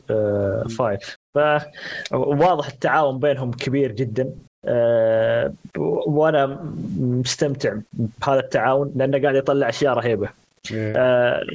[0.78, 1.00] 5
[1.36, 4.30] فواضح التعاون بينهم كبير جدا.
[4.66, 10.30] آه، وأنا مستمتع بهذا التعاون لأنه قاعد يطلع أشياء رهيبة.
[10.74, 11.46] آه،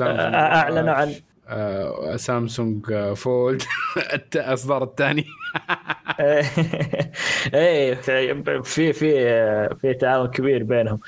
[0.00, 1.14] اعلنوا عن
[1.48, 3.62] آه، سامسونج آه، Fold.
[4.34, 5.24] الاصدار الثاني.
[7.54, 7.94] إيه
[8.62, 9.12] في في
[9.74, 11.00] في تعاون كبير بينهم.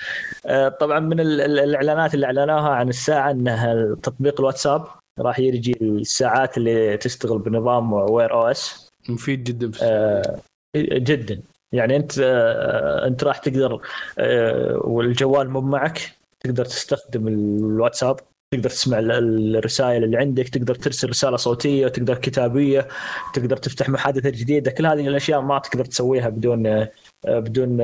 [0.46, 4.84] آه، طبعا من ال- ال- الإعلانات اللي أعلنوها عن الساعة انها تطبيق الواتساب
[5.18, 10.40] راح يجي الساعات اللي تشتغل بنظام Wear OS مفيد جدا في آه،
[10.76, 11.40] جدا.
[11.72, 13.80] يعني أنت آه، أنت راح تقدر
[14.18, 18.16] آه، والجوال مو معك تقدر تستخدم الواتساب.
[18.52, 22.88] تقدر تسمع ال- الرسائل اللي عندك تقدر ترسل رسالة صوتية تقدر كتابية
[23.34, 24.70] تقدر تفتح محادثة جديدة.
[24.70, 26.86] كل هذه الأشياء ما تقدر تسويها بدون
[27.26, 27.76] بدون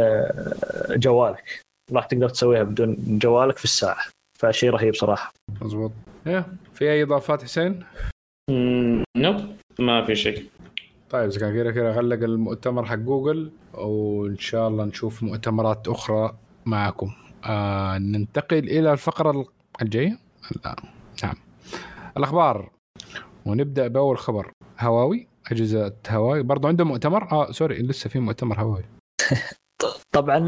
[0.91, 1.63] جوالك.
[1.93, 4.05] راح تقدر تسويها بدون جوالك في الساعة.
[4.39, 5.33] فشيء رهيب صراحة.
[5.61, 5.93] مضبوط
[6.27, 6.47] إيه.
[6.75, 7.85] في أي إضافات حسين؟
[9.17, 9.37] نوب.
[9.79, 10.47] ما في شيء.
[11.11, 16.35] طيب اذا كان كذا كذا غلق المؤتمر حق جوجل وإن شاء الله نشوف مؤتمرات أخرى
[16.67, 17.11] معكم.
[17.45, 19.47] آه ننتقل إلى الفقرة
[19.83, 20.19] الجاية.
[21.23, 21.35] نعم.
[22.17, 22.71] الأخبار.
[23.47, 24.53] ونبدأ بأول خبر.
[24.81, 25.27] هواوي.
[25.53, 26.43] أجهزة هواوي.
[26.43, 28.85] برضو عندهم مؤتمر؟ آه سوري لسه في مؤتمر هواوي.
[30.15, 30.47] طبعا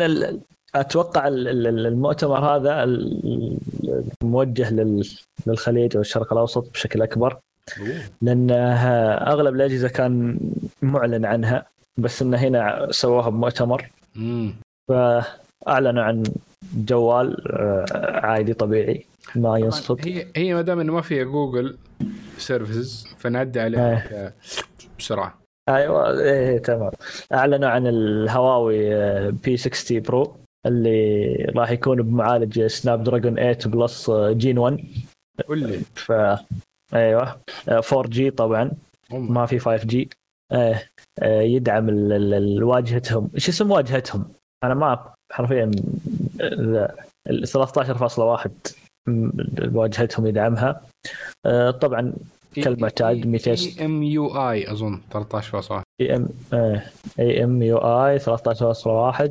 [0.75, 2.85] أتوقع ال- ال- المؤتمر هذا
[4.25, 5.09] موجه لل-
[5.47, 7.39] للخليج والشرق الأوسط بشكل أكبر.
[8.23, 8.51] لأن
[9.31, 10.39] أغلب الأجهزة كان
[10.83, 11.67] معلن عنها
[11.99, 13.91] بس انه هنا سووها بمؤتمر.
[14.89, 16.23] فأعلنوا عن
[16.77, 17.87] جوال آه،
[18.27, 19.05] عادي طبيعي.
[19.35, 21.79] ما ينصت هي هي ما دام إنه ما فيها Google
[22.39, 24.35] Services فنعدي عليها ك-
[24.99, 25.39] بسرعة.
[25.69, 26.91] أيوه إيه تمام.
[27.33, 34.33] أعلنوا عن الهواوي آه، P 60 Pro اللي راح يكون بمعالج Snapdragon 8 Plus آه،
[34.33, 34.79] Gen 1
[35.49, 35.79] قول لي.
[35.95, 36.13] ف
[36.95, 37.41] أيوه.
[37.69, 38.71] 4 G طبعا.
[39.13, 39.33] أم.
[39.35, 40.11] ما في 5 G
[40.53, 40.83] آه،
[41.19, 43.31] آه، يدعم ال- ال- ال- واجهتهم.
[43.35, 44.33] إيش اسم واجهتهم؟
[44.65, 45.71] أنا ما حرفيا
[46.41, 46.89] ال-
[47.31, 48.51] ال 13.1
[49.73, 50.81] واجهتهم يدعمها.
[51.47, 52.13] آه، طبعا
[52.55, 56.29] كالمعتاد 200 EMUI أظن 13.1 إي ام
[57.19, 59.31] إي إم يو آي 13.1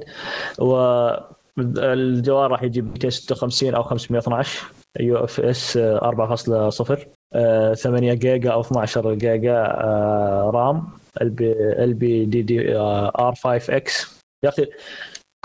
[1.78, 6.98] الجوال راح يجيب 256 أو 512 UFS 4.0
[7.34, 10.90] آه، 8 جيجا أو 12 جيجا آه، رام.
[11.22, 14.20] ال بي دي دي آر 5 إكس.
[14.44, 14.66] يا أخي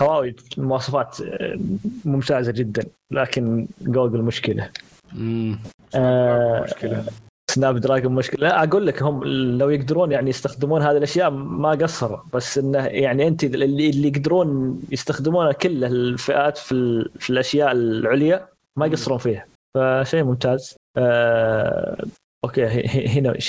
[0.01, 1.59] هواوي مواصفات آه،
[2.05, 4.69] ممتازة جدا لكن جوجل مشكلة.
[5.13, 5.59] امم
[5.95, 7.05] آه، مشكلة.
[7.51, 8.39] Snapdragon مشكلة.
[8.49, 9.23] لا أقول لك هم
[9.57, 14.79] لو يقدرون يعني يستخدمون هذه الأشياء ما قصروا بس إنه يعني أنت اللي اللي يقدرون
[14.91, 19.45] يستخدمونها كل الفئات في, ال- في الأشياء العليا ما يقصرون فيها.
[19.75, 20.75] فشيء ممتاز.
[20.97, 22.05] آه
[22.45, 23.39] أوكي هنا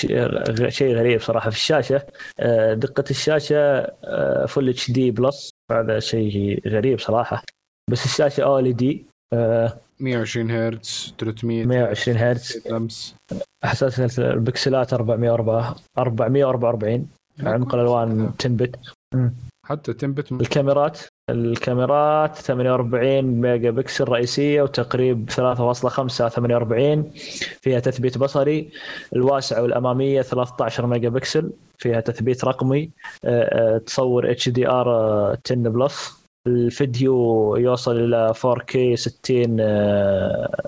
[0.69, 1.49] شيء غريب صراحة.
[1.49, 2.05] في الشاشة
[2.39, 3.85] آه دقة الشاشة
[4.45, 7.43] فل اتش دي بلس هذا شيء غريب صراحة.
[7.91, 9.05] بس الشاشة أو ال دي
[9.99, 12.67] 120 هرتز 300 120 هرتز.
[12.69, 13.15] لمس
[13.63, 17.07] حساسيه البكسلات 404 444
[17.39, 18.75] عمق الالوان 10 بت
[19.65, 20.99] حتى تنبت الكاميرات.
[21.29, 27.11] الكاميرات 48 ميجا بكسل رئيسية وتقريب 3.5 48
[27.61, 28.69] فيها تثبيت بصري
[29.15, 32.89] الواسعة والأمامية 13 ميجا بكسل فيها تثبيت رقمي
[33.25, 34.89] آه، آه، تصور HDR
[35.45, 36.17] 10 Plus.
[36.47, 39.57] الفيديو يوصل إلى 4K 60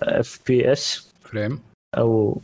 [0.04, 1.60] FPS frame.
[1.98, 2.42] أو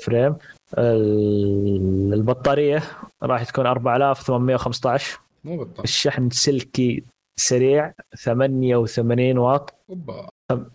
[0.00, 0.34] frame.
[0.78, 2.82] ال- البطارية
[3.22, 7.02] راح تكون 4815 مو بطال الشحن سلكي
[7.40, 7.92] سريع
[8.24, 9.74] 88 واط.
[9.90, 10.28] أوبا.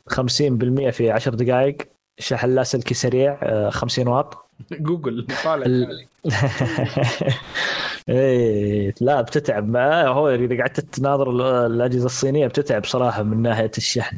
[0.09, 1.77] 50% في 10 دقائق.
[2.19, 4.45] شحن لا سلكي سريع آه، 50 واط.
[4.71, 6.05] جوجل طالع ال-
[8.09, 9.69] إيه لا بتتعب.
[9.69, 11.41] ما هو إذا قعدت تناظر ال-
[11.71, 14.17] الأجهزة الصينية بتتعب صراحة من ناحية الشحن.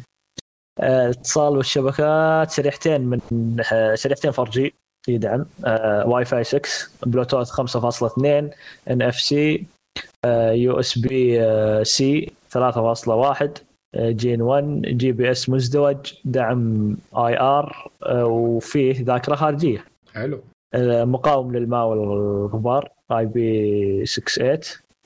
[0.80, 3.20] آه، الاتصال والشبكات شريحتين من
[3.74, 4.74] آه، شريحتين 4 G
[5.08, 6.62] يدعم آه، واي فاي 6
[7.06, 8.52] بلوتوث 5.2
[8.90, 9.66] ان اف سي
[10.54, 11.40] يو اس بي
[11.86, 13.64] سي 3.1
[13.96, 19.86] آه، Gen 1 GPS مزدوج دعم AR وفيه ذاكرة خارجية.
[20.14, 20.42] حلو.
[20.74, 24.60] آه، مقاوم للماء والغبار IP 68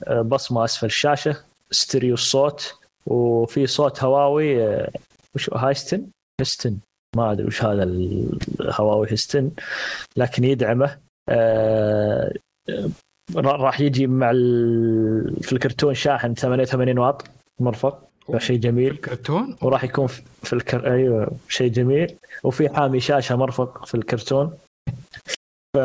[0.06, 1.36] آه، بصمة أسفل الشاشة
[1.70, 2.74] ستيريو الصوت
[3.06, 4.90] وفي صوت هواوي آه،
[5.34, 6.06] وش هايستن؟
[6.40, 6.78] هيستن.
[7.16, 9.50] ما أدري وش هذا الهواوي هيستن
[10.16, 10.98] لكن يدعمه.
[11.28, 12.34] آه،
[12.68, 12.88] آه،
[13.36, 17.24] راح يجي مع ال- في الكرتون شاحن 88 واط
[17.60, 17.98] مرفق
[18.38, 18.90] شيء جميل.
[18.90, 20.92] الكرتون؟ وراح يكون في في الكر...
[20.92, 22.14] أيوه شيء جميل.
[22.44, 24.52] وفي حامي شاشة مرفق في الكرتون.
[25.76, 25.78] ف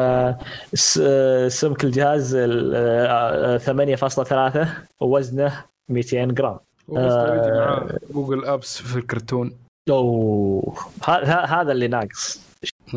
[1.53, 4.67] سمك الجهاز ال- آه، 8.3
[4.99, 6.57] ووزنه 200 جرام.
[6.97, 7.99] آه.
[8.13, 9.51] Google Apps في الكرتون.
[9.89, 10.75] أوه.
[11.03, 12.41] ه- ه- هذا اللي ناقص.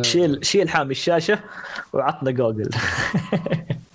[0.03, 1.39] شيل شيل حامي الشاشة
[1.93, 2.71] وعطنا جوجل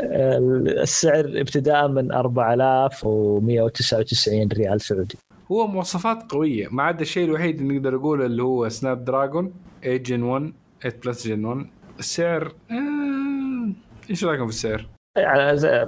[0.00, 5.18] السعر ابتداء من 4199 ريال سعودي.
[5.52, 6.68] هو مواصفات قوية.
[6.70, 11.26] ما عدا الشيء الوحيد اللي نقدر نقوله اللي هو Snapdragon 8 Gen 1 8 Plus
[11.28, 11.66] Gen 1
[11.98, 13.68] السعر آه...
[14.10, 14.86] إيش رأيكم في السعر؟
[15.18, 15.86] يعني زي-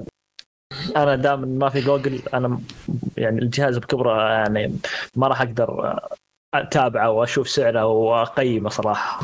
[0.97, 2.61] أنا دام ما في جوجل أنا
[3.17, 4.75] يعني الجهاز بكبره يعني
[5.17, 5.99] ما راح أقدر
[6.55, 9.21] أتابعه وأشوف سعره وأقيمه صراحة.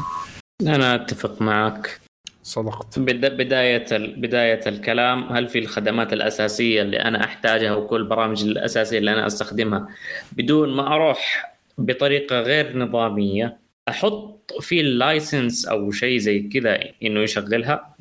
[0.62, 2.00] أنا أتفق معك.
[2.46, 2.98] صدقت.
[2.98, 3.84] بد- بداية
[4.16, 9.88] بداية الكلام هل في الخدمات الأساسية اللي أنا أحتاجها وكل البرامج الأساسية اللي أنا أستخدمها
[10.32, 13.56] بدون ما أروح بطريقة غير نظامية
[13.88, 17.94] أحط في ال license أو شيء زي كذا إنه يشغلها؟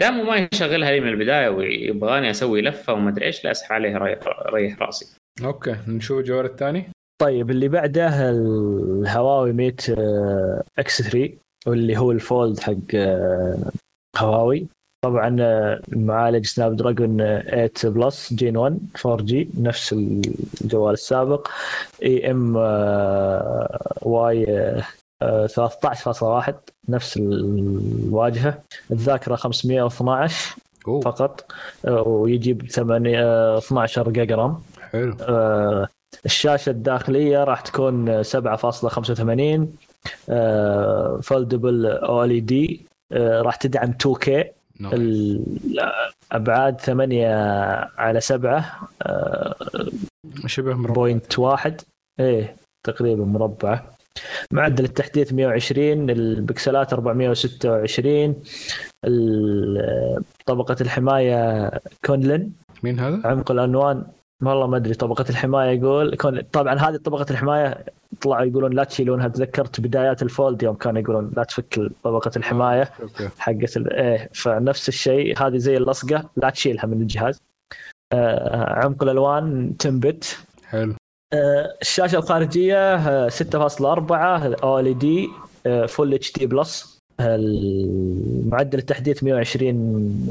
[0.00, 3.96] دامه ما يشغلها لي من البداية ويبغاني أسوي لفة وما أدري إيش لا أسحب عليه
[3.96, 4.18] ريح,
[4.52, 5.16] ريح راسي.
[5.44, 6.88] okay نشوف الجوال الثاني.
[7.22, 11.30] طيب اللي بعده الهواوي Mate آه، X 3
[11.66, 13.58] واللي هو ال Fold حق آه،
[14.18, 14.66] هواوي.
[15.04, 21.48] طبعا آه، معالج Snapdragon آه، 8 Plus Gen 1 4 G نفس الجوال السابق.
[22.02, 24.46] EMUI
[25.46, 26.54] 13.1
[26.88, 28.58] نفس الواجهة.
[28.90, 30.56] الذاكرة 512
[30.88, 31.00] أوه.
[31.00, 31.44] فقط
[31.86, 34.58] آه، ويجيب 8 آه، 12 جيجا RAM.
[34.92, 35.16] حلو.
[35.20, 35.88] آه،
[36.24, 39.76] الشاشة الداخلية راح تكون 7.85
[41.22, 44.28] foldable OLED راح تدعم 2K
[44.80, 44.94] nice.
[46.32, 47.28] الأبعاد 8
[47.98, 48.88] على 7
[50.46, 50.94] شبه مربع.
[50.94, 51.80] point واحد.
[52.20, 53.90] إيه تقريبا مربعه
[54.52, 58.42] معدل التحديث 120 البكسلات 426
[59.04, 61.70] ال- طبقة الحماية
[62.04, 62.50] Kunlun.
[62.82, 64.06] مين هذا؟ عمق الألوان
[64.42, 67.84] والله ما أدري طبقة الحماية يقول كون طبعا هذه طبقة الحماية
[68.20, 72.90] طلعوا يقولون لا تشيلونها تذكرت بدايات ال Fold يوم كانوا يقولون لا تفك طبقة الحماية
[73.02, 73.28] okay.
[73.38, 77.40] حقت إيه فنفس الشيء هذه زي اللصقة لا تشيلها من الجهاز.
[78.12, 80.94] آه عمق الألوان 10 بت حلو.
[81.32, 85.28] آه، الشاشة الخارجية آه، 6.4 OLED
[85.88, 86.98] Full HD Plus
[88.50, 90.28] معدل التحديث 120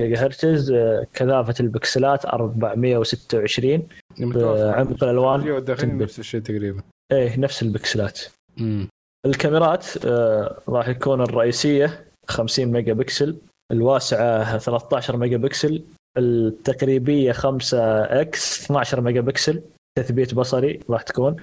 [0.00, 3.82] جيجا هرتز آه، كثافة البكسلات 426
[4.20, 6.04] عمق الألوان الداخلي تنبه.
[6.04, 6.82] نفس الشيء تقريبا.
[7.12, 8.20] إيه نفس البكسلات.
[8.60, 8.88] امم
[9.26, 13.36] الكاميرات آه، راح يكون الرئيسية 50 ميجا بكسل
[13.72, 15.82] الواسعة 13 ميجا بكسل
[16.18, 19.62] التقريبية 5 X 12 ميجا بكسل
[19.98, 21.36] تثبيت بصري راح تكون.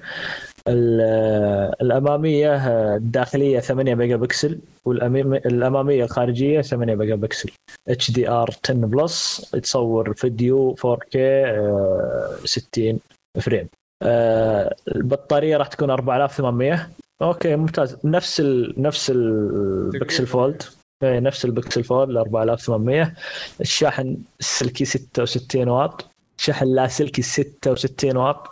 [0.68, 7.50] آه، الأمامية آه، الداخلية 8 ميجا بكسل والاماميه الخارجية 8 ميجا بكسل.
[7.88, 13.00] HDR 10 Plus تصور فيديو 4K آه، 60
[13.40, 13.60] frame.
[13.60, 16.90] آه، البطارية راح تكون 4800
[17.22, 17.96] okay ممتاز.
[18.04, 18.74] نفس ال...
[18.82, 20.62] نفس ال Pixel Fold
[21.02, 23.12] اي نفس ال Pixel Fold 4800
[23.60, 26.10] الشاحن السلكي 66 واط.
[26.36, 28.48] شحن لاسلكي 66 واط.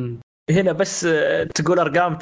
[0.50, 2.18] هنا بس آه، تقول أرقام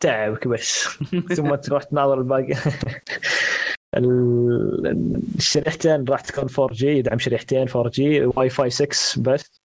[0.00, 0.88] تعبك بس.
[1.36, 2.54] ثم تروح تناظر الباقي.
[3.96, 8.86] ال- الشريحتين راح تكون 4 G يدعم شريحتين 4 G Wi-Fi 6
[9.22, 9.44] بس.
[9.44, 9.61] آه،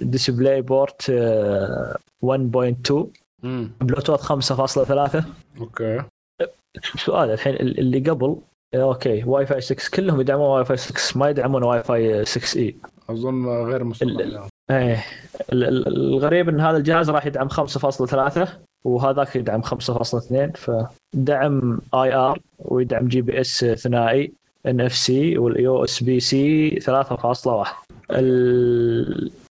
[0.00, 1.96] DisplayPort آه،
[2.26, 3.06] 1.2
[3.44, 5.22] امم بلوتوث 5.3
[5.60, 6.02] okay.
[6.96, 8.36] سؤال الحين اللي قبل
[8.74, 12.76] آه، okay Wi-Fi 6 كلهم يدعمون واي فاي 6 ما يدعمون واي فاي 6 اي
[13.10, 14.40] أظن غير مستقبل
[14.70, 15.04] إيه.
[15.52, 18.48] ال- ال- الغريب إن هذا الجهاز راح يدعم 5.3
[18.84, 24.32] وهذاك يدعم 5.2 فدعم IR ويدعم GPS ثنائي
[24.66, 26.86] ان اف سي واليو اس بي سي 3.1
[27.46, 27.66] ال-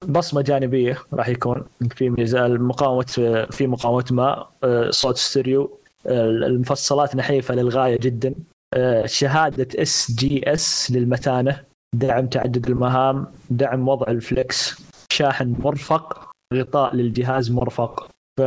[0.07, 2.45] بصمه جانبية راح يكون في ميزة.
[2.45, 3.05] المقاومة
[3.51, 5.79] في مقاومة ماء آه، صوت ستيريو.
[6.05, 8.33] المفصلات نحيفة للغاية جدا.
[8.73, 11.59] آه، شهادة SGS للمتانة.
[11.95, 13.27] دعم تعدد المهام.
[13.49, 14.75] دعم وضع ال flex.
[15.11, 16.31] شاحن مرفق.
[16.53, 18.07] غطاء للجهاز مرفق.
[18.39, 18.41] ف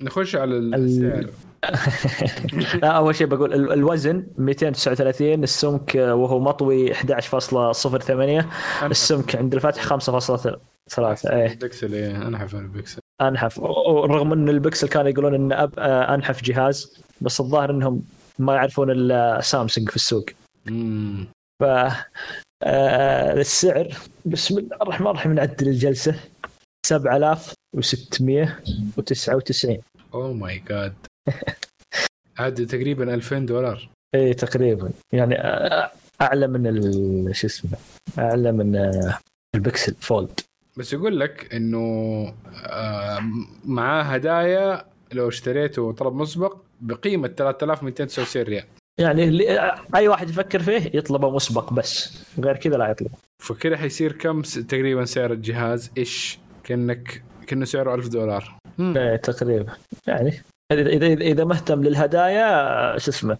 [0.00, 1.26] نخش على ال- السعر
[2.82, 8.44] لا أول شيء بقول ال- الوزن 239 السمك آه، وهو مطوي 11.08
[8.82, 10.58] السمك عند الفتح 5.3
[11.30, 11.46] إيه.
[11.52, 12.98] البكسل إيه أنحف البكسل.
[13.20, 13.60] أنحف.
[13.60, 18.02] رغم إن البكسل كانوا يقولون إن أب آه، أنحف جهاز بس الظاهر إنهم
[18.38, 20.24] ما يعرفون الا سامسونج في السوق.
[20.68, 21.26] امم
[21.62, 21.64] ف
[22.62, 23.88] آه، السعر
[24.24, 26.14] بسم الله الرحمن الرحيم نعدل الجلسة.
[26.86, 29.78] 7699
[30.14, 30.94] oh my God
[32.38, 33.88] عاد تقريبا 2000 دولار.
[34.14, 34.90] اي تقريبا.
[35.12, 35.90] يعني آه،
[36.22, 37.70] أعلى من ال- شو اسمه
[38.18, 39.18] أعلى من آه،
[39.54, 40.40] ال Pixel Fold.
[40.76, 41.78] بس يقول لك إنه
[42.66, 43.20] آه،
[43.64, 48.64] معاه هدايا لو اشتريته طلب مسبق بقيمة 3299 ريال.
[49.00, 52.22] يعني اللي أي واحد يفكر فيه يطلبه مسبق بس.
[52.38, 53.10] غير كذا لا يطلب.
[53.42, 58.58] فكده حيصير كم تقريبا سعر الجهاز إيش؟ كأنك كأنه سعره 1000 دولار.
[58.80, 59.72] إيه تقريبا.
[60.06, 60.42] يعني
[60.72, 63.38] اذا اذا اذا مهتم للهدايا شو اسمه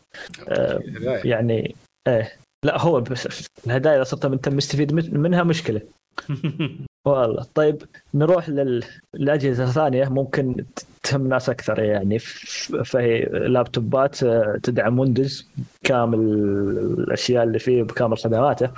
[0.48, 0.80] آه،.
[1.24, 1.74] يعني
[2.08, 2.32] إيه.
[2.64, 5.80] لا هو بس الهدايا إذا صرت انت مستفيد من- منها مشكلة.
[7.06, 7.46] والله.
[7.54, 7.82] طيب
[8.14, 10.08] نروح لل- للأجهزة الثانية.
[10.08, 10.64] ممكن
[11.02, 12.18] تهم ناس أكثر يعني.
[12.84, 15.48] فهي لابتوبات آه، تدعم ويندوز
[15.84, 16.18] كامل
[16.98, 18.70] الأشياء اللي فيه بكامل خدماته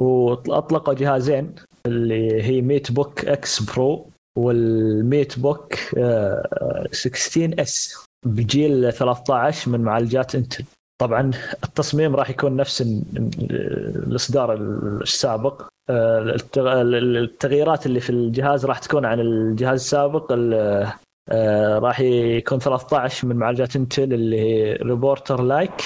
[0.00, 1.54] وأطلقوا جهازين
[1.86, 4.06] اللي هي MateBook X Pro وال
[4.36, 10.64] MateBook آه، 16 S بجيل 13 من معالجات Intel.
[11.00, 11.30] طبعا
[11.64, 14.54] التصميم راح يكون نفس ال- ال- الإصدار
[15.02, 15.62] السابق.
[15.90, 16.58] آه، التغ-
[16.96, 20.32] التغييرات اللي في الجهاز راح تكون عن الجهاز السابق.
[20.32, 20.86] ال-
[21.28, 25.82] آه، راح يكون 13 من معالجات Intel اللي هي Raptor Lake.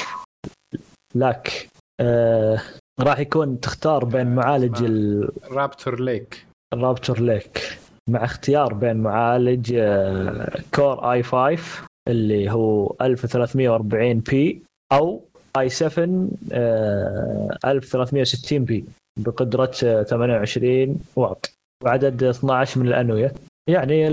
[1.15, 1.69] Lake
[2.01, 2.61] آه،
[3.01, 6.47] راح يكون تختار بين معالج ال- Raptor Lake.
[6.75, 7.79] ال Raptor Lake.
[8.09, 11.59] مع اختيار بين معالج آه، Core i 5
[12.09, 15.25] اللي هو 1340 P أو
[15.59, 18.85] i 7 آه، 1360 P
[19.19, 21.51] بقدرة آه، 28 واط.
[21.85, 23.33] وعدد 12 من الأنوية.
[23.69, 24.09] يعني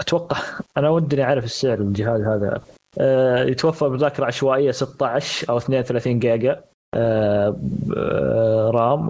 [0.00, 0.36] أتوقع
[0.78, 2.60] أنا ودني أعرف السعر الجهاز هذا.
[2.98, 6.60] آه، يتوفر بذاكرة عشوائية 16 أو 32 جيجا.
[6.94, 7.56] آه،
[7.96, 9.08] آه، رام.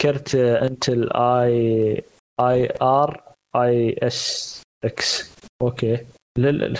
[0.00, 2.02] كرت آه، انتل آي
[2.50, 3.22] اي ار
[3.56, 5.32] اي اس إكس
[5.62, 5.98] أوكي.
[6.38, 6.78] لل-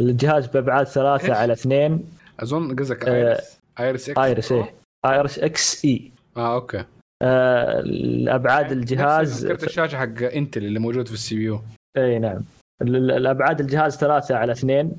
[0.00, 2.04] الجهاز بأبعاد ثلاثة؟ على اثنين.
[2.40, 4.74] أظن قصدك ايرس ايرس إكس ايرس إيه
[5.06, 6.84] ايرس إكس اي آه أوكي.
[7.22, 11.60] آه، الأبعاد الجهاز كرت الشاشة حق انتل اللي موجود في السي بي يو.
[11.96, 12.40] إي نعم.
[12.82, 14.92] ال- ال- الأبعاد الجهاز ثلاثة على اثنين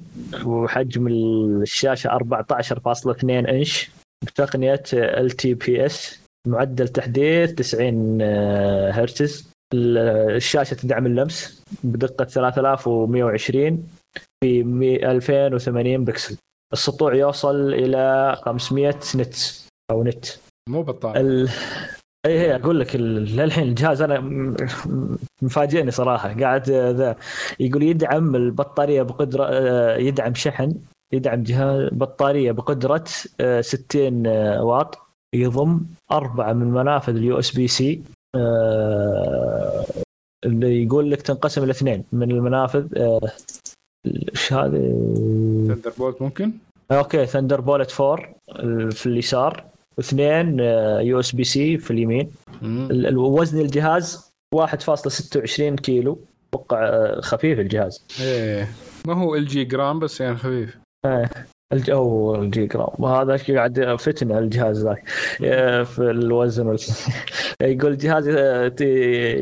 [0.45, 3.91] وحجم الشاشة 14.2 إنش.
[4.25, 9.52] بتقنية LTPS معدل تحديث 90 آه، هرتز.
[9.73, 13.87] الشاشة تدعم اللمس بدقة 3120
[14.43, 16.37] في 2080 بكسل.
[16.73, 19.35] السطوع يوصل إلى 500 nit
[19.91, 20.25] أو nit.
[20.69, 21.49] مو بطال ال...
[22.25, 24.19] اي هي أقول لك للحين الجهاز أنا
[25.41, 26.39] مفاجئني صراحة.
[26.39, 27.15] قاعد آه، ذا
[27.59, 30.75] يقول يدعم البطارية بقدرة آه، يدعم شحن
[31.13, 33.03] يدعم جهاز بطارية بقدرة
[33.39, 34.97] آه، 60 آه، واط
[35.35, 38.03] يضم أربعة من منافذ ال USB-C
[40.45, 43.19] اللي يقول لك تنقسم لاثنين من المنافذ آه،
[44.33, 44.79] إيش هذه؟
[45.67, 46.51] Thunderbolt ممكن؟
[46.91, 48.35] okay Thunderbolt 4
[48.91, 49.63] في اليسار.
[49.97, 50.59] واثنين
[51.07, 52.31] USB-C في اليمين.
[53.15, 56.19] وزن الجهاز 1.26 كيلو.
[56.53, 58.03] أتوقع آه، خفيف الجهاز.
[58.21, 58.67] إيه.
[59.07, 60.77] ما هو LG Gram بس يعني خفيف.
[61.05, 61.27] الج-
[61.89, 65.07] أو LG Gram وهذا شي قاعد فتنه الجهاز ذاك.
[65.85, 66.77] في الوزن وال...
[67.61, 68.27] يقول الجهاز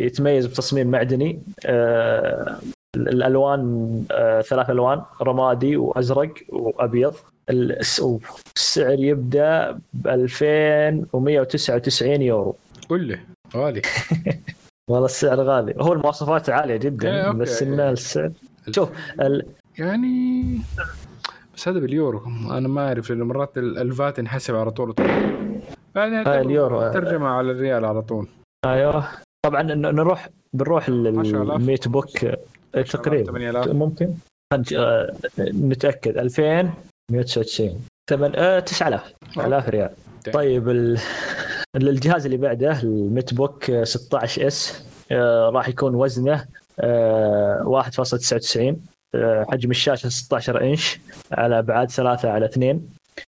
[0.06, 2.56] يتميز بتصميم معدني آه،
[2.96, 7.14] الألوان آه، ثلاث ألوان رمادي وأزرق وأبيض.
[7.50, 8.04] الس-
[8.56, 12.56] السعر يبدأ ب 2199 يورو.
[12.90, 13.20] قول لي
[13.56, 13.82] غالي.
[14.90, 15.74] والله السعر غالي.
[15.80, 17.38] هو المواصفات عالية إيه، جدا okay.
[17.38, 18.32] بس إن السعر
[18.72, 18.90] شوف
[19.22, 19.46] ال...
[19.80, 20.60] يعني
[21.62, 24.96] بس هذا باليورو أنا ما أعرف لأنه مرات ال- ال VAT ينحسب على طول.
[25.96, 28.28] يعني آه، اليورو آه، ترجمة على الريال على طول.
[28.66, 29.08] أيوه.
[29.46, 31.56] طبعا نروح بنروح لل- 10,000.
[31.62, 32.38] ال MateBook آه،
[32.82, 33.32] تقريبا.
[33.32, 34.14] 8000 ممكن؟
[35.40, 39.90] نتاكد 2199 ثمن آه 9000 9000 ريال.
[40.34, 40.70] طيب.
[40.70, 40.98] ال...
[41.76, 46.46] الجهاز اللي بعده ال MateBook آه، 16 S آه، راح يكون وزنه
[46.80, 48.76] آه، 1.99 آه،
[49.52, 51.00] حجم الشاشة 16 إنش
[51.32, 52.90] على أبعاد 3 على 2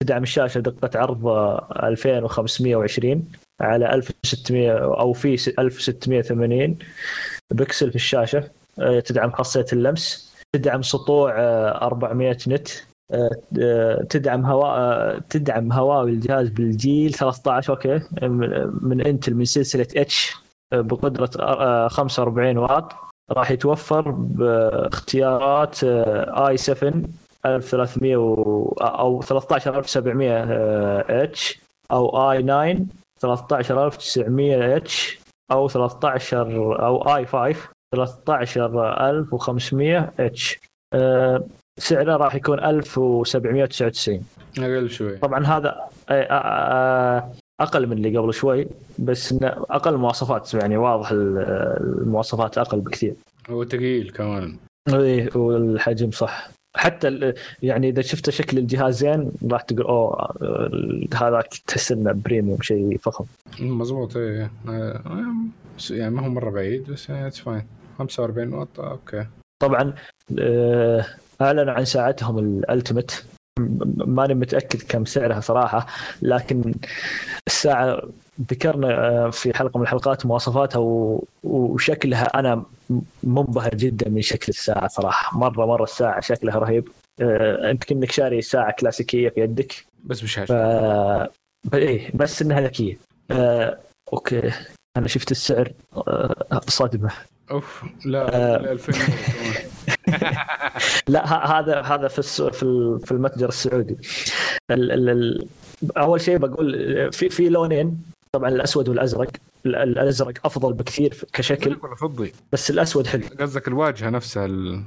[0.02, 3.28] تدعم الشاشة دقة عرض آه، 2520
[3.60, 6.78] على 1600 أو في س- 1680
[7.52, 8.50] بكسل في الشاشة.
[8.78, 10.32] آه، تدعم خاصية اللمس.
[10.56, 12.68] تدعم سطوع آه، 400 نت.
[13.12, 13.30] آه،
[13.62, 18.00] آه، تدعم هواء آه، تدعم هواوي الجهاز بالجيل 13 okay.
[18.22, 20.34] من- Intel من سلسلة H
[20.72, 22.92] بقدرة آه، 45 واط.
[23.32, 26.92] راح يتوفر باختيارات i7
[27.46, 30.44] 1300 و- أو 13700
[31.22, 31.58] إتش
[31.92, 32.76] أو آي 9
[33.20, 35.20] 13900 إتش
[35.52, 37.56] أو 13 أو آي 5
[37.94, 40.58] 13500 إتش.
[40.94, 41.44] أه
[41.78, 44.24] سعره راح يكون 1799
[44.58, 45.16] أقل شوي.
[45.16, 45.76] طبعا هذا
[46.08, 48.66] آه، آه، أقل من اللي قبل شوي
[48.98, 51.38] بس إنه أقل مواصفات يعني واضح ال-
[52.02, 53.14] المواصفات أقل بكثير.
[53.50, 54.56] هو ثقيل كمان.
[54.88, 56.50] إيه والحجم صح.
[56.76, 57.32] حتى
[57.62, 60.34] يعني إذا شفت شكل الجهازين راح تقول أوه
[61.14, 63.24] هذا تحس إنه premium شيء فخم.
[63.60, 65.00] مضبوط إيه آه،
[65.78, 67.62] بس يعني ما هو مرة بعيد بس it's fine
[67.98, 69.26] 45 واط okay.
[69.62, 69.94] طبعا
[70.38, 71.06] آه،
[71.40, 73.24] اعلنوا عن ساعتهم ال Ultimate
[74.06, 75.86] ماني متأكد كم سعرها صراحة
[76.22, 76.74] لكن
[77.46, 78.02] الساعة
[78.50, 82.64] ذكرنا آه، في حلقة من الحلقات مواصفاتها و- وشكلها أنا
[83.22, 85.38] منبهر جدا من شكل الساعة صراحة.
[85.38, 86.88] مرة مرة الساعة شكلها رهيب.
[87.20, 89.72] آه، أنت كانك شاري ساعة كلاسيكية في يدك.
[90.04, 90.54] بس ف بشاشه
[91.64, 92.98] ب- إيه بس إنها ذكية.
[93.30, 93.78] آه،
[94.12, 94.52] أوكي.
[94.96, 97.10] أنا شفت السعر آه، صدمة.
[97.50, 98.56] أوف لا آه.
[98.72, 99.71] 2000 يورو كمان.
[101.08, 102.22] لا هذا هذا في
[102.52, 103.96] في ال- في المتجر السعودي.
[104.70, 105.46] ال ال
[105.96, 106.72] أول شيء بقول
[107.12, 108.02] في في لونين
[108.32, 109.30] طبعا الأسود والأزرق.
[109.66, 111.76] ال- ال- الأزرق أفضل بكثير كشكل.
[111.82, 113.22] ولا فضي بس الأسود حلو.
[113.40, 114.82] قصدك الواجهة نفسها ال...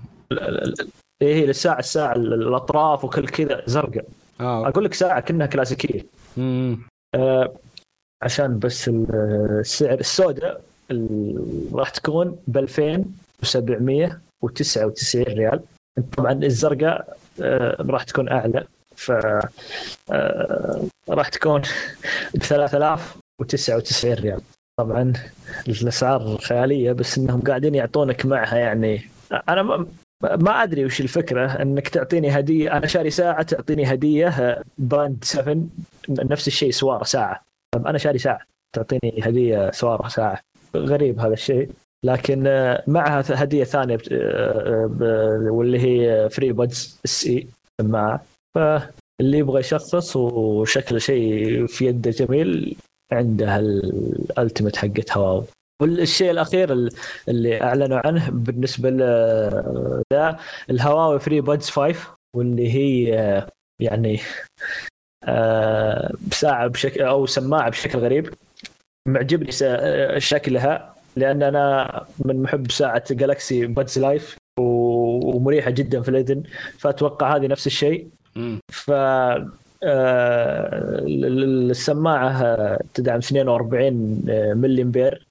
[1.21, 4.05] إيه هي الساعة الساعة ال- الأطراف وكل كذا زرقاء.
[4.39, 4.67] آه.
[4.67, 6.05] أقول لك ساعة كأنها كلاسيكية.
[7.15, 7.53] آه
[8.21, 9.07] عشان بس ال-
[9.59, 12.65] السعر السوداء ال- راح تكون ب
[14.43, 15.61] 2799 ريال.
[16.17, 18.67] طبعا الزرقاء آه راح تكون أعلى.
[18.95, 19.11] ف
[20.11, 21.61] آه راح تكون
[22.35, 24.41] ب 3099 ريال.
[24.79, 25.13] طبعا
[25.67, 29.01] الأسعار خيالية بس إنهم قاعدين يعطونك معها يعني.
[29.49, 29.87] أنا ما
[30.23, 35.57] ما أدري وش الفكرة إنك تعطيني هدية أنا شاري ساعة تعطيني هدية آه، Band 7
[36.09, 37.41] نفس الشيء سوارة ساعة.
[37.73, 38.39] طب أنا شاري ساعة
[38.75, 40.39] تعطيني هدية سوارة ساعة.
[40.75, 41.69] غريب هذا الشيء.
[42.05, 47.47] لكن آه، معها هدية ثانية آه، ب- واللي هي FreeBuds SE
[47.81, 48.25] سماعه
[48.55, 52.75] فاللي يبغى يشخص وشكل شيء في يده جميل
[53.13, 55.43] عنده ال Ultimate حقت هواوي
[55.81, 56.89] والشيء الأخير ال-
[57.29, 60.39] اللي أعلنوا عنه بالنسبة ل- ذا
[60.69, 61.99] الهواوي FreeBuds 5
[62.35, 63.47] واللي هي آه،
[63.81, 64.19] يعني
[65.23, 68.33] آه، ساعة بشكل أو سماعة بشكل غريب.
[69.07, 70.94] معجبني آه، شكلها.
[71.15, 76.43] لأن أنا من محب ساعة Galaxy Buds Live ومريحة جدا في الإذن
[76.77, 78.07] فأتوقع هذه نفس الشيء.
[78.71, 78.91] ف
[79.83, 84.21] آه، السماعة تدعم 42
[84.55, 85.27] ملي امبير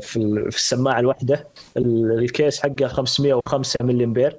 [0.00, 1.46] في ال- في السماعة الواحدة.
[1.76, 4.36] ال- ال case حقها 505 ملي امبير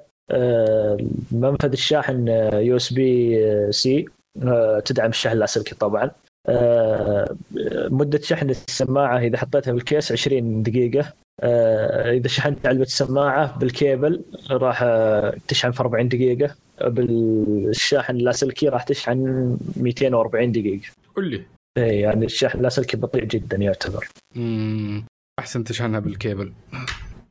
[1.32, 4.04] منفذ الشاحن USB-C
[4.84, 6.10] تدعم الشحن اللاسلكي طبعا.
[7.90, 11.12] مدة شحن السماعة إذا حطيتها بال case 20 دقيقة.
[11.42, 16.54] آه، إذا شحنت علبة السماعة بالكيبل راح آه، تشحن في 40 دقيقة.
[16.80, 20.88] بالشاحن اللاسلكي راح تشحن 240 دقيقة.
[21.16, 21.42] قل لي.
[21.78, 24.08] إيه، يعني الشحن اللاسلكي بطيء جدا يعتبر.
[25.38, 26.52] أحسن تشحنها بالكيبل.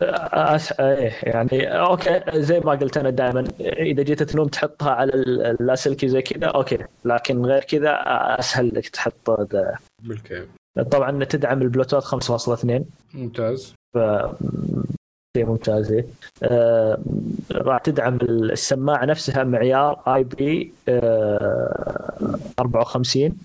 [0.02, 0.72] أس...
[0.80, 6.22] إيه يعني okay زي ما قلت أنا دائما إذا جيت تنوم تحطها على اللاسلكي زي
[6.22, 6.78] كذا okay.
[7.06, 7.91] لكن غير كذا
[8.39, 9.76] أسهل لك تحط ده.
[10.04, 10.47] بالكيبل
[10.91, 12.82] طبعا تدعم البلوتوث 5.2
[13.14, 13.74] ممتاز.
[13.95, 13.97] ف
[15.38, 16.06] شيء ممتاز إيه.
[16.43, 17.00] آه،
[17.52, 20.74] راح تدعم السماعة نفسها معيار اي بي
[22.60, 23.38] 54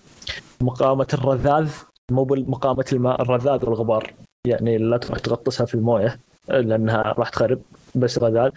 [0.61, 1.73] مقاومة الرذاذ
[2.11, 4.15] مو مقاومة الماء الرذاذ والغبار.
[4.47, 6.19] يعني لا تروح تغطسها في الموية.
[6.49, 7.61] لأنها راح تخرب
[7.95, 8.51] بس رذاذ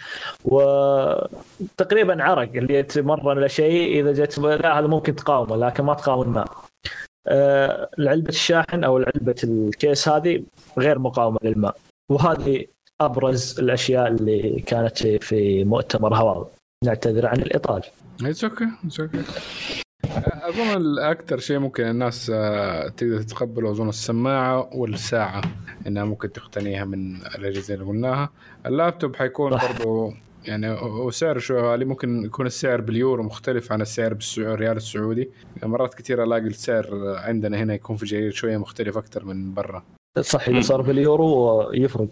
[0.45, 6.47] وتقريبا عرق اللي يتمرن لشيء إذا جت لا هذا ممكن تقاومه لكن ما تقاوم الماء
[7.27, 10.43] آه، علبه الشاحن أو علبه ال case هذه
[10.77, 11.77] غير مقاومة للماء.
[12.11, 12.65] وهذه
[13.01, 16.45] أبرز الأشياء اللي كانت في مؤتمر هواوي
[16.85, 17.83] نعتذر عن الاطاله
[18.25, 19.23] it's okay it's okay
[20.47, 25.41] أظن أكثر شيء ممكن الناس آه، تقدر تتقبله أظن السماعة والساعة
[25.87, 28.29] إنها ممكن تقتنيها من الأجهزة اللي قلناها.
[28.65, 29.71] اللابتوب حيكون صح.
[29.71, 30.13] برضو
[30.45, 35.29] يعني هو سعره شوي غالي ممكن يكون السعر باليورو مختلف عن السعر بالريال السعودي.
[35.63, 39.83] مرات كثير ألاقي السعر عندنا هنا يكون في جرير شوية مختلف أكثر من برا.
[40.21, 42.09] صح اذا صار باليورو يفرق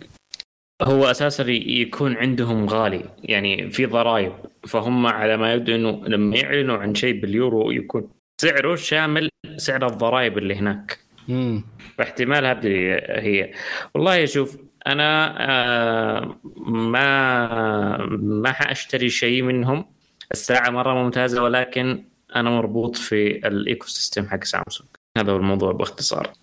[0.82, 4.34] هو أساسا يكون عندهم غالي يعني في ضرائب.
[4.68, 8.10] فهم على ما يبدو إنه لما يعلنوا عن شيء باليورو يكون
[8.42, 11.00] سعره شامل سعر الضرائب اللي هناك.
[11.30, 11.64] امم
[11.98, 12.68] فاحتمال هذه
[13.10, 13.52] هي.
[13.96, 14.58] والله شوف
[14.88, 19.86] أنا آه، ما ما حأشتري شيء منهم.
[20.32, 22.04] الساعة مرة ممتازة ولكن
[22.36, 24.90] أنا مربوط في ال ecosystem حق سامسونج.
[25.18, 26.34] هذا هو الموضوع باختصار.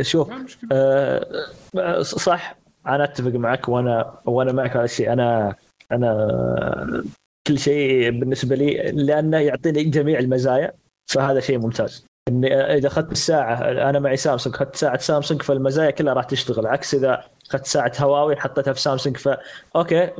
[0.00, 0.30] شوف
[0.72, 2.63] آه، صح.
[2.86, 5.54] أنا أتفق معك وأنا وأنا معك على الشيء أنا
[5.92, 7.04] أنا
[7.46, 10.72] كل شيء بالنسبة لي لأنه يعطيني جميع المزايا
[11.06, 12.04] فهذا شيء ممتاز.
[12.28, 13.54] إني إذا أخذت الساعة
[13.90, 16.66] أنا معي سامسونج أخذت ساعة سامسونج فالمزايا كلها راح تشتغل.
[16.66, 19.28] عكس إذا أخذت ساعة هواوي حطيتها في سامسونج ف
[19.76, 20.10] okay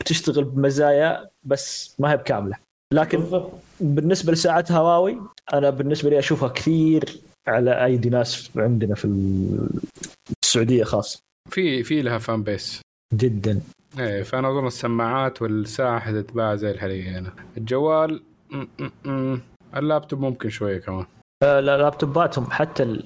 [0.00, 2.56] بتشتغل بمزايا بس ما هي بكاملة.
[2.94, 3.24] لكن
[3.80, 5.20] بالنسبة لساعات هواوي
[5.52, 9.04] أنا بالنسبة لي أشوفها كثير على أيدي ناس عندنا في
[10.44, 11.20] السعودية خاصة.
[11.50, 12.80] في في لها fan base
[13.14, 13.60] جدا.
[13.98, 17.32] إيه فأنا أظن السماعات والساعة حتتباع زي الحالية هنا.
[17.56, 18.66] الجوال م-
[19.04, 19.40] م- م.
[19.76, 21.06] اللابتوب ممكن شوية كمان.
[21.42, 23.04] آه، لا- لابتوباتهم حتى ال-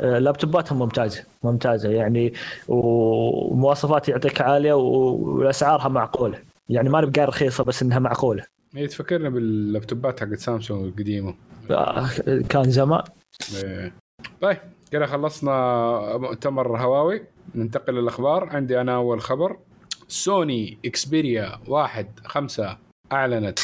[0.00, 1.88] آه، لابتوباتهم ممتازة ممتازة.
[1.90, 2.32] يعني
[2.68, 6.38] ومواصفات يعطيك عالية وأسعارها معقولة.
[6.68, 8.44] يعني ما نبقى رخيصة بس إنها معقولة.
[8.74, 11.34] هي تفكرنا باللابتوبات حقت سامسونج القديمة.
[11.70, 12.08] آه،
[12.48, 13.02] كان زمان.
[13.64, 13.92] إيه.
[14.40, 14.58] طيب
[14.90, 17.22] كده خلصنا مؤتمر هواوي.
[17.54, 18.44] ننتقل للأخبار.
[18.48, 19.56] عندي أنا أول خبر.
[20.08, 22.76] سوني إكسبيريا واحد خمسة
[23.12, 23.58] أعلنت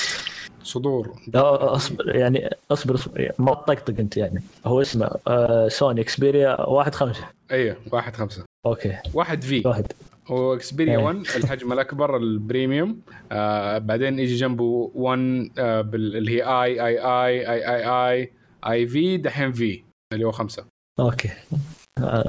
[0.63, 1.17] صدور.
[1.35, 4.43] أصبر يعني أصبر, أصبر ما تطقطق أنت يعني.
[4.67, 7.25] هو اسمه آه، سوني إكسبيريا واحد خمسة.
[7.51, 8.45] أيوه واحد خمسة.
[8.67, 8.99] أوكي.
[9.15, 9.63] واحد في.
[9.69, 9.93] واحد.
[10.27, 11.05] هو إكسبيريا إيه.
[11.05, 13.01] 1 الحجم الأكبر البريميوم.
[13.33, 18.31] آه بعدين يجي جنبه 1 آه بال- اللي هي اي اي اي اي اي اي
[18.67, 20.65] اي في دحين في اللي هو خمسة.
[21.01, 21.31] أوكي.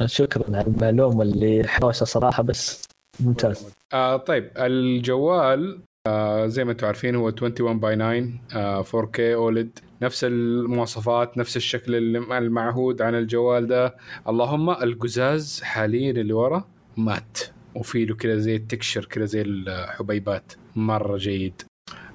[0.05, 2.83] شكرا على المعلومة اللي حوسه صراحة بس
[3.19, 3.67] ممتاز.
[3.93, 9.79] آه طيب الجوال آه زي ما أنتم عارفين هو 21 باي 9 آه 4K اولد
[10.01, 13.95] نفس المواصفات نفس الشكل الم- المعهود عن الجوال ده.
[14.27, 17.37] اللهم القزاز حاليا اللي ورا مات
[17.75, 20.53] وفي له كذا زي التكشر كذا زي الحبيبات.
[20.75, 21.61] مرة جيد.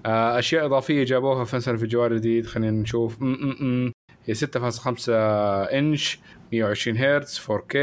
[0.07, 1.45] آه أشياء إضافية جابوها
[1.77, 3.23] في الجوال الجديد خلينا نشوف.
[3.23, 3.93] م -م -م.
[4.27, 5.09] هي 6.5
[5.73, 6.19] إنش.
[6.53, 7.77] 120 هرتز 4K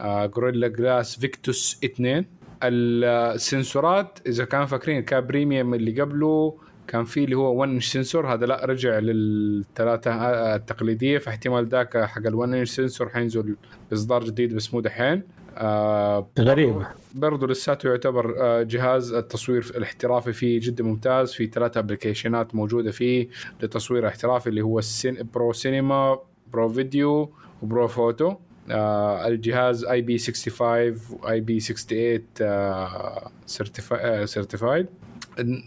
[0.00, 2.24] آه Gorilla Glass Victus 2
[2.62, 6.58] ال sensor ات إذا كانوا فاكرين كان premium اللي قبله
[6.88, 11.98] كان في اللي هو 1 inch sensor هذا لا رجع للثلاثة آه، التقليدية فاحتمال ذاك
[12.04, 13.56] حق ال 1 inch sensor حينزل
[13.90, 15.22] باصدار جديد بس مو دحين.
[15.56, 22.48] آه غريبه برضه لساته يعتبر آه، جهاز التصوير الاحترافي فيه جدا ممتاز في ثلاثة application
[22.48, 23.28] ات موجودة فيه
[23.62, 26.18] لتصوير احترافي اللي هو ال Cine Pro Cinema
[26.52, 28.34] Pro Video و Pro Photo.
[28.70, 34.86] آه الجهاز IP 65 و IP 68 certified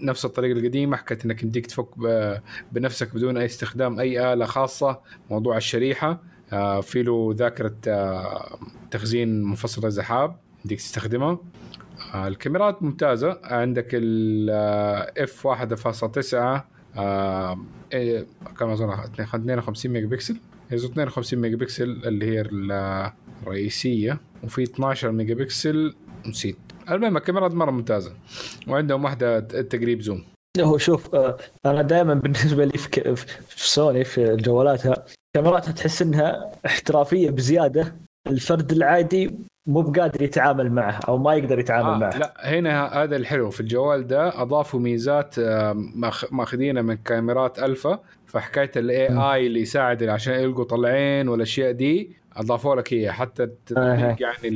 [0.02, 1.88] نفس الطريقة القديمة حكيت إنك يمديك تفك
[2.72, 5.00] بنفسك بدون أي استخدام أي آلة خاصة.
[5.30, 6.22] موضوع الشريحة
[6.54, 8.60] آه في له ذاكرة آه
[8.92, 10.36] تخزين منفصله زحاب
[10.66, 11.40] يمديك تستخدمها
[12.14, 13.40] آه الكاميرات ممتازة.
[13.44, 16.34] عندك ال F 1.9
[16.98, 17.60] آه
[17.94, 18.26] إيه
[18.60, 18.90] كم أظن؟
[19.20, 20.38] 52 ميجا بكسل
[20.70, 22.42] هي 52 ميجا بكسل اللي هي
[23.44, 25.94] الرئيسية وفي 12 ميجا بكسل
[26.26, 26.58] نسيت.
[26.92, 28.14] المهم الكاميرات مرة ممتازة
[28.68, 30.24] وعندهم واحدة تقريب zoom.
[30.60, 33.16] هو شوف آه، أنا دائما بالنسبة لي في,
[33.48, 35.06] في سوني في جوالاتها
[35.36, 37.96] كاميراتها تحس إنها احترافية بزيادة.
[38.28, 39.36] الفرد العادي
[39.68, 42.18] مو بقادر يتعامل معه أو ما يقدر يتعامل آه معه.
[42.18, 45.74] لا هنا هذا الحلو في الجوال ده أضافوا ميزات آه،
[46.32, 48.00] ماخذينها من كاميرات ألفا.
[48.36, 53.50] فحكاية ال AI اللي يساعد عشان يلقوا طلعين والأشياء دي أضافوا لك هي حتى.
[54.22, 54.48] يعني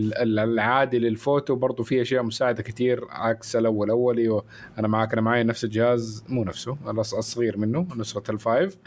[0.44, 4.42] العادي للفوتو برضو في أشياء مساعدة كثير عكس الأول الاولي
[4.80, 6.78] أنا معاك أنا معي نفس الجهاز مو نفسه
[7.18, 8.78] الصغير منه نسخة ال five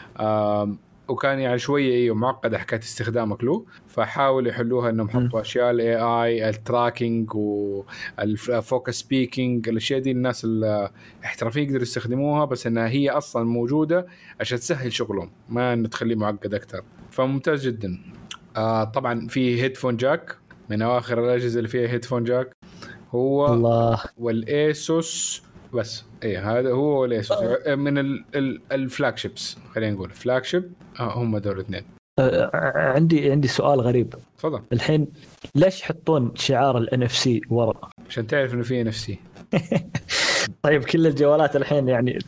[1.07, 6.49] وكان يعني شوية أيوه معقدة حكاية استخدامك له فحاولوا يحلوها إنهم يحطوا أشياء ال AI
[6.49, 13.43] ال tracking وال focus peaking الأشياء دي الناس الاحترافيين يقدروا يستخدموها بس إنها هي أصلا
[13.43, 14.07] موجودة
[14.39, 16.81] عشان تسهل شغلهم ما إنه تخليه معقد أكثر
[17.11, 17.99] فممتاز جدا.
[18.57, 20.37] آه طبعا في headphone jack
[20.69, 22.55] من أواخر الأجهزة اللي فيها headphone jack
[23.11, 23.99] هو الله.
[24.17, 25.42] والايسوس
[25.75, 26.03] بس.
[26.23, 27.75] اي هذا هو والايسوس آه.
[27.75, 27.97] من
[28.71, 30.09] ال flagships خلينا نقول.
[30.09, 31.83] flagship آه هم دول الاثنين.
[32.19, 34.15] آه عندي عندي سؤال غريب.
[34.37, 34.61] تفضل.
[34.73, 35.07] الحين
[35.55, 39.19] ليش يحطون شعار ال NFC ورا؟ عشان تعرف إنه في NFC
[40.63, 42.19] طيب كل الجوالات الحين يعني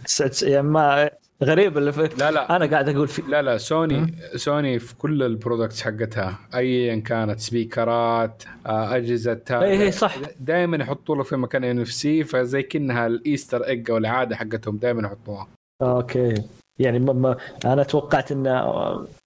[0.41, 1.09] يعني ما
[1.43, 2.55] غريب اللي في لا لا.
[2.55, 4.15] أنا قاعد أقول في لا لا سوني?
[4.35, 10.15] سوني في كل ال products حقتها ايا كانت speaker ات آه، أجهزة اي اي صح.
[10.39, 15.07] دائما يحطوا له في مكان NFC فزي كأنها ال Easter egg أو العادة حقتهم دائما
[15.07, 15.47] يحطوها.
[15.81, 16.33] okay.
[16.79, 18.51] يعني ما ما أنا توقعت انه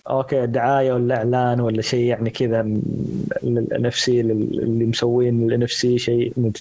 [0.09, 2.62] okay دعايه ولا اعلان ولا شيء يعني كذا
[3.43, 6.51] ال NFC اللي مسوين ال NFC شيء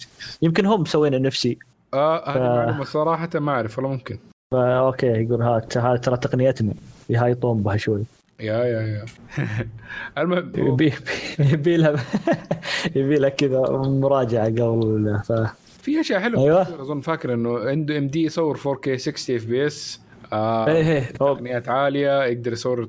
[0.43, 1.59] يمكن هم مسوين NFC
[1.95, 2.39] آه هذه ف...
[2.39, 4.19] معلومة صراحة ما أعرف والله ممكن.
[4.51, 5.59] فا okay يقول ها
[5.97, 6.75] ترى تقنيتنا
[7.11, 8.05] يهايطون بها شوي.
[8.41, 9.05] yeah yeah yeah.
[10.23, 10.93] المهم يبي
[11.39, 11.97] يبي لها
[12.97, 15.33] يبي لها كذا مراجعة قبل ف
[15.83, 16.63] في أشياء حلوة أيوة.
[16.63, 20.01] أظن فاكر إنه عنده ام دي يصور 4K 60 اف بي اس
[21.15, 22.89] تقنيات عالية يقدر يصور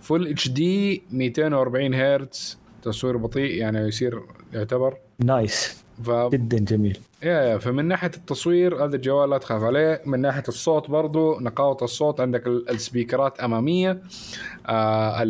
[0.00, 4.20] full HD 240 هرتز تصوير بطيء يعني يصير
[4.52, 4.96] يعتبر.
[5.18, 6.10] nice ف...
[6.10, 6.98] جدا جميل.
[7.22, 10.02] yeah yeah فمن ناحية التصوير هذا الجوال لا تخاف عليه.
[10.06, 14.02] من ناحية الصوت برضو نقاوه الصوت عندك ال speakerات أمامية.
[14.66, 15.24] آه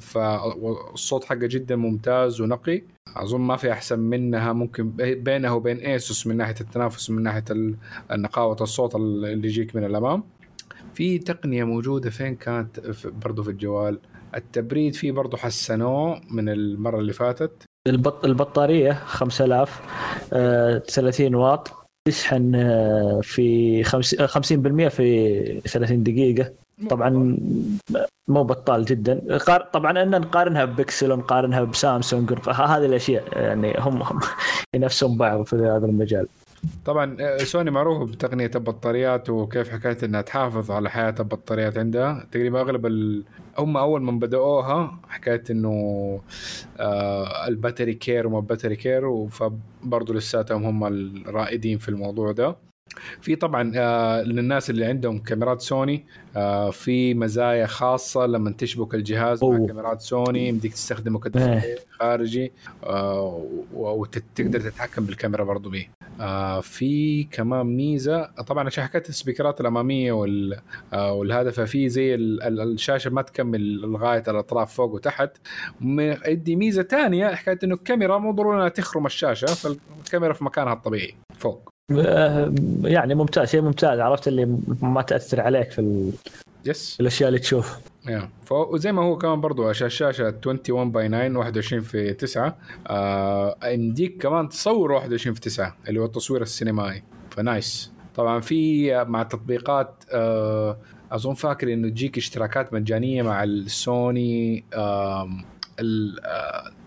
[0.00, 2.82] فالصوت حقه جدا ممتاز ونقي.
[3.16, 7.44] أظن ما في أحسن منها ممكن بينها وبين ايسوس من ناحية التنافس من ناحية
[8.10, 10.24] نقاوة الصوت اللي يجيك من الأمام.
[10.94, 12.80] في تقنية موجودة فين كانت
[13.24, 13.98] برضو في الجوال؟
[14.34, 17.62] التبريد فيه برضو حسنوه من المرة اللي فاتت.
[17.86, 19.80] البط البطارية 5000
[20.32, 21.70] آه 30 واط
[22.08, 26.52] تشحن آه في 50% في 30 دقيقة.
[26.90, 27.36] طبعا
[28.28, 29.38] مو بطال جدا.
[29.72, 34.20] طبعا إن نقارنها ببكسل ونقارنها بسامسونج هذه الأشياء يعني هم, هم
[34.74, 36.26] ينافسون بعض في هذا المجال.
[36.84, 42.26] طبعا آه، سوني معروفه بتقنية البطاريات وكيف حكاية إنها تحافظ على حياة البطاريات عندها.
[42.32, 43.24] تقريبا أغلب ال...
[43.58, 45.70] هم أول ما بدأوها حكاية إنه
[46.78, 52.56] آه ال battery care وما battery care فبرضه لساتهم هم الرائدين في الموضوع ده.
[53.20, 56.04] في طبعا آه للناس اللي عندهم كاميرات سوني
[56.36, 59.58] آه في مزايا خاصة لما تشبك الجهاز أوه.
[59.58, 62.52] مع كاميرات سوني يمديك تستخدمه ك display خارجي
[62.84, 65.86] آه وتقدر تتحكم بالكاميرا برضو به
[66.60, 70.60] في كمان ميزة طبعا عشان حكايه ال speakerات الأمامية وال
[70.92, 75.30] والهدف في زي الشاشة ما تكمل لغاية الأطراف فوق وتحت.
[76.26, 81.14] يدي ميزة ثانية حكايه إنه الكاميرا مو ضروري إنها تخرم الشاشة فالكاميرا في مكانها الطبيعي
[81.38, 81.71] فوق.
[82.84, 84.00] يعني ممتاز شيء ممتاز.
[84.00, 86.12] عرفت اللي ما تأثر عليك في ال...
[86.64, 87.78] yes الأشياء اللي تشوف.
[88.08, 92.56] yeah وزي ما هو كمان برضو عشان الشاشة 21 by 9 21 في 9
[92.86, 97.02] آه يمديك كمان تصور 21 في 9 اللي هو التصوير السينمائي.
[97.30, 97.92] ف nice.
[98.14, 100.76] طبعا في مع التطبيقات آه
[101.12, 105.28] أظن فاكر إنه تجيك اشتراكات مجانية مع السوني آه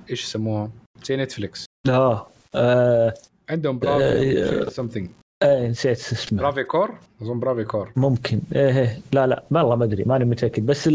[0.10, 0.72] إيش يسموها؟
[1.04, 2.26] زي نتفلكس لا
[2.56, 3.14] آه
[3.50, 5.10] عندهم browser something
[5.44, 6.40] إيه نسيت اسمه.
[6.40, 6.92] Bravia Core
[7.22, 8.40] أظن Bravia Core ممكن.
[8.56, 9.00] إيه إيه.
[9.14, 10.66] لا لا والله ما أدري ماني متأكد.
[10.66, 10.90] بس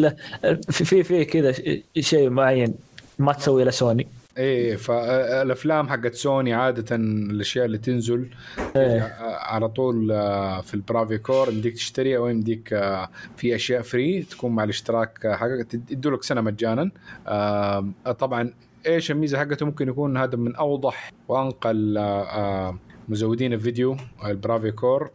[0.71, 1.55] في في, في كذا
[2.01, 2.75] شيء معين
[3.19, 4.07] ما تسوي له سوني
[4.39, 8.29] إيه فالأفلام حقت سوني عادة الأشياء اللي تنزل
[8.77, 9.17] إيه.
[9.21, 14.23] على طول آه، في ال Bravia Core يمديك تشتري أو يمديك آه، في أشياء free
[14.23, 15.75] تكون مع الاشتراك حقك.
[15.91, 16.91] يدوا لك سنة مجانا.
[17.27, 18.53] آه، طبعا
[18.87, 22.79] إيش الميزة حقته؟ ممكن يكون هذا من أوضح وانقى ال- آه،
[23.09, 23.97] مزودين الفيديو
[24.27, 25.11] ال Bravia Core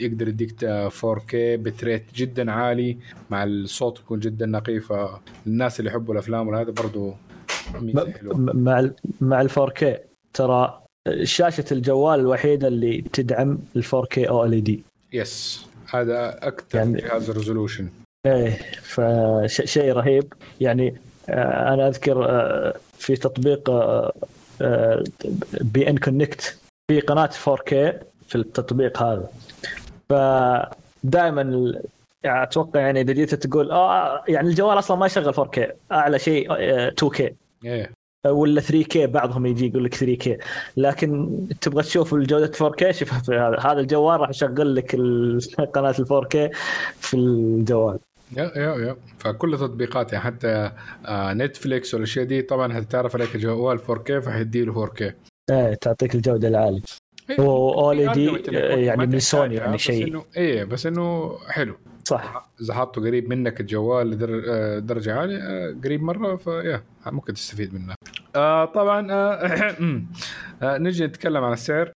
[0.00, 2.96] يقدر يديك 4K bitrate جدا عالي
[3.30, 7.14] مع الصوت يكون جدا نقي فالناس اللي يحبوا الأفلام وهذا برضو
[7.80, 8.38] ميزة حلوة.
[8.38, 9.84] مع ال مع ال 4K
[10.34, 10.82] ترى
[11.22, 14.82] شاشة الجوال الوحيدة اللي تدعم ال 4K أو ال دي
[15.12, 17.88] yes هذا أكثر يعني- جهاز resolution
[18.26, 20.32] إيه فشيء رهيب.
[20.60, 20.94] يعني آه،
[21.28, 23.70] أنا أذكر آه، في تطبيق
[25.60, 26.58] beIN Connect
[26.90, 27.70] في قناة 4K
[28.28, 29.28] في التطبيق هذا.
[30.08, 31.72] فدائما
[32.22, 35.60] يعني أتوقع يعني إذا جيت تقول آه يعني الجوال أصلا ما يشغل 4K
[35.92, 37.32] أعلى شيء آه، 2K
[37.64, 37.90] إيه.
[38.26, 40.44] ولا 3K بعضهم يجي يقول لك 3K
[40.76, 44.96] لكن تبغى تشوف الجوده 4K شوف هذا هذا الجوال راح يشغل لك
[45.74, 46.56] قناة ال 4K
[47.00, 47.98] في الجوال.
[48.32, 48.96] يا يا يا.
[49.18, 50.70] فكل تطبيقات يعني حتى
[51.06, 55.04] آه نتفليكس والأشياء دي طبعا هتتعرف عليك جوال 4K فحيدي له 4K
[55.50, 56.80] إيه تعطيك الجودة العالية.
[57.30, 60.22] إيه، و في OLED argument إنه يكون يعني من سوني يعني شيء.
[60.36, 61.76] إيه بس إنه حلو.
[62.04, 62.50] صح.
[62.60, 67.94] إذا حاطه قريب منك الجوال لدرجه عالية آه، قريب مرة فيا ممكن تستفيد منه.
[68.36, 69.76] آه طبعا آه
[70.62, 71.92] آه نجي نتكلم عن السعر.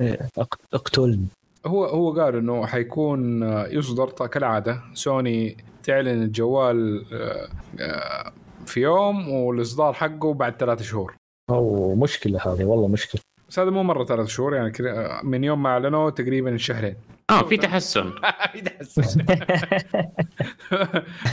[0.00, 0.28] إيه،
[0.74, 1.26] اقتلني.
[1.66, 4.80] هو هو قال إنه حيكون آه، يصدر كالعادة.
[4.94, 7.48] سوني تعلن الجوال آه،
[7.80, 8.32] آه،
[8.66, 11.14] في يوم والإصدار حقه بعد ثلاث شهور.
[11.50, 13.20] أو مشكلة هذه والله مشكلة.
[13.48, 14.72] بس هذا مو مرة ثلاث شهور يعني
[15.24, 16.94] من يوم ما اعلنوا تقريبا شهرين.
[17.30, 18.10] آه في تحسن.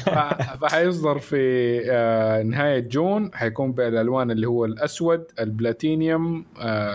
[0.06, 1.42] ف- فحيصدر في
[2.46, 3.32] نهاية جون.
[3.34, 6.46] حيكون بالألوان اللي هو الأسود البلاتينيوم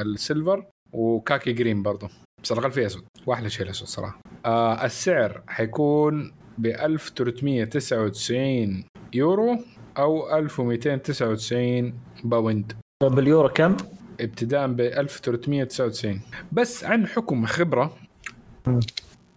[0.02, 2.08] ال silver و khaki green برضه
[2.44, 8.84] بس الاقل فيه اسود واحلى شيء الاسود صراحة آه، السعر حيكون ب 1399
[9.14, 9.58] يورو
[9.98, 11.94] أو 1299
[12.24, 12.72] باوند.
[13.02, 13.76] باليورو كم؟
[14.20, 16.20] ابتداء ب 1399
[16.52, 17.96] بس عن حكم خبرة.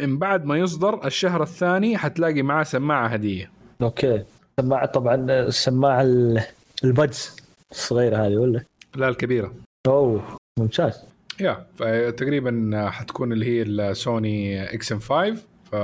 [0.01, 3.51] من بعد ما يصدر الشهر الثاني حتلاقي معاه سماعة هدية.
[3.81, 4.23] okay.
[4.61, 6.43] سماعة طبعا السماعه ال-
[6.83, 7.35] ال buds
[7.71, 8.63] الصغيرة هذه ولا؟
[8.95, 9.53] لا الكبيرة.
[9.87, 11.03] أوه ممتاز.
[11.41, 15.35] yeah فتقريبا حتكون اللي هي السوني XM5
[15.71, 15.75] ف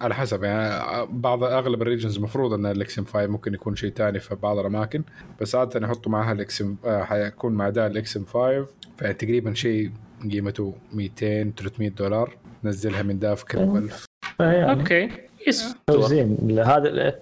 [0.00, 4.20] على حسب يعني بعض أغلب ال regions المفروض إن ال XM5 ممكن يكون شيء ثاني
[4.20, 5.02] في بعض الأماكن
[5.40, 8.66] بس عادة يحطوا معها ال XM حيكون مع ده ال XM5
[8.98, 9.90] فتقريبا شيء
[10.30, 14.04] قيمته 200 300 دولار نزلها من ده في كل 1000
[14.40, 15.08] يعني okay.
[15.48, 16.58] yes زين.
[16.60, 17.14] هذا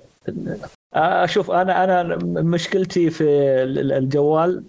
[0.95, 3.24] أشوف أنا أنا مشكلتي في
[3.62, 4.65] ال- الجوال ال-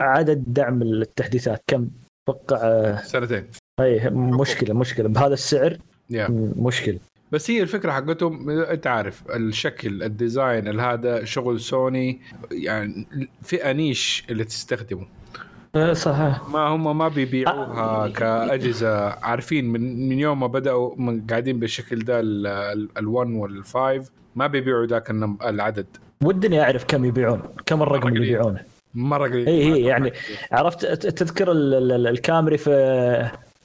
[0.00, 1.88] عدد دعم التحديثات كم؟
[2.28, 3.46] أتوقع سنتين.
[3.80, 5.08] أي مشكلة مشكلة.
[5.08, 5.78] بهذا السعر
[6.10, 6.98] yeah مشكلة.
[7.32, 12.20] بس هي الفكرة حقتهم أنت عارف الشكل ال design هذا شغل سوني
[12.52, 13.06] يعني
[13.42, 15.06] فئة niche اللي تستخدمه.
[15.74, 16.48] آه، صحيح.
[16.48, 19.08] ما هم ما بيبيعوها كأجهزة.
[19.08, 23.76] عارفين من من يوم ما بدأوا من قاعدين بالشكل ده ال1 وال5
[24.36, 25.10] ما بيبيعوا ذاك
[25.44, 25.86] العدد.
[26.24, 28.26] ودني أعرف كم يبيعون كم الرقم اللي.
[28.26, 28.60] يبيعونه.
[28.94, 30.12] مرة قليل اي اي يعني
[30.52, 32.70] عرفت تذكر ال- ال- الكامري في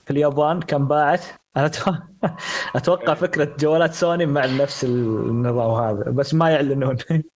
[0.06, 1.22] في اليابان كم باعت؟
[1.58, 1.72] أنا
[2.76, 6.98] أتوقع فكرة جوالات سوني مع نفس النظام هذا بس ما يعلنون.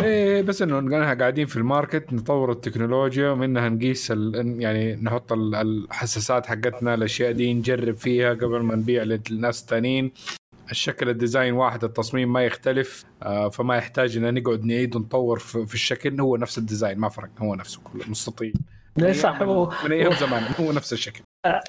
[0.00, 6.46] إيه بس إنه قاعدين في ال market نطور التكنولوجيا ومنها نقيس يعني نحط ال- الحساسات
[6.46, 10.12] حقتنا الأشياء دي نجرب فيها قبل ما نبيع للناس الثانيين
[10.70, 15.74] الشكل ال design واحد التصميم ما يختلف آه، فما يحتاج إن نقعد نعيد ونطور في
[15.74, 16.20] الشكل.
[16.20, 18.54] هو نفس ال design ما فرق هو نفسه كله مستطيل.
[18.98, 21.20] من صح هو- من أيام زمان هو نفس الشكل.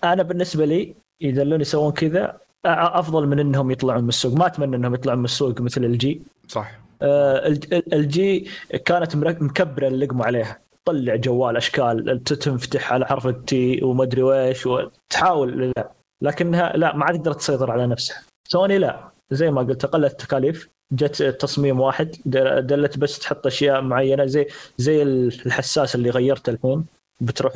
[0.04, 4.34] أنا بالنسبة لي يدلون يسوون كذا أ- أفضل من إنهم يطلعون من السوق.
[4.34, 6.72] ما أتمنى إنهم يطلعون من السوق مثل ال LG صح.
[7.02, 8.48] آه، الج- ال- LG
[8.86, 10.60] كانت مكبرة اللقمه عليها.
[10.86, 15.92] طلع جوال أشكال تنفتح على حرف ال T وما أدري ويش وتحاول لا
[16.22, 18.18] لكنها لا ما عاد قدرت تسيطر على نفسها.
[18.48, 23.82] سوني لا زي ما قلت أقل التكاليف جت تصميم واحد دل- دلت بس تحط أشياء
[23.82, 24.48] معينة زي
[24.78, 26.86] زي الحساس اللي غيرته الحين
[27.22, 27.54] بتروح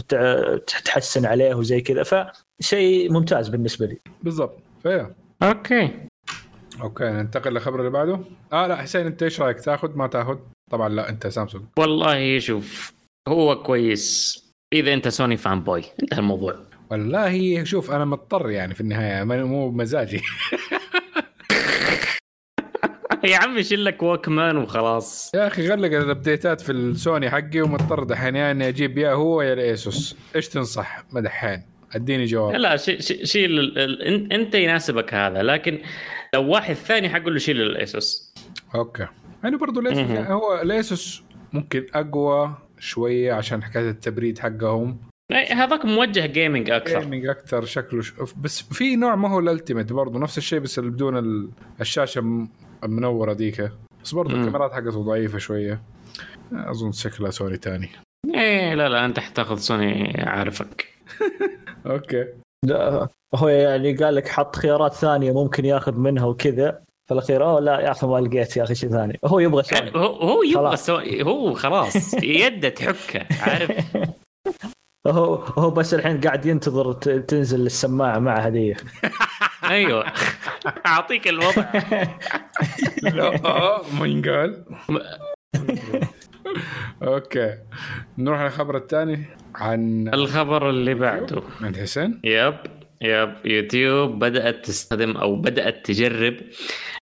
[0.85, 3.97] تحسن عليه وزي كذا فشيء ممتاز بالنسبة لي.
[4.23, 4.57] بالضبط.
[4.83, 5.15] فيا.
[5.43, 5.91] okay.
[6.81, 8.19] okay ننتقل للخبر اللي بعده.
[8.53, 10.37] آه لا حسين أنت إيش رأيك؟ تاخذ ما تاخذ.
[10.71, 11.63] طبعا لا أنت سامسونج.
[11.77, 12.93] والله شوف
[13.27, 14.39] هو كويس.
[14.73, 16.55] إذا أنت سوني fan boy انتهى الموضوع.
[16.91, 20.21] والله شوف أنا مضطر يعني في النهاية مو بمزاجي.
[23.23, 25.31] يا عمي شيل لك Walkman وخلاص.
[25.35, 29.11] يا أخي غلق ال update ات في السوني حقي ومضطر دحين يا إني أجيب يا
[29.11, 30.15] هو يا ال ASUS.
[30.35, 31.63] إيش تنصح؟ ما دحين.
[31.95, 32.55] أديني جواب.
[32.55, 35.79] لا شي- شي- شيل ال- أنت يناسبك هذا لكن
[36.33, 38.33] لو واحد ثاني حقول له شيل ال ASUS.
[38.75, 39.07] okay.
[39.43, 40.09] يعني برضو ال ASUS.
[40.09, 44.99] يعني هو ال ASUS ممكن أقوى شوية عشان حكاية التبريد حقهم.
[45.33, 46.99] هذاك موجه gaming أكثر.
[46.99, 48.13] gaming أكثر شكله ش...
[48.37, 51.49] بس في نوع ما هو ال Ultimate برضه نفس الشيء بس اللي بدون ال-
[51.81, 52.47] الشاشة
[52.83, 53.71] المنورة ديك.
[54.03, 54.35] بس برضه.
[54.35, 55.81] الكاميرات حقته ضعيفة شوية.
[56.53, 57.89] أظن شكلها سوني تاني.
[58.35, 60.87] إيه لا لا أنت حتاخذ سوني عارفك
[61.85, 62.25] okay.
[62.65, 66.81] لا، هو يعني قال لك حط خيارات ثانية ممكن ياخذ منها وكذا.
[67.07, 69.19] في الأخير أوه لا يا أخي ما لقيت يا أخي شيء ثاني.
[69.25, 69.91] هو يبغى سوني.
[69.95, 70.77] هو هو يبغى.
[70.77, 73.85] سوني هو خلاص يده تحكه عارف؟
[75.07, 78.77] هو هو بس الحين قاعد ينتظر ت- تنزل السماعة مع هديه
[79.69, 80.05] أيوه.
[80.87, 81.65] أعطيك الوضع.
[83.03, 83.41] لا
[83.99, 84.65] ما ينقال.
[87.03, 87.57] okay.
[88.17, 91.41] نروح للخبر الثاني عن الخبر اللي بعده.
[91.61, 92.21] عند حسين.
[92.23, 92.55] yep
[93.01, 93.33] yep.
[93.45, 96.35] يوتيوب بدأت تستخدم أو بدأت تجرب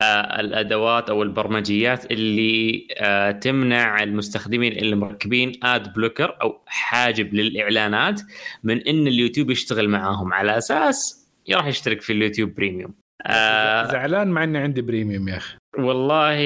[0.01, 8.21] آه الأدوات أو البرمجيات اللي آه تمنع المستخدمين اللي مركبين ad blocker أو حاجب للإعلانات
[8.63, 10.33] من إن اليوتيوب يشتغل معاهم.
[10.33, 12.93] على أساس راح يشترك في اليوتيوب Premium.
[13.25, 15.57] آه زعلان مع إني عندي Premium يا أخي.
[15.77, 16.37] والله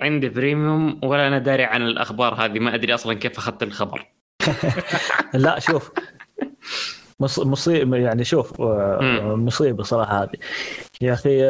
[0.00, 4.06] عندي Premium ولا أنا داري عن الأخبار هذه ما أدري أصلا كيف أخذت الخبر.
[5.34, 5.90] لا شوف.
[7.20, 8.60] مص- مصيبه يعني شوف.
[9.20, 10.36] مصيبة صراحة هذه.
[11.00, 11.40] يا أخي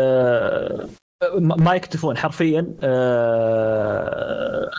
[1.40, 4.70] ما يكتفون حرفيا آه،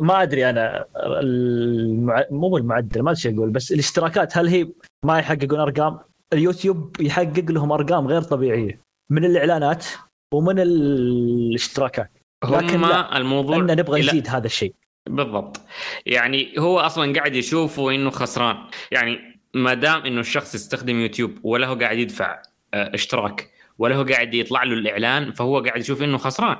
[0.00, 2.24] ما أدري أنا المع...
[2.30, 4.68] مو المعدل ما أدري أقول بس الاشتراكات هل هي
[5.04, 5.98] ما يحققون أرقام؟
[6.32, 8.80] اليوتيوب يحقق لهم أرقام غير طبيعية
[9.10, 9.86] من الإعلانات
[10.34, 12.10] ومن الاشتراكات
[12.44, 14.00] لكن لا، الموضوع ان نبغى.
[14.00, 14.74] نزيد هذا الشيء
[15.08, 15.60] بالضبط
[16.06, 18.56] يعني هو أصلا قاعد يشوفه انه خسران
[18.90, 22.42] يعني ما دام إنه الشخص يستخدم يوتيوب ولا هو قاعد يدفع
[22.74, 26.56] آه، اشتراك ولا هو قاعد يطلع له الإعلان فهو قاعد يشوف إنه خسران.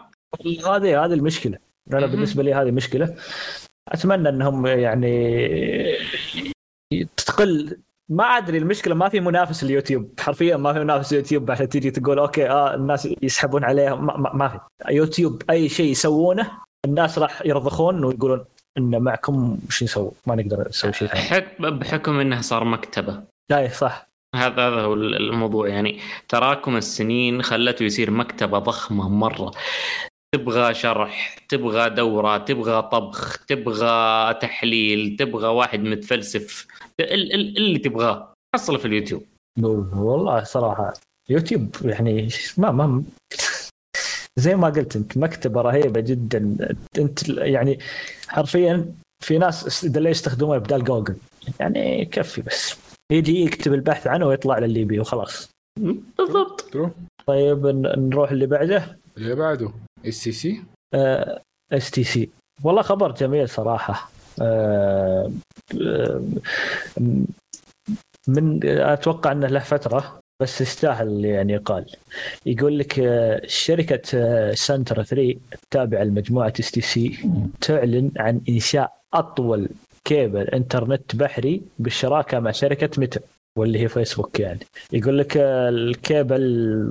[0.66, 1.58] هذه هذه المشكلة.
[1.92, 2.06] أنا.
[2.06, 3.14] بالنسبة لي هذه مشكلة.
[3.88, 5.48] أتمنى إنهم يعني
[7.16, 7.78] تقل
[8.08, 10.12] ما أدري المشكلة ما في منافس اليوتيوب.
[10.20, 11.50] حرفيا ما في منافس اليوتيوب.
[11.50, 13.96] عشان تيجي تقول okay آه الناس يسحبون عليه.
[13.96, 14.58] ما, ما, ما في.
[14.90, 16.50] يوتيوب أي شيء يسوونه
[16.84, 18.44] الناس راح يرضخون ويقولون
[18.78, 21.20] إن معكم وش نسوي؟ ما نقدر نسوي شيء ثاني.
[21.20, 23.22] حك- بحكم انه صار مكتبة.
[23.52, 24.07] إيه، صح.
[24.34, 25.68] هذا هذا هو الموضوع.
[25.68, 29.50] يعني تراكم السنين خلته يصير مكتبة ضخمة مرة.
[30.34, 36.66] تبغى شرح تبغى دورة تبغى طبخ تبغى تحليل تبغى واحد متفلسف
[37.00, 38.32] ال- ال- اللي تبغاه.
[38.56, 39.24] حصله في اليوتيوب.
[39.62, 40.92] والله صراحة
[41.28, 42.28] يوتيوب يعني
[42.58, 43.02] ما ما
[44.38, 46.56] زي ما قلت انت مكتبة رهيبة جدا.
[46.98, 47.78] انت يعني
[48.28, 48.92] حرفيا
[49.24, 51.16] في ناس اللي يستخدمونه بدال جوجل.
[51.60, 52.76] يعني يكفي بس.
[53.12, 55.50] يجي يكتب البحث عنه ويطلع للي يبيه وخلاص
[56.18, 56.76] بالضبط.
[57.26, 57.66] طيب
[57.98, 58.98] نروح اللي بعده.
[59.16, 59.72] اللي بعده
[60.06, 60.62] اس سي سي
[61.72, 62.30] اس تي سي
[62.64, 64.10] والله خبر جميل صراحة.
[64.42, 65.30] آه،
[65.80, 66.22] آه،
[68.28, 71.86] من أتوقع إنه له فترة بس يستاهل يعني يقال.
[72.46, 77.18] يقول لك آه، شركة آه، center3 التابعه لمجموعة STC
[77.60, 79.68] تعلن عن إنشاء أطول
[80.08, 83.20] كيبل انترنت بحري بالشراكة مع شركة ميتا
[83.58, 84.60] واللي هي فيسبوك يعني.
[84.92, 86.44] يقول لك آه، الكيبل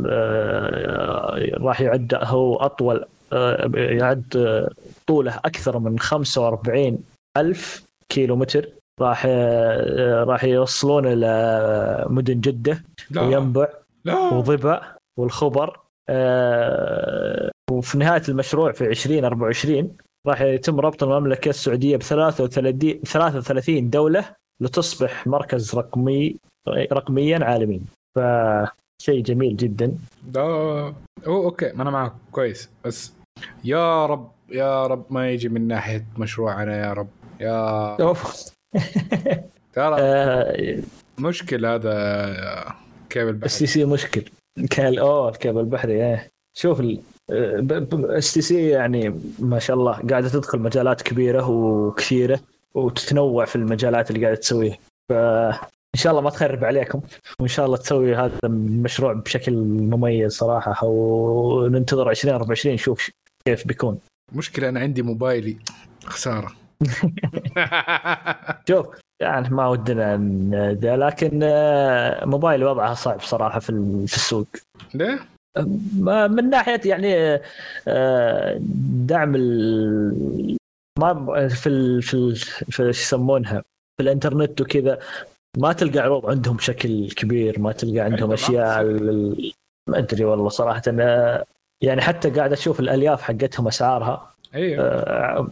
[0.09, 4.25] آه، راح يعد هو أطول آه، يعد
[5.07, 6.97] طوله أكثر من 45
[7.37, 8.69] ألف كيلو متر
[9.01, 9.25] راح
[10.29, 13.21] راح يوصلون إلى مدن جدة لا.
[13.21, 13.67] وينبع
[14.05, 14.33] لا.
[14.33, 15.79] وضبع والخبر
[17.71, 25.27] وفي نهاية المشروع في 2024 راح يتم ربط المملكة السعودية ب 33 33 دولة لتصبح
[25.27, 26.35] مركز رقمي
[26.67, 27.81] رقميا عالميا.
[28.15, 29.97] فشيء جميل جدا.
[30.27, 30.41] ده
[31.27, 32.69] أو أوكي ما أنا معك كويس.
[32.85, 33.13] بس
[33.63, 37.07] يا رب يا رب ما يجي من ناحية مشروعنا يا رب.
[37.39, 38.45] يا أوف.
[39.73, 40.79] ترى آه،
[41.19, 42.75] مشكل هذا
[43.09, 43.49] كيبل اس بحري.
[43.59, 44.23] تي سي مشكل.
[44.71, 46.31] كان أوه الكابل البحري إيه.
[46.57, 46.81] شوف
[47.29, 52.39] اس تي سي يعني ما شاء الله قاعدة تدخل مجالات كبيرة وكثيرة
[52.73, 54.77] وتتنوع في المجالات اللي قاعدة تسويها.
[55.09, 55.59] فان
[55.95, 57.01] شاء الله ما تخرب عليكم.
[57.39, 60.85] وإن شاء الله تسوي هذا المشروع بشكل مميز صراحة.
[60.85, 63.11] وننتظر 2024 نشوف
[63.45, 63.99] كيف بيكون.
[64.33, 65.57] مشكلة أنا عندي موبايلي
[66.05, 66.51] خسارة.
[68.69, 68.87] شوف
[69.21, 70.15] يعني ما ودنا
[70.73, 74.47] ده لكن آه، موبايل وضعها صعب صراحة في السوق.
[74.93, 75.36] ليه؟
[76.27, 77.39] من ناحية يعني
[77.87, 78.59] آه،
[79.05, 80.57] دعم ال
[80.99, 83.63] ما في ال في ال في شو يسمونها
[83.97, 84.99] في الإنترنت وكذا
[85.57, 88.33] ما تلقى عروض عندهم بشكل كبير ما تلقى عندهم طبعاً.
[88.33, 89.51] أشياء ال-
[89.89, 91.43] ما أدري والله صراحة أنا
[91.81, 95.47] يعني حتى قاعد أشوف الألياف حقتهم أسعارها أيوه آه،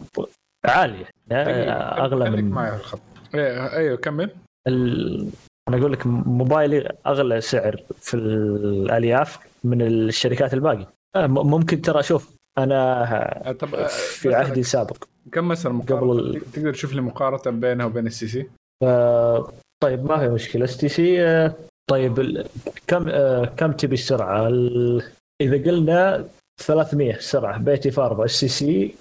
[0.64, 1.04] عالية.
[1.32, 3.00] آه، أغلى من معي في الخط
[3.34, 4.30] أيوه أيوه كمل
[4.68, 5.28] ال...
[5.68, 10.86] أنا أقول لك موبايلي أغلى سعر في الألياف من الشركات الباقي.
[11.16, 13.02] آه، ممكن ترى شوف أنا
[13.48, 17.86] آه، طب آه، في عهدي السابق كم مثلا مقارنة؟ قبل تقدر تشوف لي مقارنة بينها
[17.86, 18.46] وبين السي سي؟
[18.82, 19.52] آه،
[19.82, 20.64] طيب ما في مشكلة.
[20.64, 21.50] STC
[21.90, 22.46] طيب ال...
[22.86, 25.02] كم آه، كم تبي السرعة؟ ال...
[25.40, 26.24] إذا قلنا
[26.60, 28.94] 300 سرعة بيتي fiber STC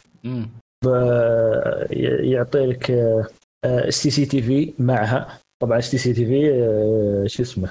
[2.31, 2.91] يعطي لك
[3.65, 5.39] STC TV معها.
[5.61, 7.69] طبعا STC TV شو اسمه؟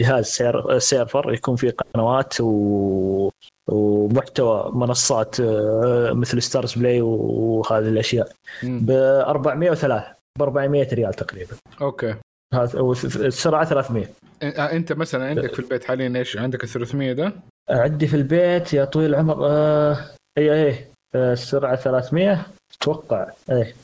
[0.00, 3.30] جهاز سير سيرفر يكون فيه قنوات و
[3.68, 8.32] ومحتوى منصات آه، مثل ستارز بلاي وهذه الأشياء.
[8.62, 10.04] ب 403
[10.38, 11.56] ب 400 ريال تقريبا.
[11.80, 12.14] okay.
[12.54, 14.06] هذا والسرعه 300
[14.42, 17.32] آه، أنت مثلا عندك في البيت حاليا إيش؟ عندك ال 300 ده؟
[17.70, 19.98] عندي في البيت يا طويل العمر آه
[20.38, 20.84] اي اي
[21.14, 22.46] آه، السرعة 300
[22.80, 23.74] أتوقع اي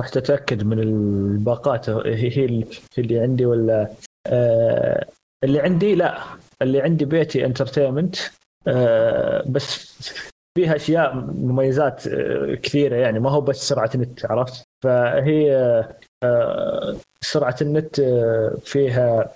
[0.00, 2.64] رحت اتاكد من الباقات هي هي
[2.98, 3.88] اللي عندي ولا
[4.26, 5.06] آه
[5.44, 6.18] اللي عندي لا
[6.62, 8.16] اللي عندي بيتي entertainment
[8.66, 9.98] آه بس
[10.58, 15.54] فيها أشياء مميزات آه كثيرة يعني ما هو بس سرعة النت عرفت؟ فهي
[16.22, 19.32] آه سرعة النت آه فيها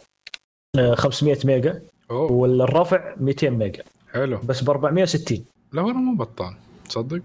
[0.78, 3.82] آه 500 ميجا والرفع 200 ميجا.
[4.12, 4.38] حلو.
[4.44, 6.54] بس ب 460 لا والله مو بطال
[6.88, 7.20] تصدق؟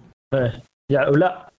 [0.92, 1.51] يعني ولا آه،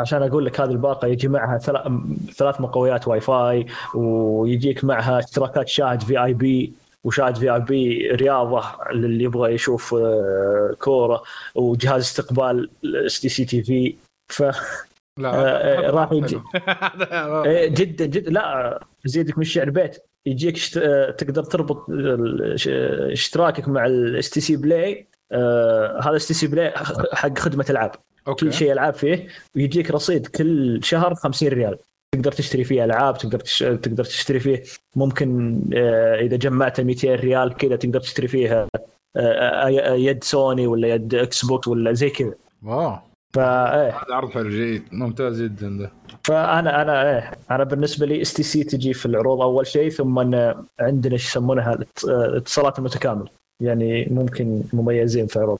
[0.00, 2.00] عشان أقول لك هذه الباقة يجي معها ثلا-
[2.36, 6.72] ثلاث مقويات واي فاي ويجيك معها اشتراكات شاهد VIP
[7.04, 8.62] وشاهد في IP رياضة
[8.92, 11.22] للي يبغى يشوف آه، كورة
[11.54, 13.94] وجهاز استقبال STC TV
[14.28, 14.42] ف
[15.18, 16.40] لا آه، راح يجي.
[17.46, 18.30] إيه، جدا جدا.
[18.30, 19.96] لا ازيدك من الشعر بيت
[20.26, 20.56] يجيك.
[20.78, 21.86] آه، تقدر تربط
[23.12, 26.70] اشتراكك مع ال STC Play آه، هذا STC Play
[27.12, 27.90] حق خدمة ألعاب.
[28.34, 31.78] كل okay شيء العاب فيه ويجيك رصيد كل شهر 50 ريال.
[32.14, 33.58] تقدر تشتري فيه ألعاب تقدر تش...
[33.58, 34.62] تقدر تشتري فيه
[34.96, 38.68] ممكن آه، إذا جمعت 200 ريال كذا تقدر تشتري فيها
[39.16, 42.34] آه، آه، يد سوني ولا يد إكس بوكس ولا زي كذا.
[42.62, 42.96] واو.
[43.34, 45.92] فايه هذا عرض حلو جيد ممتاز جدا ده.
[46.24, 47.32] فأنا أنا إيه.
[47.50, 50.18] أنا بالنسبة لي STC تجي في العروض أول شيء ثم
[50.80, 53.28] عندنا إيش يسمونها الاتصالات المتكامله
[53.62, 55.58] يعني ممكن مميزين في عروض.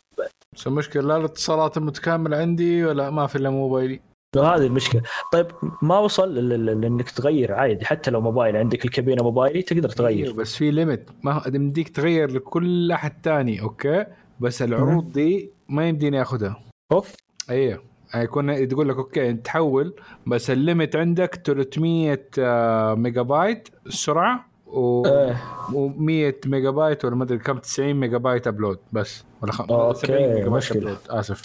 [0.66, 4.00] بس المشكلة لا الاتصالات المتكاملة عندي ولا ما في إلا موبايلي.
[4.36, 5.02] وهذه المشكلة.
[5.32, 5.46] طيب
[5.82, 10.32] ما وصل لإنك تغير عادي حتى لو موبايلي عندك الكابينة موبايلي تقدر أيوه، تغير.
[10.32, 14.06] بس في limit ما يمديك تغير لكل أحد تاني okay؟
[14.40, 16.56] بس العروض دي ما يمديني آخذها.
[16.92, 17.14] أوف.
[17.50, 17.82] أيوه
[18.14, 19.94] يكون تقول لك okay تحول
[20.26, 25.36] بس ال limit عندك 300 آه، ميجا بايت السرعه و آه.
[25.70, 29.24] و100 ميجا بايت ولا ما أدري كم 90 megabyte upload بس.
[29.42, 29.64] ولا خم...
[29.64, 30.72] okay، 70 megabyte.
[30.76, 31.42] upload آسف.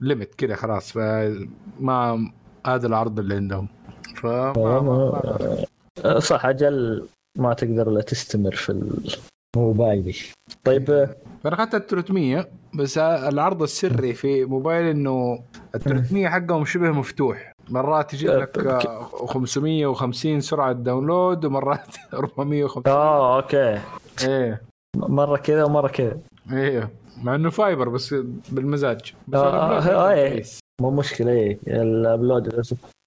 [0.00, 2.30] limit كذا خلاص فما
[2.66, 3.68] هذا العرض اللي عندهم.
[4.24, 5.64] ما- ما-
[6.04, 7.06] آه، صح أجل
[7.38, 8.98] ما تقدر الا تستمر في
[9.56, 10.14] الموبايلي
[10.64, 15.44] طيب آه، فانا أخذت ال 300 بس العرض السري في موبايلي إنه
[15.74, 17.51] ال 300 حقهم شبه مفتوح.
[17.72, 23.78] مرات يجيب لك آه، 550 سرعة download ومرات 450 آه okay.
[24.24, 24.62] إيه.
[24.96, 26.16] مرة كذا ومرة كذا.
[26.52, 26.90] إيه.
[27.22, 28.14] مع إنه fiber بس
[28.50, 29.14] بالمزاج.
[29.28, 30.30] بس آه، آه، إيه.
[30.32, 30.58] كويس.
[30.80, 31.58] مو مشكلة إيه.
[31.66, 32.54] ال upload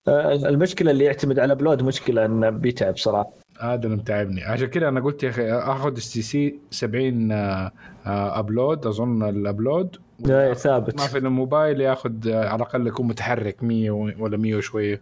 [0.08, 3.30] آه، المشكلة اللي يعتمد على ال upload مشكلة انه بيتعب صراحة
[3.60, 4.44] هذا اللي متعبني.
[4.44, 7.72] عشان كذا أنا قلت يا أخي آخذ STC 70 آه،
[8.06, 8.88] آه، upload.
[8.88, 9.98] أظن ال upload
[10.54, 15.02] ثابت ما في الموبايلي ياخذ آه، على الأقل يكون متحرك 100 ولا 100 وشوية.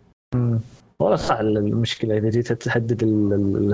[1.00, 3.04] والله صح المشكلة إذا جيت تحدد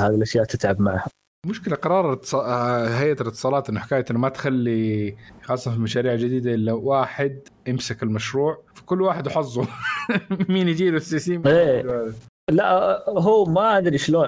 [0.01, 1.07] هذه الأشياء تتعب معها.
[1.45, 6.73] مشكلة قرار آه، هيئة الاتصالات إنه حكاية إنه ما تخلي خاصة في المشاريع الجديدة إلا
[6.73, 9.67] واحد يمسك المشروع فكل واحد وحظه.
[10.49, 12.13] مين يجي له السي سي؟ إيه.
[12.51, 14.27] لا هو ما أدري شلون.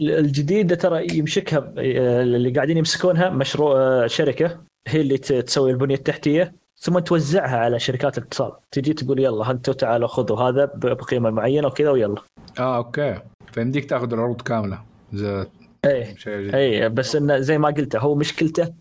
[0.00, 4.71] الجديدة ترى يمسكها اللي قاعدين يمسكونها مشروع شركة.
[4.88, 8.52] هي اللي تسوي البنية التحتية ثم توزعها على شركات الاتصال.
[8.70, 12.22] تجي تقول يلا أنتم تعالوا خذوا هذا بقيمة معينة وكذا ويلا.
[12.58, 13.20] آه okay.
[13.52, 14.82] فيمديك تاخذ العروض كاملة.
[15.12, 15.46] زي
[15.86, 16.16] إيه.
[16.54, 18.74] اي بس انه زي ما قلت هو مشكلته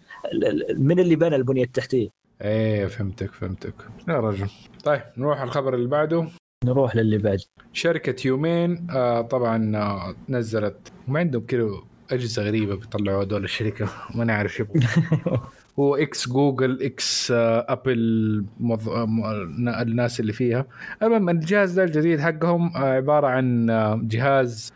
[0.77, 2.09] من اللي بنى البنية التحتية؟
[2.41, 3.73] إيه فهمتك فهمتك.
[4.07, 4.49] يا رجل.
[4.83, 6.27] طيب نروح الخبر اللي بعده.
[6.65, 7.39] نروح للي بعد
[7.73, 11.69] شركة Humane آه طبعا آه نزلت ما عندهم كذا
[12.11, 13.89] أجهزة غريبة بيطلعوا هذول الشركة.
[14.15, 14.65] ما نعرف شو.
[15.79, 18.89] هو ex جوجل ex Apple موظ...
[18.89, 20.65] آه، م- الناس اللي فيها.
[21.03, 24.73] المهم الجهاز ده الجديد حقهم آه عبارة عن آه جهاز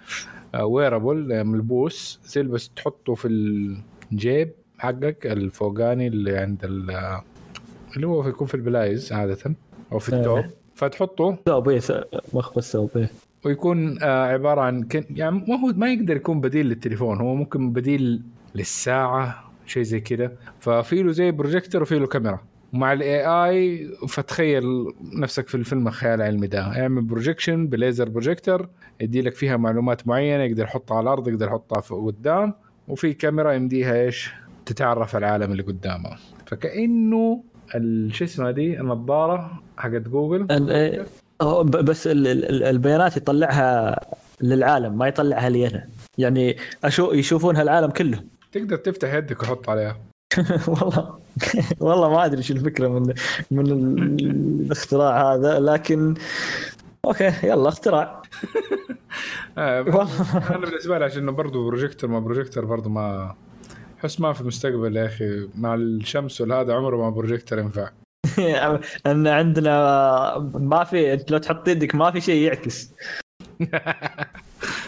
[0.62, 2.20] wearable ملبوس.
[2.34, 7.20] تلبس تحطه في الجيب حقك الفوقاني اللي عند ال-
[7.96, 9.56] اللي هو يكون في البلايز عادة
[9.92, 10.38] أو في التوب.
[10.38, 10.50] إيه.
[10.76, 11.38] فتحطه.
[11.46, 11.80] ثوب
[12.34, 12.90] مخبى ثوب.
[13.46, 17.18] ويكون عبارة عن كن يعني ما هو ما يقدر يكون بديل للتليفون.
[17.22, 18.22] هو ممكن بديل
[18.56, 20.32] للساعة شيء زي كذا.
[20.60, 22.40] ففي له زي بروجيكتور وفي له كاميرا
[22.74, 24.64] ومع ال AI فتخيل
[25.14, 26.62] نفسك في الفيلم الخيال العلمي ده.
[26.82, 28.70] اعمل projection ب laser projector
[29.02, 32.54] يدي لك فيها معلومات معينة يقدر يحطها على الأرض يقدر يحطها قدام.
[32.88, 34.32] وفي كاميرا يمديها إيش؟
[34.66, 36.10] تتعرف على العالم اللي قدامه.
[36.46, 37.44] فكأنه
[38.12, 40.44] شو اسمها دي؟ النظارة حقت جوجل.
[41.66, 44.00] بس ال- ال- البيانات يطلعها
[44.42, 45.88] للعالم ما يطلعها لي أنا.
[46.18, 48.24] يعني أشو يشوفونها العالم كله.
[48.56, 49.98] تقدر تفتح يدك وحط عليها.
[50.68, 51.20] والله.
[51.80, 53.14] والله ما أدري شو الفكرة من
[53.52, 54.20] من ال-
[54.66, 56.14] الاختراع هذا لكن
[57.06, 58.22] okay يلا اختراع.
[59.58, 59.82] آه،
[60.50, 63.36] أنا بالنسبة لي عشان برضه بروجيكتور ما بروجيكتور برضه ما
[64.00, 65.48] احس ما في مستقبل يا أخي.
[65.56, 67.90] مع الشمس والهذا عمره ما بروجيكتور ينفع.
[69.06, 72.94] أن عندنا ما في أنت لو تحط يدك ما في شيء يعكس.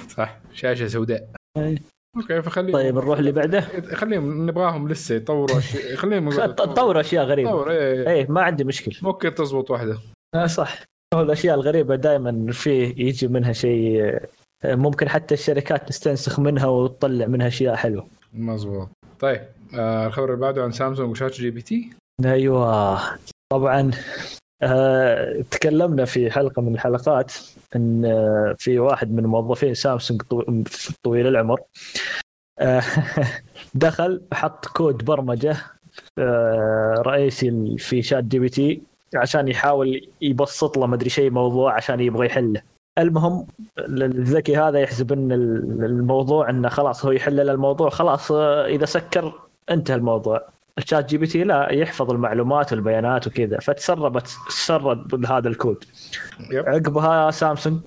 [0.09, 1.29] صح شاشة سوداء.
[1.57, 1.77] أي.
[2.15, 3.61] okay فخليهم طيب نروح اللي بعده.
[3.93, 5.95] خليهم نبغاهم لسه يطوروا أشياء.
[5.95, 7.49] خليهم ط- طور أشياء غريبة.
[7.51, 8.27] طور إيه إيه.
[8.31, 8.95] ما عندي مشكلة.
[9.01, 9.97] ممكن تزبط واحدة.
[10.35, 10.83] آه صح.
[11.13, 14.01] هو الأشياء الغريبة دائما في يجي منها شيء
[14.63, 18.07] آه، ممكن حتى الشركات تستنسخ منها وتطلع منها أشياء حلوة.
[18.33, 18.89] مزبوط
[19.19, 19.41] طيب
[19.73, 21.89] آه الخبر اللي بعده عن سامسونج و ChatGPT؟
[22.25, 22.99] أيوه.
[23.53, 23.91] طبعا
[24.61, 27.33] آه، تكلمنا في حلقة من الحلقات
[27.75, 30.63] إن آه، في واحد من موظفين سامسونج طو-
[31.03, 31.59] طويل العمر
[32.59, 32.81] آه،
[33.75, 35.57] دخل حط كود برمجة
[36.17, 38.81] آه، رئيسي في ChatGPT
[39.15, 42.61] عشان يحاول يبسط له مدري شيء موضوع عشان يبغى يحله.
[42.97, 43.47] المهم
[43.79, 49.33] الذكي هذا يحسب إن الموضوع إنه خلاص هو يحل الموضوع خلاص آه، إذا سكر
[49.71, 50.41] انتهى الموضوع.
[50.77, 55.83] ال ChatGPT لا يحفظ المعلومات والبيانات وكذا فتسربت تسرب هذا الكود.
[56.51, 57.79] عقبها سامسونج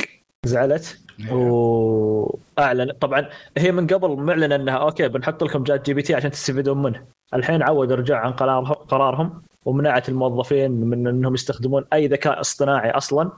[0.44, 0.98] زعلت
[1.30, 2.92] وأعلن.
[3.00, 7.04] طبعا هي من قبل معلن إنها okay بنحط لكم ChatGPT عشان تستفيدون منه.
[7.34, 13.30] الحين عودوا رجع عن قرارهم قرارهم ومنعت الموظفين من إنهم يستخدمون أي ذكاء اصطناعي أصلا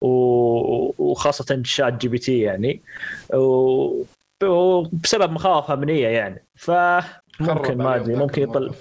[0.00, 2.82] وخاصة ChatGPT يعني.
[4.48, 6.44] وبسبب مخاوف امنيه يعني.
[6.54, 8.74] فممكن ما أدري ممكن يطل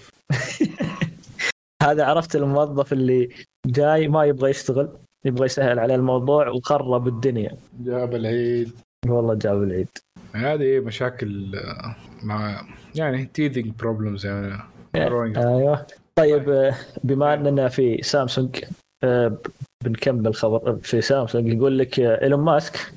[1.84, 3.30] هذا عرفت الموظف اللي
[3.66, 4.90] جاي ما يبغى يشتغل
[5.26, 7.58] يبغى يسهل عليه الموضوع وخرب الدنيا.
[7.80, 8.72] جاب العيد.
[9.08, 9.88] والله جاب العيد.
[10.34, 12.62] هذه مشاكل آه، مع
[12.96, 14.58] يعني teething problems يعني
[14.98, 15.38] growing.
[15.38, 15.88] أيوه.
[16.16, 18.64] طيب آه، بما أننا في سامسونج
[19.04, 19.38] آه،
[19.84, 22.94] بنكمل خبر في سامسونج يقول لك إيلون ماسك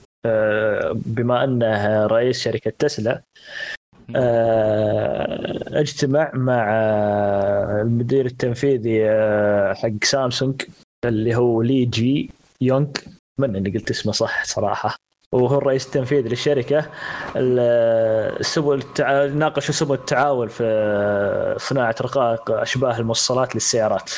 [0.95, 3.23] بما انه رئيس شركة تسلا
[4.17, 10.63] آه، اجتمع مع آه، المدير التنفيذي آه، حق سامسونج
[11.05, 12.31] اللي هو لي جي
[12.61, 12.91] يونغ.
[13.39, 14.97] من إني قلت اسمه صح صراحة.
[15.33, 16.81] وهو الرئيس التنفيذي للشركة.
[18.41, 19.25] سبل التع...
[19.25, 24.11] ناقشوا سبل التعاون في صناعة رقائق أشباه الموصلات للسيارات.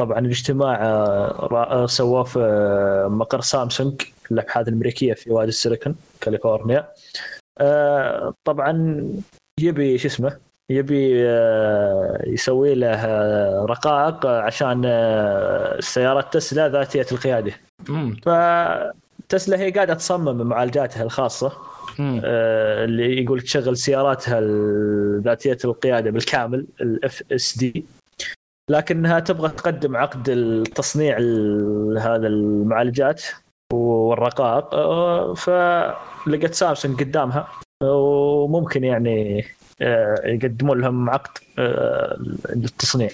[0.00, 4.02] طبعا الاجتماع آه، آه، سواه في آه، مقر سامسونج.
[4.32, 6.88] الابحاث الأمريكية في وادي السيليكون كاليفورنيا.
[7.58, 9.04] آه، طبعا
[9.60, 10.36] يبي شو اسمه
[10.70, 13.04] يبي آه، يسوي له
[13.64, 17.52] رقائق عشان آه، سيارات تسلا ذاتية القيادة.
[17.88, 18.16] مم.
[18.22, 21.52] فتسلا هي قاعدة تصمم معالجاتها الخاصة.
[21.98, 22.20] مم.
[22.24, 24.40] اللي يقول تشغل سياراتها
[25.20, 27.84] ذاتية القيادة بالكامل ال FSD
[28.70, 33.22] لكنها تبغى تقدم عقد التصنيع ال- هذا المعالجات.
[33.72, 37.48] والرقائق آه، فلقت سامسونج قدامها
[37.82, 39.44] وممكن يعني
[39.82, 42.16] آه، يقدمون لهم عقد آه،
[42.56, 43.08] للتصنيع.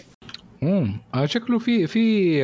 [0.62, 0.96] مم.
[1.14, 2.42] آه شكله في في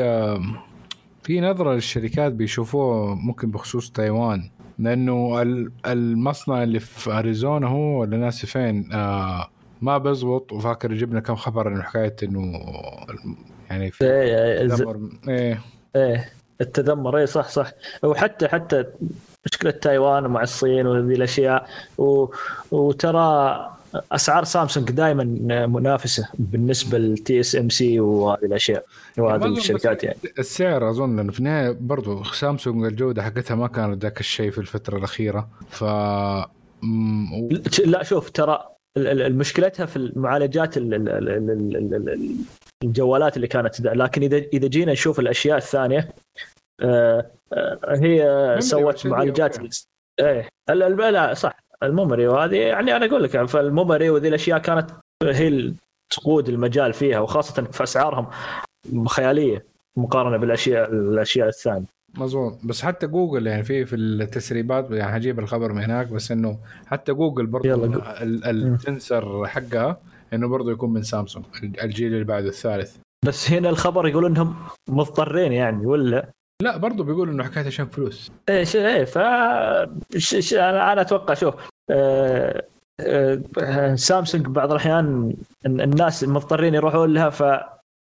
[1.23, 8.17] في نظرة للشركات بيشوفوه ممكن بخصوص تايوان لأنه ال- المصنع اللي في أريزونا هو ولا
[8.17, 9.49] ناسي فين آه
[9.83, 12.53] ما بيزبط وفاكر جبنا كم خبر انه حكاية إنه
[13.71, 14.99] يعني في إيه، ز- دمر
[15.29, 15.61] إيه.
[15.97, 16.29] إيه.
[16.61, 17.19] التذمر.
[17.19, 17.73] اي صح صح.
[18.03, 18.85] وحتى حتى
[19.47, 21.69] مشكلة تايوان مع الصين وهذه الأشياء.
[21.99, 22.27] و...
[22.71, 23.71] وترى
[24.13, 25.25] أسعار سامسونج دائما
[25.67, 28.85] منافسة بالنسبة لل TSMC وهذه الأشياء
[29.19, 30.19] وهذه الشركات يعني.
[30.39, 34.99] السعر أظن لأنه في النهاية برضو سامسونج الجودة حقتها ما كانت ذاك الشيء في الفترة
[34.99, 35.49] الأخيرة.
[35.71, 35.85] ف
[37.85, 38.78] لا شوف ترى
[39.29, 40.75] مشكلتها في المعالجات
[42.85, 46.09] الجوالات اللي كانت لكن اذا إذا جينا نشوف الأشياء الثانية
[46.81, 49.59] آه، آه، هي سوت معالجات
[50.21, 50.49] إيه.
[50.69, 51.59] لا صح.
[51.83, 54.91] ال memory وهذه يعني أنا أقول لك فال memory وذي الأشياء كانت
[55.23, 55.73] هي
[56.11, 58.31] تقود المجال فيها وخاصة في أسعارهم
[59.07, 59.67] خيالية
[59.97, 61.98] مقارنة بالاشياء الأشياء الثانية.
[62.15, 62.59] مظبوط.
[62.65, 67.13] بس حتى جوجل يعني في في التسريبات يعني هجيب الخبر من هناك بس إنه حتى
[67.13, 70.01] جوجل برضه السنسر حقها
[70.33, 71.45] إنه برضه يكون من سامسونج
[71.83, 72.97] الجيل اللي بعده الثالث.
[73.27, 74.57] بس هنا الخبر يقول إنهم
[74.89, 76.31] مضطرين يعني ولا؟
[76.63, 78.31] لا برضه بيقول إنه حكايه عشان فلوس.
[78.49, 81.55] إيه إيه ف أنا أنا أتوقع شوف
[81.91, 82.65] أه
[83.01, 85.35] أه سامسونج بعض الأحيان
[85.67, 87.31] الناس مضطرين يروحون لها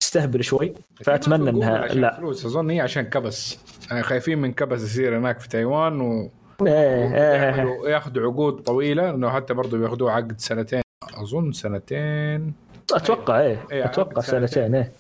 [0.09, 0.75] فتستهبل شوي
[1.05, 2.17] فأتمنى إنها لا.
[2.17, 3.59] فلوس أظن هي عشان كبس.
[3.91, 6.31] يعني خايفين من كبس يصير هناك في تايوان و
[6.67, 10.83] إيه إيه ياخذوا عقود طويلة إنه حتى برضه بياخذوه عقد سنتين.
[11.15, 12.55] أظن سنتين.
[12.93, 14.93] أتوقع إيه, إيه أتوقع سنتين, إيه.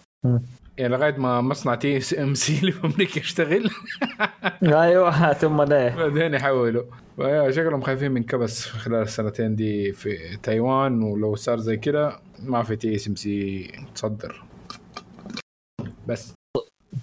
[0.78, 3.70] يعني لغاية ما مصنع TSMC اللي في أمريكا يشتغل.
[4.62, 6.82] أيوه ثم إيه بعدين يحولوا.
[7.51, 12.76] شكلهم خايفين من كبس خلال السنتين دي في تايوان ولو صار زي كده ما في
[12.76, 14.47] TSMC تصدر
[16.09, 16.35] بس.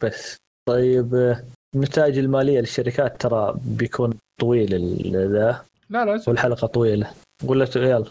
[0.04, 0.38] بس.
[0.70, 1.36] طيب
[1.76, 4.74] النتائج المالية للشركات ترى بيكون طويل
[5.16, 5.66] ذا.
[5.90, 7.12] لا لا والحلقة طويلة.
[7.44, 8.06] ولا يلا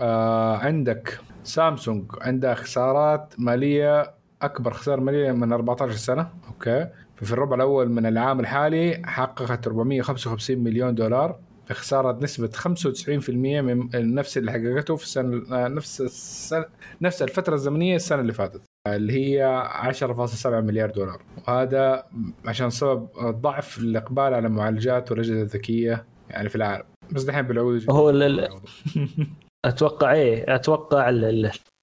[0.00, 4.10] آه عندك سامسونج عندها خسارات مالية
[4.42, 6.28] أكبر خسارة مالية من 14 سنة.
[6.48, 6.88] Okay.
[7.16, 11.38] ففي الربع الأول من العام الحالي حققت 455 مليون دولار.
[11.70, 16.64] بخساره نسبه 95% من نفس اللي حققته في السنة نفس السنة
[17.00, 19.62] نفس الفترة الزمنية السنة اللي فاتت اللي هي
[20.00, 21.22] 10.7 مليار دولار.
[21.48, 22.06] وهذا
[22.44, 26.84] عشان سبب ضعف الإقبال على معالجات والأجهزة الذكية يعني في العالم.
[27.12, 28.10] بس دحين بالعود هو
[29.64, 31.08] أتوقع إيه أتوقع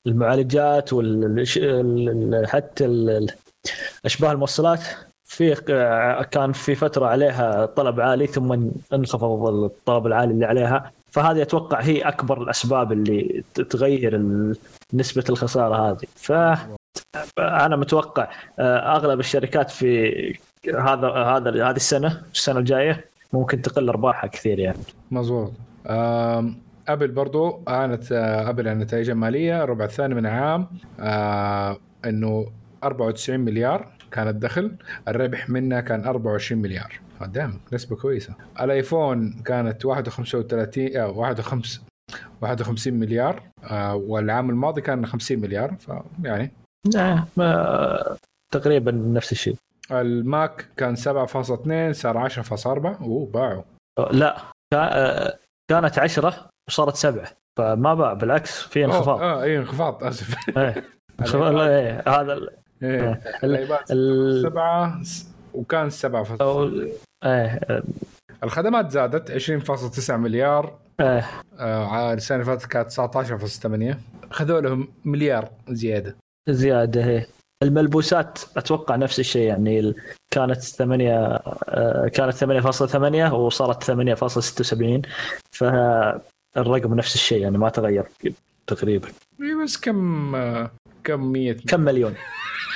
[0.07, 2.85] المعالجات وال حتى
[4.05, 4.81] أشباه الموصلات
[5.28, 5.56] في
[6.32, 10.91] كان في فترة عليها طلب عالي ثم انخفض الطلب العالي اللي عليها.
[11.12, 14.22] فهذه أتوقع هي أكبر الأسباب اللي تغير
[14.94, 16.08] نسبة الخسارة هذه.
[16.16, 16.32] ف
[17.40, 18.30] أنا متوقع
[18.60, 20.12] آه، أغلب الشركات في
[20.68, 24.80] هذا هذا هذه السنة السنة الجاية ممكن تقل أرباحها كثير يعني.
[25.12, 25.54] مظبوط.
[26.88, 30.26] أبل برضو اعلنت آه، أبل عن نتائج ماليه الربع الثاني من
[30.99, 32.45] آه إنه
[32.84, 33.97] 94 مليار.
[34.11, 34.75] كان الدخل
[35.07, 36.99] الربح منها كان 24 مليار.
[37.21, 38.34] قدام نسبة كويسة.
[38.61, 41.84] الآيفون كانت 31 آه 51
[42.41, 45.75] 51 مليار آه والعام الماضي كان 50 مليار.
[45.79, 46.51] فيعني
[46.95, 47.25] نعم
[48.53, 49.55] تقريبا نفس الشيء.
[49.91, 53.63] الماك كان 7.2 صار 10.4 أوه باعوا.
[54.11, 54.38] لا
[54.73, 55.38] آه،
[55.71, 57.27] كانت 10 وصارت سبعة.
[57.57, 59.21] فما باع بالعكس في انخفاض.
[59.21, 60.35] آه إي انخفاض آسف.
[61.19, 62.49] انخفاض إيه هذا
[62.84, 63.22] إيه.
[64.41, 65.02] سبعة
[65.54, 66.24] وكان سبعة
[67.26, 67.84] إيه
[68.44, 70.78] الخدمات زادت 20.9 مليار.
[70.99, 71.26] إيه.
[71.60, 72.91] آه السنة اللي فاتت كانت
[73.94, 73.95] 19.8
[74.32, 76.16] خذوا لهم مليار زيادة.
[76.49, 77.26] زيادة هي
[77.64, 79.94] الملبوسات أتوقع نفس الشيء يعني
[80.32, 81.14] كانت 8
[81.70, 85.02] آه، كانت 8.8 وصارت 8.76
[85.52, 85.64] ف
[86.58, 88.06] الرقم نفس الشيء يعني ما تغير
[88.68, 89.08] تقريبا.
[89.41, 90.32] اي بس كم
[91.04, 92.14] كم 100 كم مليون.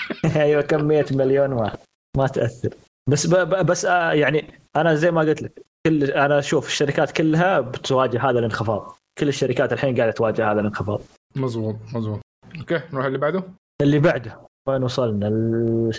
[0.36, 1.78] أيوه كم 100 مليون ما
[2.18, 2.74] ما تأثر.
[3.10, 4.46] بس بس آه، يعني
[4.76, 8.98] أنا زي ما قلت لك كل أنا أشوف الشركات كلها بتواجه هذا الانخفاض.
[9.20, 11.02] كل الشركات الحين قاعدة تواجه هذا الانخفاض.
[11.36, 12.20] مظبوط مظبوط.
[12.60, 13.44] Okay نروح اللي بعده.
[13.82, 15.92] اللي بعده وين وصلنا؟ ال...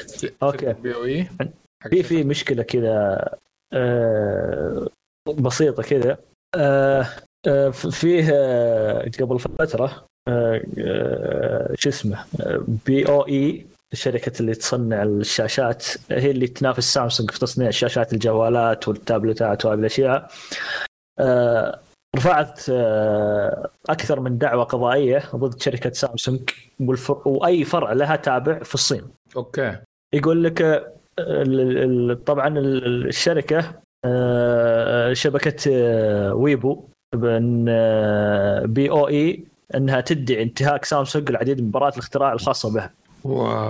[0.43, 0.75] Okay.
[1.91, 3.29] في في مشكلة كذا
[3.73, 4.89] آه
[5.39, 6.19] بسيطة كذا.
[6.57, 7.07] آه
[7.47, 10.63] آه، فيه آه، قبل فترة آه،
[11.75, 12.25] شو اسمه
[12.87, 19.79] BOE الشركة اللي تصنع الشاشات هي اللي تنافس سامسونج في تصنيع الشاشات الجوالات والتابلتات وهذه
[19.79, 20.31] الأشياء
[22.17, 22.61] رفعت
[23.89, 26.51] أكثر من دعوة قضائية ضد شركة سامسونج
[27.25, 29.03] وأي فرع لها تابع في الصين.
[29.37, 29.77] Okay.
[30.15, 30.87] يقول لك
[32.27, 33.59] طبعا الشركة
[35.13, 35.71] شبكة
[36.35, 36.85] ويبو
[38.65, 39.45] BOE
[39.75, 42.91] إنها تدعي انتهاك سامسونج العديد من براءات الاختراع الخاصة بها.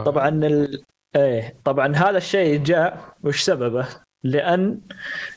[0.05, 0.83] طبعا ال...
[1.17, 3.87] إيه طبعا هذا الشيء جاء وش سببه؟
[4.25, 4.81] لأن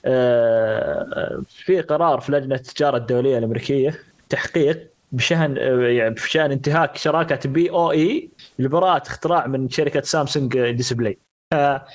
[0.05, 8.29] آه، في قرار في لجنة التجارة الدولية الأمريكية تحقيق بشأن يعني بشأن انتهاك شركة BOE
[8.59, 11.17] لبراءة اختراع من شركة سامسونج Display.
[11.53, 11.85] آه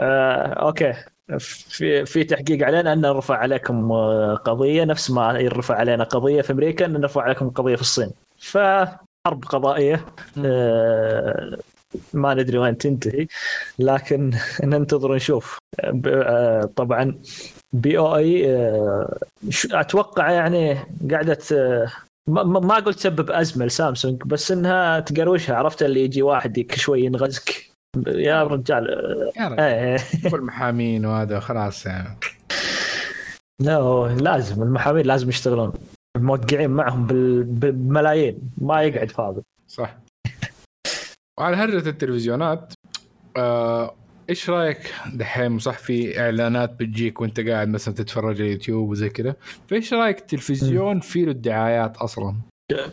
[0.00, 0.94] آه okay
[1.38, 3.92] في في تحقيق علينا أن نرفع عليكم
[4.34, 8.10] قضية نفس ما يرفع علينا قضية في أمريكا أن نرفع عليكم قضية في الصين.
[9.26, 10.06] فحرب قضائية.
[10.44, 11.58] آه
[12.14, 13.26] ما ندري وين تنتهي
[13.78, 14.32] لكن
[14.64, 15.58] ننتظر ونشوف
[16.06, 17.20] آه، طبعا
[17.72, 19.18] بي أو آي آه،
[19.70, 20.78] أتوقع يعني
[21.10, 21.38] قاعدة
[22.28, 27.70] ما, ما قلت تسبب أزمة لسامسونج بس إنها تقروشها عرفت اللي يجي واحد شوي ينغزك.
[28.06, 28.86] يا رجال
[29.36, 29.98] يا رجال إيه
[30.34, 32.18] المحامين وهذا خلاص يعني.
[33.62, 35.72] لا لازم المحامين لازم يشتغلون.
[36.22, 37.06] موقعين معهم
[37.46, 38.38] بالملايين.
[38.58, 39.42] ما يقعد فاضي.
[39.68, 39.96] صح.
[41.40, 42.72] وعلى هرجة التلفزيونات
[43.36, 43.94] آه
[44.30, 49.36] إيش رأيك دحين صح في إعلانات بتجيك وأنت قاعد مثلا تتفرج على اليوتيوب وزي كذا
[49.68, 52.34] فإيش رأيك التلفزيون في له الدعايات أصلا؟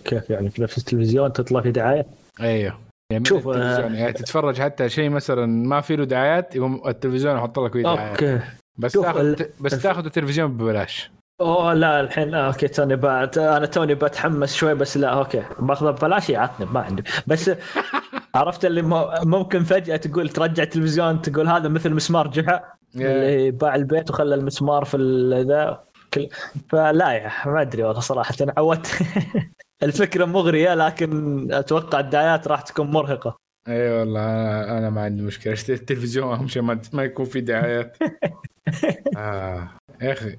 [0.06, 2.06] كيف يعني؟ في نفس التلفزيون تطلع في دعاية؟
[2.42, 2.80] أيوه
[3.12, 7.60] يعني شوف التلفزيون يعني تتفرج حتى شيء مثلا ما في له دعايات يقوم التلفزيون يحط
[7.60, 8.46] لك فيه دعايات okay.
[8.78, 11.12] بس تاخذ بس تاخذ التلفزيون ببلاش.
[11.42, 15.44] أوه لا الحين آه، okay توني بات أنا توني بتحمس شوي بس لا okay.
[15.60, 17.04] باخذه ببلاش يعطني ما عندي.
[17.28, 17.52] بس
[18.36, 18.82] عرفت اللي
[19.26, 22.64] ممكن فجأة تقول ترجع التلفزيون تقول هذا مثل مسمار جحا
[22.96, 24.98] اللي باع البيت وخلى المسمار في
[25.48, 25.84] ذا
[26.70, 28.88] فلا يا ما أدري والله صراحة أنا عودت.
[29.84, 33.38] الفكرة مغرية لكن أتوقع الدعايات راح تكون مرهقة.
[33.68, 34.22] إي أيوة والله
[34.78, 35.54] أنا ما عندي مشكلة.
[35.54, 36.62] اشتري التلفزيون أهم شيء
[36.94, 37.98] ما يكون في دعايات.
[39.18, 39.70] آه.
[40.02, 40.38] يا أخي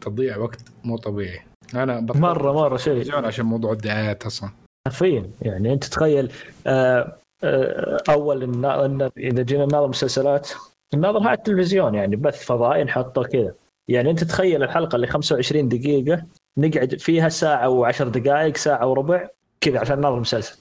[0.00, 1.40] تضيع وقت مو طبيعي.
[1.74, 3.14] أنا مرة مرة شيء.
[3.14, 4.50] عشان موضوع الدعايات أصلا.
[4.88, 6.32] حرفيا يعني أنت تخيل
[6.66, 10.50] آه آه أول إن إذا جينا نناظر مسلسلات
[10.94, 13.54] نناظرها على التلفزيون يعني بث فضائي نحطه كذا.
[13.90, 16.24] يعني أنت تخيل الحلقة اللي 25 دقيقة
[16.58, 19.28] نقعد فيها ساعة و10 دقائق ساعة وربع
[19.60, 20.58] كذا عشان نناظر مسلسل.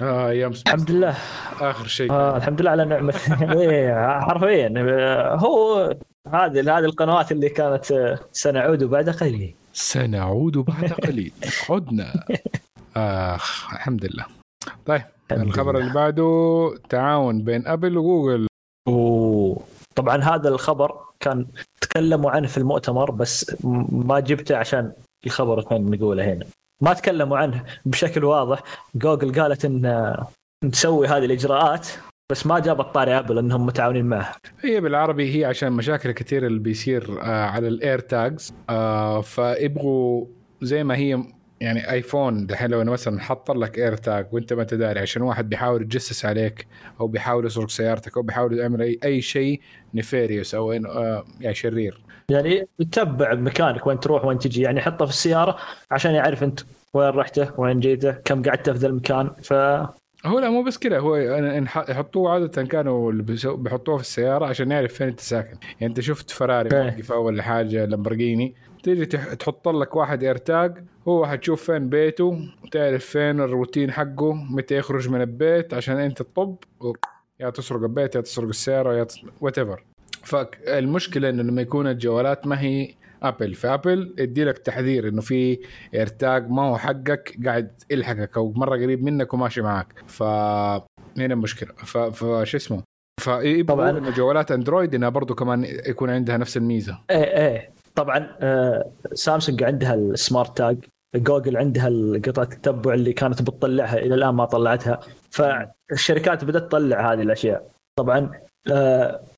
[0.00, 1.16] آه أيام الحمد لله.
[1.60, 2.10] آخر شيء.
[2.12, 3.14] آه الحمد لله على نعمة.
[3.60, 4.74] إيه، حرفيا.
[5.36, 5.94] هو
[6.28, 9.54] هذه هذه القنوات اللي كانت سنعود بعد قليل.
[9.72, 11.32] سنعود بعد قليل.
[11.70, 12.24] عدنا.
[12.96, 14.24] آخ الحمد لله.
[14.86, 15.02] طيب
[15.32, 18.46] الخبر اللي بعده تعاون بين أبل وجوجل.
[18.88, 19.60] أوه.
[19.94, 21.46] طبعا هذا الخبر كان
[21.80, 23.56] تكلموا عنه في المؤتمر بس
[23.88, 24.92] ما جبته عشان
[25.26, 26.46] الخبر كان نقوله هنا.
[26.84, 28.62] ما تكلموا عنه بشكل واضح.
[28.94, 30.14] جوجل قالت إن
[30.64, 31.88] نسوي هذه الإجراءات
[32.32, 36.58] بس ما جابت طاري أبل انهم متعاونين معها هي بالعربي هي عشان مشاكل كثير اللي
[36.58, 40.26] بيصير آه على ال AirTags آه فيبغوا
[40.62, 41.24] زي ما هي
[41.60, 45.82] يعني ايفون دحين لو مثلا حط لك AirTag وأنت ما أنت داري عشان واحد بيحاول
[45.82, 46.66] يتجسس عليك
[47.00, 49.60] أو بيحاول يسرق سيارتك أو بيحاول يعمل أي أي شيء
[49.94, 52.03] nefarious أو آه يعني شرير.
[52.28, 54.62] يعني يتبع مكانك وين تروح وين تجي.
[54.62, 55.56] يعني حطه في السيارة
[55.90, 56.60] عشان يعرف انت
[56.94, 59.30] وين رحته وين جيته كم قعدت في ذا المكان.
[59.42, 59.52] ف
[60.26, 60.98] هو لا مو بس كذا.
[60.98, 61.16] هو
[61.88, 63.12] يحطوه عادة كانوا
[63.56, 65.58] بيحطوه في السيارة عشان يعرف فين انت ساكن.
[65.62, 71.70] يعني انت شفت فراري واقفه ولا حاجة لامبرجيني تيجي تحط لك واحد AirTag هو حتشوف
[71.70, 76.56] فين بيته وتعرف فين الروتين حقه متى يخرج من البيت عشان انت تطب
[77.40, 79.06] يا تسرق البيت يا تسرق السيارة يا
[79.40, 79.84] whatever
[80.24, 85.58] فالمشكلة إنه لما يكون الجوالات ما هي ابل فأبل ادي لك تحذير إنه في
[85.94, 91.72] AirTag ما هو حقك قاعد يلحقك أو مرة قريب منك وماشي معك ف هنا المشكلة
[92.12, 92.82] فشو اسمه؟
[93.20, 96.98] فيبغوا إنه جوالات اندرويد إنها برضو كمان يكون عندها نفس الميزة.
[97.10, 97.70] إيه إيه.
[97.94, 100.84] طبعا آه سامسونج عندها ال SmartTag
[101.16, 101.90] جوجل عندها
[102.26, 105.00] قطعة التتبع اللي كانت بتطلعها إلى الآن ما طلعتها.
[105.30, 107.70] فالشركات بدأت تطلع هذه الأشياء.
[107.98, 108.30] طبعا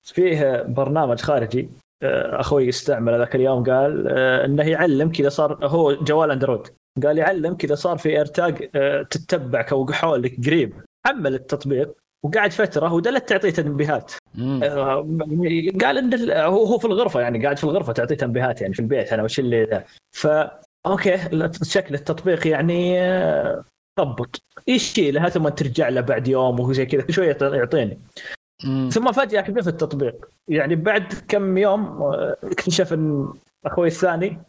[0.02, 1.68] فيه برنامج خارجي
[2.02, 6.62] آه، أخوي استعمل ذاك اليوم قال آه، إنه يعلم كذا صار هو جوال أندرويد
[7.02, 10.74] قال يعلم كذا صار في AirTag آه، تتبعك أو حولك قريب.
[11.06, 14.12] حمل التطبيق وقعد فترة وظلت تعطيه تنبيهات.
[15.84, 19.12] قال إن هو هو في الغرفة يعني قاعد في الغرفة تعطيه تنبيهات يعني في البيت
[19.12, 19.84] أنا وش اللي ذا.
[20.12, 20.26] ف
[20.86, 21.18] أوكي
[21.62, 22.98] شكل التطبيق يعني
[24.00, 24.42] ضبط.
[24.66, 28.00] يشيلها ثم ترجع له بعد يوم وزي كذا شوية يعطيني.
[28.64, 28.88] مم.
[28.92, 30.28] ثم فجأة حذف التطبيق.
[30.48, 33.32] يعني بعد كم يوم آه، اكتشف إن
[33.66, 34.40] أخوي الثاني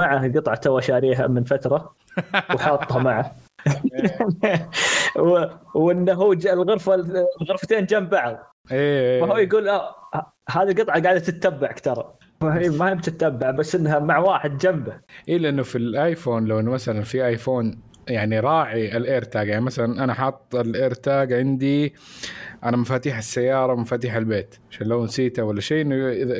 [0.00, 1.94] معه قطعة تو شاريها من فترة
[2.54, 3.36] وحاطها معه.
[5.74, 6.94] وإنه هو الغرفة
[7.40, 8.36] الغرفتين جنب بعض.
[8.72, 9.94] إيه فهو يقول آه
[10.50, 12.14] هذه القطعة قاعدة تتبعك ترى.
[12.42, 15.00] هي ما هي بتتبع بس إنها مع واحد جنبه.
[15.28, 20.14] اي لأنه في الآيفون لو مثلا في آيفون يعني راعي ال AirTag يعني مثلا أنا
[20.14, 21.94] حاط ال AirTag عندي
[22.64, 25.94] أنا مفاتيح السيارة ومفاتيح البيت عشان لو نسيته ولا شيء إنه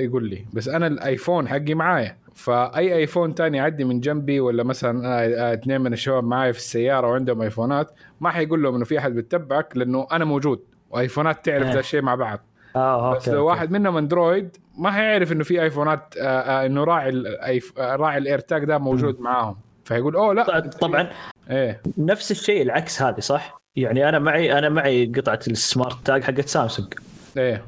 [0.04, 0.46] يقول لي.
[0.52, 2.16] بس أنا الآيفون حقي معايا.
[2.34, 6.58] فأي آيفون تاني يعدي من جنبي ولا مثلا آه، آه، اثنين من الشباب معي في
[6.58, 10.60] السيارة وعندهم آيفونات ما حيقول لهم إنه في أحد بيتبعك لأنه أنا موجود.
[10.90, 11.72] وآيفونات تعرف إيه.
[11.72, 12.40] ذا الشيء مع بعض.
[12.76, 13.46] آه أوكي بس لو.
[13.46, 17.78] واحد منهم أندرويد ما حيعرف إنه في آيفونات آه، آه، إنه راعي الأيف...
[17.78, 19.56] آه، راعي ال AirTag ده موجود معاهم.
[19.84, 21.10] فيقول أوه لا ط- طبعا.
[21.50, 21.80] إيه.
[21.98, 26.94] نفس الشيء العكس هذه صح؟ يعني أنا معي أنا معي قطعة ال SmartTag حقت سامسونج
[27.36, 27.64] إيه.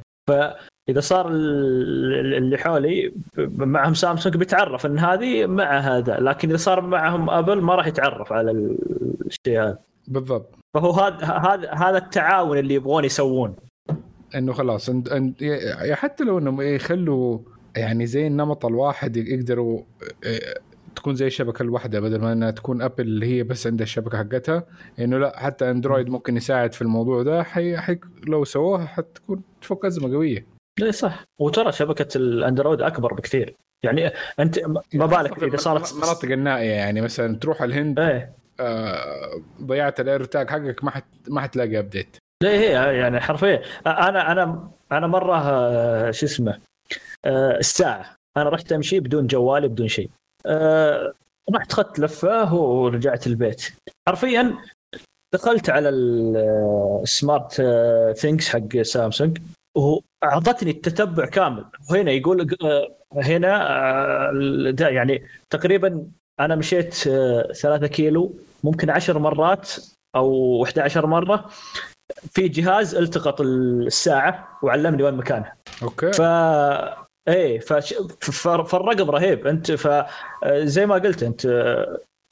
[0.89, 3.13] اذا صار ال- اللي حولي
[3.49, 8.33] معهم سامسونج بيتعرف إن هذه مع هذا لكن إذا صار معهم ابل ما راح يتعرف
[8.33, 9.79] على الشيء هذا.
[10.09, 10.55] بالضبط.
[10.75, 13.57] فهو هذا هذا هذا التعاون اللي يبغون يسوون.
[14.35, 15.45] إنه خلاص انت انت
[15.93, 17.39] حتى لو إنهم يخلوا
[17.77, 19.83] يعني زي النمط الواحد يقدروا
[20.25, 20.55] إيه،
[20.97, 24.67] تكون زي الشبكة الواحدة بدل ما إنها تكون أبل اللي هي بس عندها الشبكة حقتها
[24.99, 27.43] إنه لا حتى أندرويد ممكن يساعد في الموضوع ده.
[27.43, 27.77] حي...
[27.77, 27.99] حي...
[28.27, 30.47] لو سووها حتكون تفك أزمة قوية.
[30.83, 31.25] اي صح.
[31.41, 33.55] وترى شبكة الأندرويد أكبر بكثير.
[33.85, 34.11] يعني
[34.41, 34.61] أنت
[34.95, 38.33] ما بالك إذا صارت مناطق النائية يعني مثلا تروح الهند إيه.
[38.61, 41.05] آه ضيعت ال AirTag حقك ما حت...
[41.29, 43.63] ما حتلاقي update زي هي يعني حرفيا.
[43.87, 46.59] أنا أنا أنا مرة آه، شو اسمه
[47.25, 48.17] آه، الساعة.
[48.37, 50.11] أنا رحت أمشي بدون جوالي بدون شيء.
[50.47, 51.13] آه،
[51.55, 53.73] رحت اخذت لفة ورجعت البيت.
[54.09, 54.59] حرفيا
[55.35, 56.37] دخلت على ال-
[57.03, 57.63] ال
[58.17, 59.39] SmartThings حق سامسونج
[59.77, 61.65] واعطتني التتبع كامل.
[61.91, 66.07] وهنا يقول آه، هنا آه، ده يعني تقريبا
[66.41, 69.73] أنا مشيت آه، ثلاثة كيلو ممكن عشر مرات
[70.17, 71.51] أو 11 مرة
[72.31, 76.13] في جهاز التقط الساعة وعلمني وين مكانها أوكي.
[76.13, 76.21] ف
[77.29, 77.95] إيه فش...
[78.67, 79.47] فالرقم رهيب.
[79.47, 79.89] أنت ف
[80.47, 81.47] زي ما قلت أنت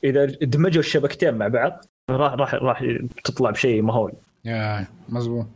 [0.05, 2.85] إذا دمجوا الشبكتين مع بعض راح راح راح
[3.25, 4.13] تطلع بشيء مهول.
[4.45, 5.47] يا مزبوط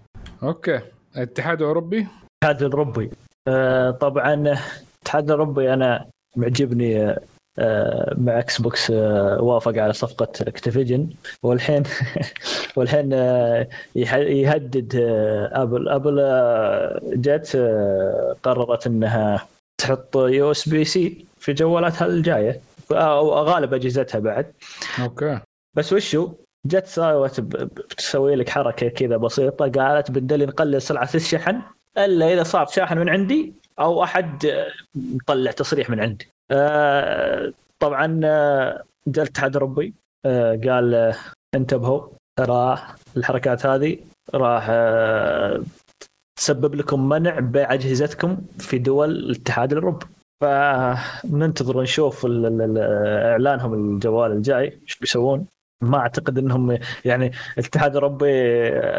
[0.43, 0.81] أوكي.
[1.17, 2.07] الاتحاد الأوروبي؟
[2.45, 3.11] الاتحاد الأوروبي.
[3.49, 6.07] آه، طبعا الاتحاد الأوروبي أنا
[6.37, 7.21] معجبني آه،
[8.19, 11.09] مع إكس بوكس آه، وافق على صفقة Activision
[11.43, 11.83] والحين
[12.77, 19.47] والحين آه، يهدد آه، ابل ابل آه، جت آه، قررت إنها
[19.81, 22.61] تحط USB-C في جوالاتها الجاية.
[22.93, 24.53] أو غالب أجهزتها بعد.
[25.03, 25.41] أوكي.
[25.75, 26.33] بس وشو؟
[26.67, 27.49] جت ساوت ب-
[27.91, 29.69] بتسوي لك حركة كذا بسيطة.
[29.69, 31.61] قالت بدل نقلل سرعه الشحن
[31.99, 36.29] إلا إذا صار شاحن من عندي أو أحد آه، مطلع تصريح من عندي.
[36.51, 39.95] آه، طبعا آه، جاء الاتحاد الاوروبي
[40.27, 41.15] آه، قال
[41.55, 42.09] انتبهوا
[42.39, 42.79] ترى
[43.17, 43.99] الحركات هذه
[44.35, 44.71] راح
[46.39, 50.07] تسبب لكم منع بيع اجهزتكم في دول الاتحاد الأوروبي.
[50.43, 51.79] فننتظر
[52.61, 52.79] ال-
[53.25, 55.47] إعلانهم الجوال الجاي إيش بيسوون.
[55.83, 58.33] ما أعتقد إنهم يعني الاتحاد الأوروبي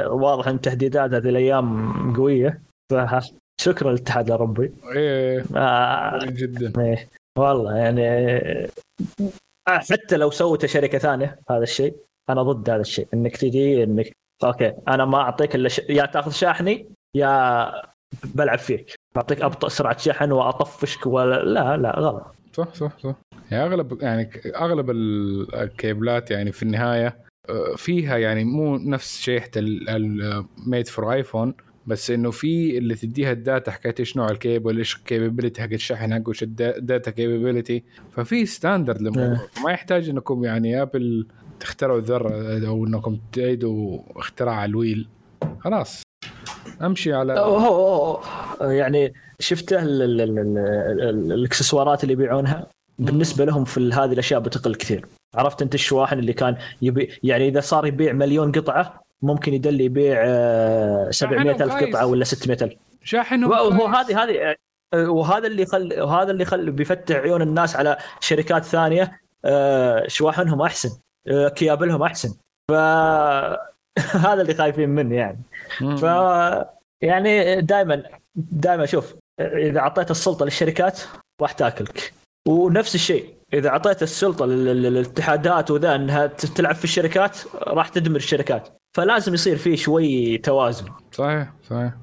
[0.08, 2.62] واضح إن تهديدات هذه الأيام قوية.
[2.92, 4.72] فشكرا للاتحاد الأوروبي.
[4.96, 6.84] إيه آه جدا.
[6.84, 7.08] إيه،
[7.38, 8.68] والله يعني
[9.68, 11.96] حتى لو سوت شركة ثانية هذا الشيء
[12.30, 14.12] أنا ضد هذا الشيء إنك تجي إنك
[14.44, 15.80] أوكي أنا ما أعطيك إلا ش...
[15.90, 17.72] يا تأخذ شاحني يا
[18.36, 18.96] بلعب فيك.
[19.16, 22.36] بعطيك أبطأ سرعة شحن وأطفشك ولا لا لا غلط.
[22.54, 23.16] صح صح صح.
[23.52, 27.18] يعني أغلب يعني أغلب ال- ال cableات يعني في النهاية
[27.50, 31.54] آه، فيها يعني مو نفس شيحه ال Made for iPhone
[31.90, 35.70] بس إنه في اللي تديها ال data حكاية إيش نوع الكيبل إيش ال capability حق
[35.74, 41.28] الشحن حقه إيش ال data capability ففي standard للموضوع ما يحتاج إنكم يعني ابل
[41.60, 45.08] تخترعوا الذرة أو إنكم تعيدوا اختراع ال wheel.
[45.60, 46.02] خلاص.
[46.82, 48.16] أمشي على هو هو
[48.62, 50.22] هو يعني شفته ال-
[51.32, 52.68] الاكسسوارات اللي يبيعونها؟
[53.00, 55.06] بالنسبة لهم في هذه الأشياء بتقل كثير.
[55.36, 60.22] عرفت أنت الشواحن اللي كان يبي يعني إذا صار يبيع مليون قطعة ممكن يدل يبيع
[60.26, 61.90] آه، 700 ألف خايس.
[61.90, 62.74] قطعة ولا 600 ألف
[63.04, 63.86] شاحنهم وهو.
[63.86, 64.56] هذه هذه
[64.94, 70.62] آه، وهذا اللي يخل وهذا اللي يخل بيفتح عيون الناس على شركات ثانية آه، شواحنهم
[70.62, 70.90] أحسن
[71.28, 72.30] آه، كيابلهم أحسن
[72.72, 72.74] ف
[74.26, 75.40] هذا اللي خايفين منه يعني.
[75.98, 76.04] ف
[77.02, 78.04] يعني دائما
[78.36, 81.02] دائما شوف إذا أعطيت السلطة للشركات
[81.42, 82.14] راح تاكلك
[82.48, 88.16] ونفس الشيء إذا أعطيت السلطة لل- لل- للاتحادات وذا إنها تلعب في الشركات راح تدمر
[88.16, 88.70] الشركات.
[88.98, 90.86] فلازم يصير في شوي توازن.
[91.12, 91.94] صحيح صحيح.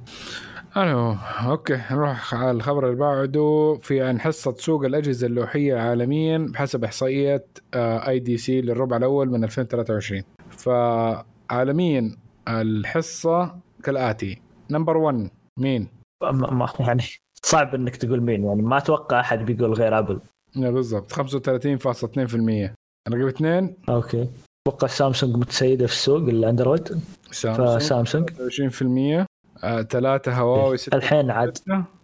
[0.77, 1.17] ألو
[1.49, 3.79] أوكي نروح على الخبر اللي بعده.
[3.83, 7.45] في عن حصه سوق الأجهزة اللوحية عالميا بحسب إحصائية
[7.75, 12.17] IDC للربع الأول من 2023 فعالميا
[12.49, 14.43] الحصة كالآتي.
[14.71, 15.89] number 1 مين؟
[16.23, 17.03] ما يعني
[17.43, 20.21] صعب إنك تقول مين يعني ما أتوقع أحد بيقول غير أبل.
[20.57, 21.13] بالضبط.
[21.13, 22.75] 35.2%
[23.09, 24.29] رقم اثنين أوكي.
[24.69, 27.01] أتوقع سامسونج متسيده في السوق الأندرويد.
[27.31, 27.79] سامسونج.
[27.79, 28.31] فسامسونج.
[28.31, 29.27] 20%
[29.65, 31.59] آه، ثلاثة هواوي 6 الحين عاد.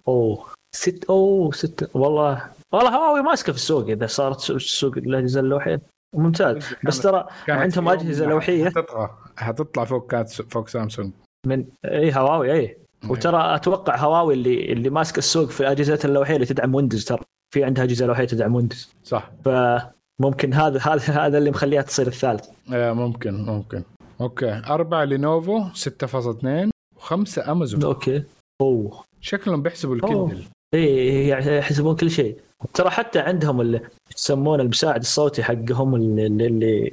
[0.09, 0.45] أوه.
[0.77, 2.43] ست أوه ست والله.
[2.73, 5.81] والله هواوي ماسكة في السوق إذا صارت سوق- سوق الأجهزة اللوحية.
[6.17, 6.65] ممتاز.
[6.85, 8.65] بس ترى عندهم أجهزة لوحية.
[8.65, 11.13] حتطغى حتطلع فوق كانت فوق سامسونج.
[11.47, 12.77] من اي هواوي اي
[13.09, 17.21] وترى أتوقع هواوي اللي اللي ماسك السوق في الأجهزة اللوحية اللي تدعم ويندوز ترى.
[17.53, 19.31] في عندها اجهزه لوحيه تدعم ويندوز صح.
[19.45, 22.49] فممكن هذا هذا هذا اللي مخليها تصير الثالث.
[22.73, 23.83] آه، ممكن ممكن.
[24.21, 24.63] أوكي.
[24.67, 27.85] أربعة لينوفو 6.2 وخمسة أمازون.
[27.85, 28.23] okay.
[28.61, 29.05] أوه.
[29.21, 29.95] شكلهم بيحسبوا.
[29.95, 32.37] ال Kindle اي يعني يحسبون كل شيء.
[32.75, 33.81] ترى حتى عندهم اللي
[34.17, 36.93] يسمونه المساعد الصوتي حقهم اللي, اللي,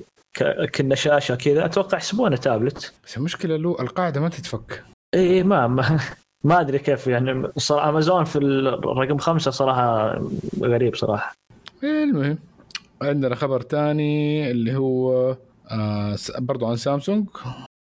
[0.75, 1.65] كنا شاشة كذا.
[1.65, 4.83] أتوقع يحسبونه تابلت بس المشكلة له القاعدة ما تتفك.
[5.15, 5.99] اي ما ما,
[6.43, 10.19] ما أدري كيف يعني صراحة امازون في الرقم خمسة صراحة
[10.61, 11.33] غريب صراحة.
[11.83, 12.37] المهم
[13.01, 15.29] عندنا خبر تاني اللي هو
[15.71, 17.27] آه برضو عن سامسونج.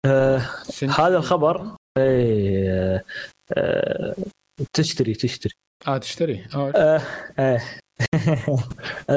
[0.05, 0.41] آه
[0.97, 3.03] هذا الخبر اي آه
[3.53, 4.15] آه
[4.73, 5.53] تشتري تشتري.
[5.87, 6.45] آه تشتري.
[6.55, 7.01] آه آه
[7.39, 7.61] آه.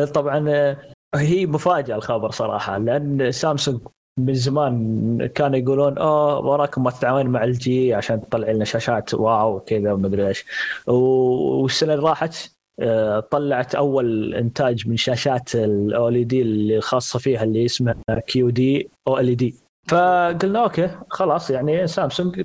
[0.15, 0.77] طبعا آه،
[1.15, 3.81] هي مفاجأة الخبر صراحة لأن سامسونج
[4.19, 9.15] من زمان كانوا يقولون آه وراكم ما تتعاون مع ال جي عشان تطلع لنا شاشات
[9.15, 10.45] واو وكذا ومدري إيش.
[10.87, 12.51] والسنة اللي راحت
[12.83, 17.95] آه، طلعت أول إنتاج من شاشات الاولي دي اللي الخاصه فيها اللي اسمها
[18.27, 19.55] QD OLED.
[19.89, 22.45] فقلنا okay خلاص يعني سامسونج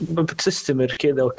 [0.00, 1.38] بتستمر كذا وك-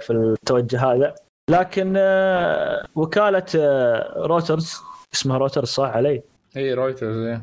[0.00, 1.14] في التوجه هذا.
[1.50, 4.74] لكن آه، وكالة آه، روترز
[5.14, 6.22] اسمها روترز صح علي؟
[6.56, 7.34] هي رويترز إيه.
[7.34, 7.40] آه،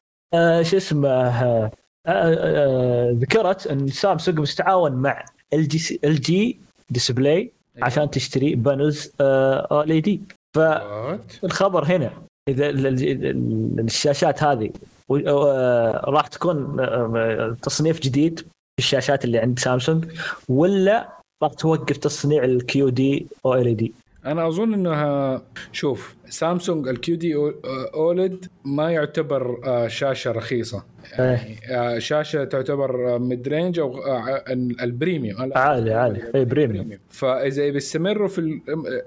[0.62, 1.72] شو اسمه آه، آه،
[2.08, 6.60] آه، ذكرت إن سامسونج بتتعاون مع LG LG
[6.90, 7.52] Display
[7.82, 10.22] عشان تشتري panels OLED.
[10.58, 12.12] What؟ فالخبر هنا
[12.50, 14.70] إذا ال- ال- ال- الشاشات هذه
[15.28, 20.06] آه، راح تكون آه، تصنيف جديد في الشاشات اللي عند سامسونج
[20.50, 21.10] ولا
[21.44, 23.94] راح توقف تصنيع ال QD OLED
[24.26, 25.42] أنا أظن إنها
[25.72, 27.36] شوف سامسونج ال QD
[27.94, 30.84] OLED ما يعتبر آه، شاشة رخيصة.
[31.20, 34.44] يعني آه، شاشة تعتبر mid range أو آه،
[34.82, 35.52] ال premium.
[35.56, 36.32] عالي عالي.
[36.36, 36.90] اي premium.
[37.10, 38.62] فإذا بيستمروا في ال-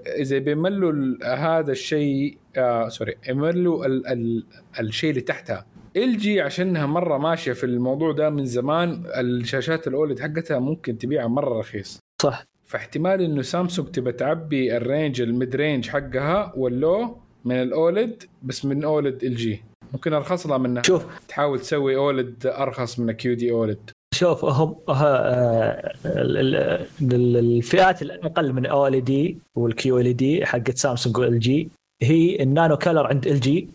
[0.07, 0.93] إذا بيملوا
[1.35, 4.45] هذا الشيء آه sorry يملوا ال ال
[4.79, 5.65] الشيء اللي تحتها.
[5.97, 11.27] LG عشانها مرة ماشية في الموضوع ده من زمان الشاشات ال OLED حقتها ممكن تبيعها
[11.27, 11.99] مرة رخيص.
[12.21, 12.45] صح.
[12.67, 17.73] فاحتمال إنه سامسونج تبى تعبي ال range ال mid range حقها وال low من ال
[17.73, 19.63] OLED بس من OLED LG
[19.93, 21.05] ممكن أرخص؟ لها منها شوف.
[21.27, 28.65] تحاول تسوي OLED أرخص من QD OLED شوف هم ال- ال- ال- الفئات الأقل من
[28.65, 31.69] OLED وال QLED حقت سامسونج و LG
[32.03, 33.69] هي ال nano color عند LG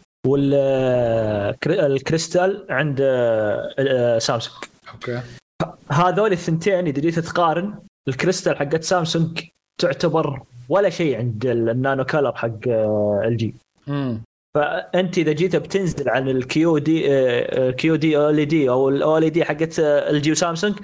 [1.33, 4.65] والكريستال عند آه، سامسونج.
[4.95, 5.21] okay.
[5.91, 7.75] هذول الثنتين اذا جيت تقارن
[8.09, 9.41] الكريستال حقت سامسونج
[9.81, 12.69] تعتبر ولا شيء عند ال nano color حق
[13.25, 13.55] LG
[14.55, 17.03] فأنت إذا جيت بتنزل عن الكيو دي
[17.73, 20.75] كيو دي أو ال دي أو الاو ال دي حقت ال جي وسامسونج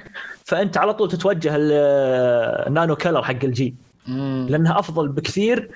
[0.44, 3.74] فأنت على طول تتوجه ال nano color حق LG
[4.48, 5.70] لأنها أفضل بكثير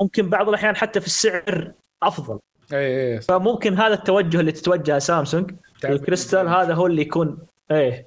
[0.00, 2.38] ممكن بعض الأحيان حتى في السعر أفضل.
[2.72, 5.50] اي اي فممكن هذا التوجه اللي تتوجه سامسونج
[5.84, 7.38] الكريستال هذا هو اللي يكون
[7.70, 8.06] إيه.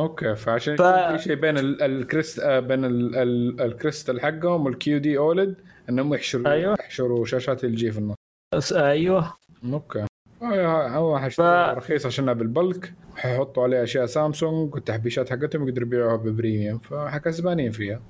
[0.00, 4.66] okay فعشان ف- في شيء بين ال- ال crys آه، بين ال- ال- الكريستال حقهم
[4.66, 5.54] وال QD OLED
[5.88, 6.76] إنهم يحشروا أيوة.
[6.80, 8.72] يحشروا شاشات LG في النص.
[8.72, 9.32] أيوه.
[9.72, 10.04] أوكي.
[10.42, 12.92] هو حيشتري ف- رخيص عشانها بال bulk.
[13.16, 18.00] حيحطوا عليها أشياء سامسونج والتحبيشات حقتهم يقدروا يبيعوها ب premium فكسبانين فيها.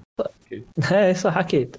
[0.93, 1.77] إيه صح أكيد.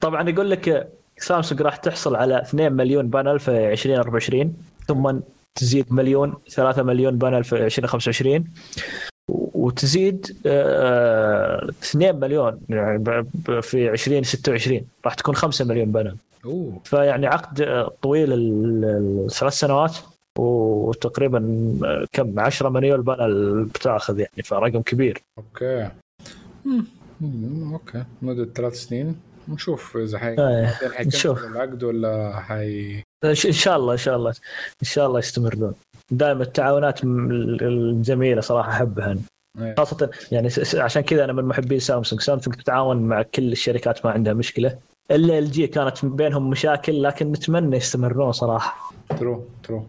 [0.00, 5.18] طبعا يقول لك سامسونج راح تحصل على 2 مليون panel في 2024 ثم
[5.54, 8.44] تزيد مليون 3 مليون panel في 2025
[9.64, 13.04] وتزيد آه، 2 مليون يعني
[13.62, 16.80] في 2026 راح تكون 5 مليون panel أوه.
[16.84, 19.96] فيعني عقد آه، طويل ال- الثلاث سنوات
[20.38, 21.38] وتقريبا
[21.84, 25.22] آه، كم؟ 10 مليون panel بتاخذ يعني فرقم كبير.
[25.38, 25.88] okay.
[26.64, 27.72] مم.
[27.72, 28.04] okay.
[28.22, 29.16] مدة ثلاث سنين.
[29.48, 30.36] نشوف إذا حي
[31.06, 31.44] نشوف.
[31.44, 34.30] العقد ولا حي إن شاء الله إن شاء الله.
[34.82, 35.74] إن شاء الله يستمرون.
[36.10, 39.16] دائما التعاونات الجميلة صراحة أحبها
[39.58, 39.74] إيه.
[39.78, 42.20] خاصة يعني عشان كذا أنا من محبين سامسونج.
[42.22, 44.78] سامسونج تتعاون مع كل الشركات ما عندها مشكلة.
[45.10, 48.92] الا LG كانت بينهم مشاكل لكن نتمنى يستمرون صراحة.
[49.18, 49.86] true true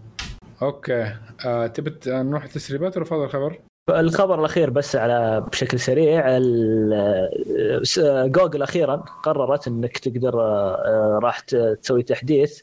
[0.61, 1.13] okay.
[1.45, 3.59] آه تبي ت- نروح التسريبات ولا فاضل الخبر؟
[3.89, 11.39] الخبر الأخير بس على بشكل سريع ال- س- جوجل أخيرا قررت إنك تقدر آه، راح
[11.39, 12.61] تسوي تحديث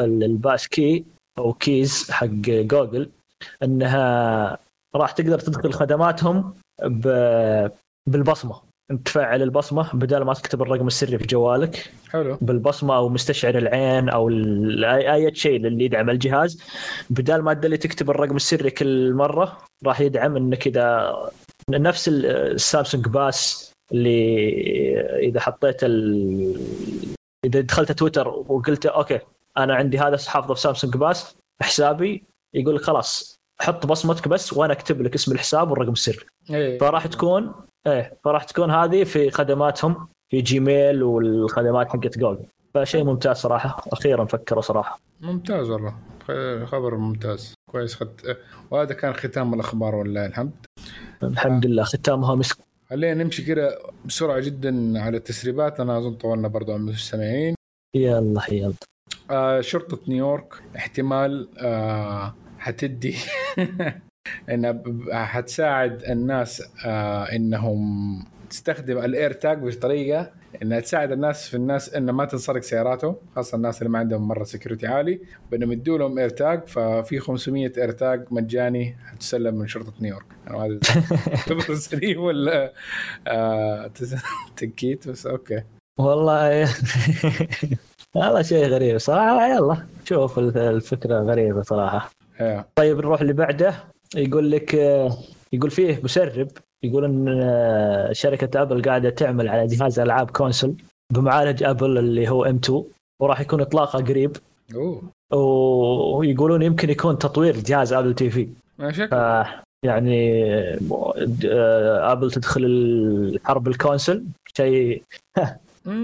[0.00, 1.04] ال pass key
[1.38, 3.08] أو keys حق جوجل
[3.62, 4.58] إنها
[4.94, 7.68] راح تقدر تدخل خدماتهم ب-
[8.08, 8.60] بالبصمة.
[9.04, 11.92] تفعل البصمة بدل ما تكتب الرقم السري في جوالك.
[12.10, 12.38] حلو.
[12.40, 16.62] بالبصمة أو مستشعر العين أو ال- اي شيء اللي يدعم الجهاز.
[17.10, 21.14] بدال ما تدلي تكتب الرقم السري كل مرة راح يدعم إنك إذا
[21.70, 26.60] نفس ال- ال Samsung Pass اللي إذا حطيت ال...
[27.44, 29.18] إذا دخلت تويتر وقلت okay
[29.58, 34.72] أنا عندي هذا حافظه في Samsung Pass حسابي يقول لك خلاص حط بصمتك بس وأنا
[34.72, 36.18] اكتب لك اسم الحساب والرقم السري.
[36.50, 36.78] إيه.
[36.78, 37.54] فراح تكون
[37.86, 43.84] إيه فراح تكون هذه في خدماتهم في جيميل والخدمات حقت جوجل فشيء ممتاز صراحة.
[43.92, 45.00] أخيرا فكروا صراحة.
[45.20, 45.94] ممتاز والله.
[46.66, 47.54] خبر ممتاز.
[47.70, 48.10] كويس خد...
[48.70, 50.52] وهذا كان ختام الأخبار والله الحمد.
[51.22, 51.82] الحمد لله.
[51.82, 52.56] ختامها مسك.
[52.90, 55.78] خلينا نمشي كده بسرعة جدا على التسريبات.
[55.78, 57.54] لأن أظن طولنا برضو عن المستمعين.
[57.94, 58.74] يلا يلا.
[59.30, 63.16] آه شرطة نيويورك احتمال آه حتدي.
[64.50, 70.30] انها حتساعد الناس آه إنهم تستخدم ال AirTag بطريقة
[70.62, 74.44] إنها تساعد الناس في الناس انه ما تنسرق سياراتهم خاصة الناس اللي ما عندهم مرة
[74.44, 75.20] security عالي.
[75.50, 80.26] بانهم يدوا لهم AirTag ففي 500 AirTag مجاني حتسلم من شرطة نيويورك.
[80.48, 80.78] أنا ما
[81.70, 82.72] أدري ولا
[83.26, 83.90] آه
[84.56, 85.62] تنكيت بس okay.
[85.98, 86.64] والله.
[88.16, 89.46] هذا شيء غريب صراحة.
[89.46, 92.10] يلا شوف الفكرة غريبة صراحة.
[92.40, 92.64] آه.
[92.74, 93.74] طيب نروح اللي بعده.
[94.16, 95.16] يقول لك آه،
[95.52, 96.48] يقول فيه مسرب
[96.84, 100.74] يقول إن آه، شركة أبل قاعدة تعمل على جهاز ألعاب console
[101.12, 102.84] بمعالج أبل اللي هو M 2
[103.22, 104.36] وراح يكون إطلاقه قريب.
[104.74, 105.02] أوه.
[106.18, 108.48] ويقولون يمكن يكون تطوير جهاز Apple TV.
[109.06, 109.12] ف
[109.84, 110.44] يعني
[111.44, 114.24] آه، أبل تدخل الحرب ال console.
[114.56, 115.02] شيء.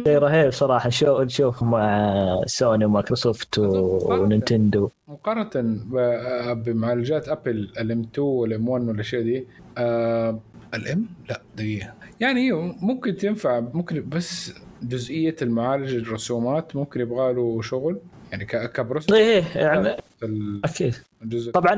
[0.06, 0.88] شيء رهيب صراحة.
[0.90, 4.90] شو نشوف مع سوني ومايكروسوفت ونينتندو.
[5.08, 7.50] مقارنة ب- بمعالجات أبل
[7.80, 9.46] ال M 2 وال M 1 والاشياء دي
[9.78, 10.38] آه
[10.74, 11.92] ال M لا دقيقة.
[12.20, 12.52] يعني هي
[12.82, 14.52] ممكن تنفع ممكن بس
[14.82, 17.98] جزئية المعالج الرسومات ممكن يبغى له شغل
[18.32, 20.94] يعني ك- ك processor إيه يعني ال- أكيد.
[21.22, 21.52] الجزء.
[21.52, 21.74] طبعا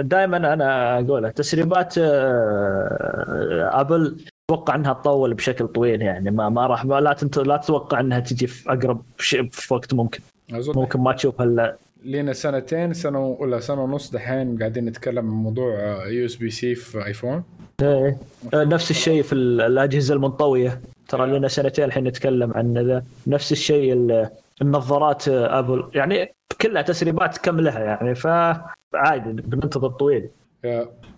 [0.00, 4.16] دائما أنا أقول تسريبات آه، أبل
[4.50, 6.30] أتوقع انها تطول بشكل طويل يعني.
[6.30, 7.38] ما ما راح ما لا تنت...
[7.38, 10.20] لا تتوقع انها تجي في أقرب شيء في وقت ممكن.
[10.52, 15.34] أظن ممكن ما تشوف إلا لنا سنتين سنة ولا سنة ونص دحين قاعدين نتكلم عن
[15.34, 17.42] موضوع USB C في ايفون
[17.82, 18.16] إيه.
[18.54, 20.80] آه، نفس الشيء في ال- الأجهزة المنطوية.
[21.08, 23.02] ترى لنا سنتين الحين نتكلم عن ذا.
[23.26, 24.28] نفس الشيء ال-
[24.62, 28.14] النظارات آه، ابل يعني كلها تسريبات كم لها يعني.
[28.14, 30.28] فعادي بننتظر طويل.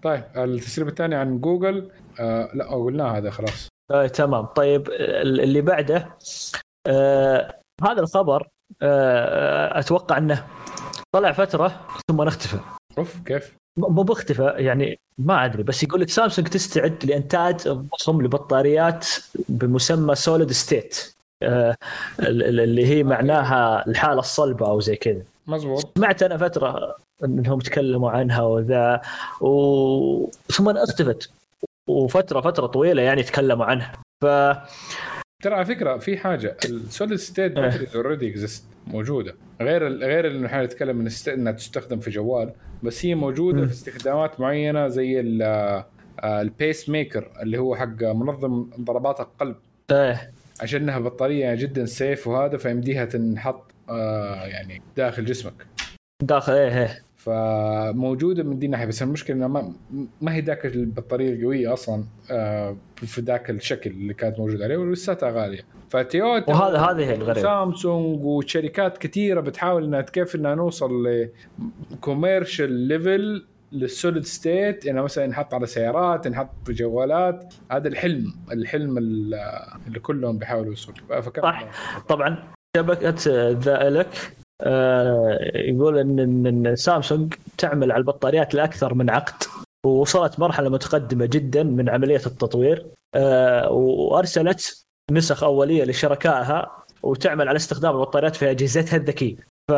[0.02, 1.90] طيب التسريب الثاني عن جوجل
[2.20, 3.68] آه لا قلناه هذا خلاص.
[3.90, 4.44] آه، تمام.
[4.46, 6.08] طيب ال- اللي بعده
[6.86, 8.48] آه هذا الخبر
[8.82, 10.44] آه أتوقع إنه
[11.12, 12.58] طلع فترة ثم اختفى
[12.98, 19.06] أوف كيف؟ مو باختفى يعني ما أدري بس يقول لك سامسونج تستعد لإنتاج بصم لبطاريات
[19.48, 21.74] بمسمى solid state آه
[22.20, 25.22] ال- اللي هي معناها الحالة الصلبة أو زي كذا.
[25.46, 25.98] مزبوط.
[25.98, 29.00] سمعت أنا فترة انهم تكلموا عنها وذا
[29.40, 30.30] و...
[30.52, 31.30] ثم اختفت
[31.88, 33.92] وفترة فترة طويلة يعني تكلموا عنها.
[34.24, 34.26] ف
[35.42, 39.34] ترى على فكرة في حاجة ال solid state batteries already exist موجودة.
[39.60, 43.66] غير غير انه إحنا نتكلم من است- إنها تستخدم في جوال بس هي موجودة مم.
[43.66, 45.42] في استخدامات معينة زي ال-
[46.20, 49.56] آه، ال pacemaker اللي هو حق منظم ضربات القلب.
[49.90, 50.30] إيه.
[50.60, 55.66] عشانها بطارية جدا safe وهذا فيمديها تنحط آه، يعني داخل جسمك.
[56.22, 57.02] داخل إيه إيه.
[57.28, 59.72] فموجودة من دي الناحية بس المشكلة انها ما,
[60.20, 65.30] ما هي ذاك البطارية القوية أصلا آه، في ذاك الشكل اللي كانت موجودة عليه ولساتها
[65.30, 65.60] غالية.
[65.90, 67.42] فتويوتا وهذا هذه الغريب.
[67.42, 70.90] سامسونج وشركات كثيرة بتحاول إنها كيف إنها نوصل
[71.92, 77.54] ل commercial level لل solid state انه مثلا ينحط على سيارات ينحط في جوالات.
[77.70, 79.34] هذا الحلم الحلم ال-
[79.86, 80.96] اللي كلهم بيحاولوا يوصلوا.
[81.20, 81.64] صح.
[82.08, 82.38] طبعا
[82.76, 84.06] شبكة آه
[85.54, 89.42] يقول ان سامسونج تعمل على البطاريات لاكثر من عقد
[89.86, 92.86] ووصلت مرحلة متقدمة جدا من عملية التطوير.
[93.14, 96.70] آه وأرسلت نسخ أولية لشركائها
[97.02, 99.36] وتعمل على استخدام البطاريات في أجهزتها الذكية.
[99.70, 99.72] ف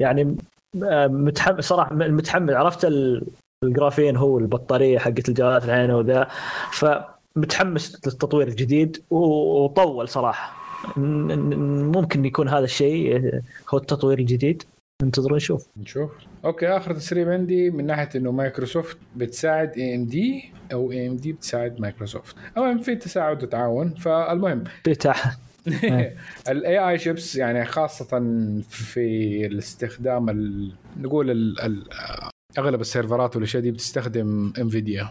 [0.00, 0.36] يعني
[0.84, 3.26] آه، متحمس صراحة متحمس عرفت ال-
[3.64, 6.28] الجرافين هو البطارية حقت الجوالات الحين وذا.
[6.72, 10.61] فمتحمس للتطوير الجديد وطول صراحة.
[10.96, 13.30] ممكن يكون هذا الشيء
[13.68, 14.62] هو التطوير الجديد.
[15.02, 15.66] ننتظر نشوف.
[15.76, 16.10] نشوف.
[16.44, 21.16] okay آخر تسريب عندي من ناحية إنه مايكروسوفت بتساعد اي ام دي أو اي ام
[21.16, 22.36] دي بتساعد مايكروسوفت.
[22.56, 24.64] المهم في تساعد وتعاون فالمهم.
[24.86, 25.14] بتاع
[26.48, 28.06] ال AI chips يعني خاصة
[28.68, 30.72] في الاستخدام ال...
[30.96, 31.60] نقول ال...
[31.60, 31.84] ال...
[32.58, 35.08] أغلب السيرفرات والأشياء دي بتستخدم انفيديا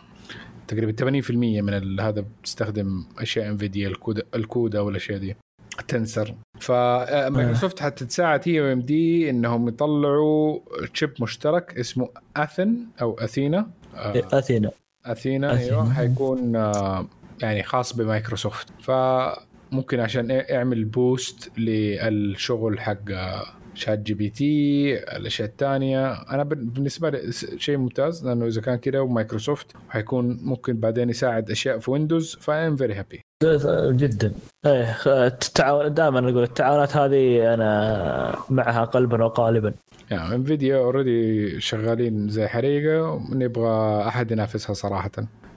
[0.68, 5.35] تقريبا 80% من هذا بتستخدم أشياء انفيديا ال CUDA ال CUDA والاشياء دي.
[5.82, 6.36] tensor.
[6.60, 10.60] فمايكروسوفت حتتساعد هي و AMD إنهم يطلعوا
[10.94, 14.72] chip مشترك اسمه Athen أو Athena آه، Athena
[15.06, 15.60] Athena Athena.
[15.60, 17.06] أيوه حيكون آه،
[17.41, 18.68] يعني خاص بمايكروسوفت.
[18.82, 26.11] فممكن عشان يعمل boost للشغل حق آه، ChatGPT الأشياء الثانية.
[26.11, 31.80] أنا بالنسبة لي شيء ممتاز لأنه إذا كان كده ومايكروسوفت حيكون ممكن بعدين يساعد أشياء
[31.80, 33.22] في ويندوز ف I'm very happy
[33.91, 34.31] جدا.
[34.65, 39.73] إيه التعاون دائما أقول التعاونات هذه أنا معها قلبا وقالبا.
[40.11, 45.11] يعني انفيديا already شغالين زي حريقة نبغى أحد ينافسها صراحة.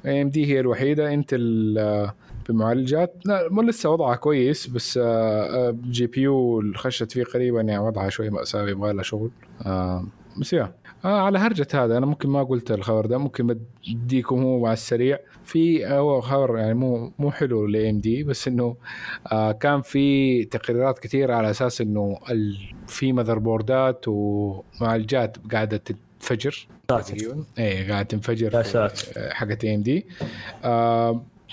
[0.07, 2.15] AMD هي الوحيدة انتل آه،
[2.49, 3.15] بمعالجات.
[3.25, 8.09] لا مو لسه وضعها كويس بس آه، آه، GPU اللي خشت فيه قريبا يعني وضعها
[8.09, 9.31] شوي مأساوي يبغى لها شغل.
[9.67, 10.07] آه،
[10.41, 10.75] بس yeah.
[11.05, 13.59] آه على هرجة هذا أنا ممكن ما قلت الخبر ده ممكن
[13.89, 15.19] بديكم هو على السريع.
[15.45, 18.77] في هو خبر يعني مو مو حلو ل AMD بس إنه
[19.33, 22.19] آه كان في تقريرات كثيره على أساس إنه
[22.87, 25.77] في motherboard ات ومعالجات قاعدة
[26.21, 26.69] تنفجر.
[26.89, 28.63] تقريبا إيه قاعدة تنفجر.
[29.31, 30.07] حقت AMD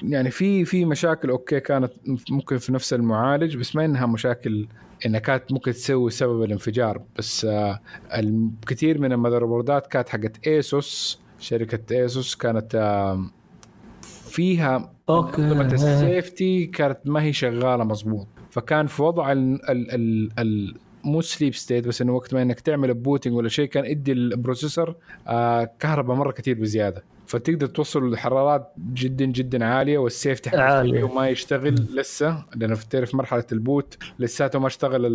[0.03, 1.91] يعني في في مشاكل okay كانت
[2.29, 4.67] ممكن في نفس المعالج بس ما إنها مشاكل
[5.05, 7.01] إنها كانت ممكن تسوي سبب الانفجار.
[7.17, 7.79] بس آه
[8.13, 12.75] الكثير من ال motherboard ات كانت حقت ASUS شركة ASUS كانت
[14.01, 15.41] فيها okay.
[15.41, 20.75] منظمه ال safety كانت ما هي شغالة مظبوط فكان في وضع ال ال ال ال
[21.03, 24.20] مو sleep state بس إنه وقت ما إنك تعمل booting ولا شيء كان ادي ال
[24.20, 24.95] processor
[25.27, 27.03] آه كهرباء مرة كثير بزيادة.
[27.31, 30.81] فتقدر توصل لحرارات جدا جدا عالية وال safety حق عالية.
[30.81, 35.05] ال CPU ما يشتغل لسه لأنه في تعرف مرحلة ال boot لساته ما اشتغل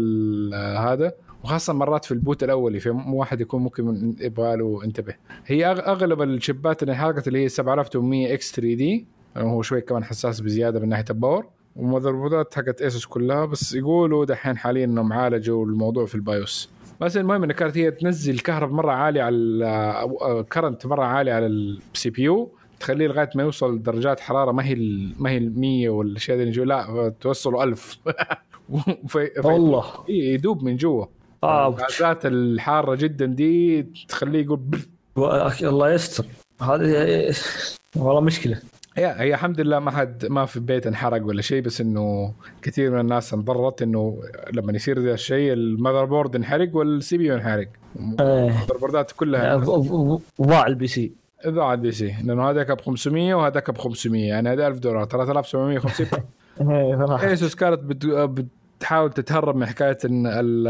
[0.55, 1.13] هذا.
[1.45, 5.15] وخاصة مرات في ال boot الأولي في واحد يكون ممكن يبغى له انتبه
[5.47, 9.07] هي أغلب ال chip ات اللي انحرقت اللي هي 7800 X 3 D
[9.37, 11.47] هو شوي كمان حساس بزيادة من ناحية ال power.
[11.77, 16.24] و motherboard ات حقت ASUS كلها بس يقولوا دحين حاليا إنهم عالجوا الموضوع في ال
[16.24, 16.71] BIOS.
[17.01, 22.11] بس المهم انها كانت هي تنزل كهرب مرة عالي على current مرة عالي على ال
[22.11, 22.51] CPU
[22.81, 24.75] تخليه لغاية ما يوصل درجات حرارة ما هي
[25.19, 27.99] ما هي ال 100 والأشياء دي لا توصلوا 1000
[29.09, 31.07] في- في- والله يدوب من جوا.
[31.45, 31.69] آه.
[31.69, 34.61] الغازات الحارة جدا دي تخليه يقول
[35.63, 36.25] الله يستر.
[36.61, 37.35] هذه
[37.97, 38.61] والله مشكلة.
[38.97, 42.91] هي هي الحمد لله ما حد ما في بيت انحرق ولا شيء بس إنه كثير
[42.91, 44.19] من الناس انضرت إنه
[44.53, 47.69] لما يصير ذا الشيء ال motherboard ينحرق وال CPU ينحرق
[48.21, 48.49] إيه.
[48.49, 49.57] ال motherboard ات كلها
[50.43, 51.13] ضاع ال PC.
[51.47, 52.15] ضاع ال PC.
[52.25, 55.05] لأنه هذاك ب 500 وهذاك ب 500 يعني هذا 1000 دولار.
[55.05, 56.07] 3750
[56.71, 57.29] إيه، صراحة.
[57.29, 57.81] ASUS كانت
[58.79, 60.69] بتحاول تتهرب من حكاية إن ال-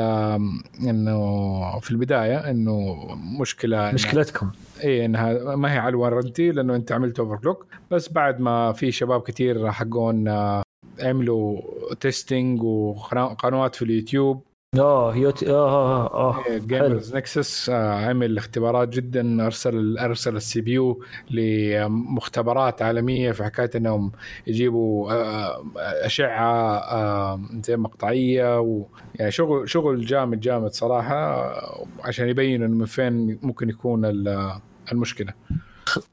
[0.80, 2.96] إنه في البداية إنه
[3.40, 4.50] مشكلة مشكلتكم.
[4.84, 8.92] اي إنها ما هي على ال warranty لأنه أنت عملت overclock بس بعد ما في
[8.92, 10.62] شباب كثير حقون آه،
[11.02, 11.60] عملوا
[12.00, 14.42] testing وقنوات في اليوتيوب.
[14.74, 23.32] اوه يوتي اوه اوه Gamers Nexus عمل اختبارات جدا أرسل أرسل ال CPU لمختبرات عالمية
[23.32, 24.12] في حكاية إنهم
[24.46, 32.28] يجيبوا آه، أشعة آه، زي مقطعية و يعني شغل شغل جامد جامد صراحة آه، عشان
[32.28, 34.60] يبينوا إنه من فين ممكن يكون ال-
[34.92, 35.32] المشكلة.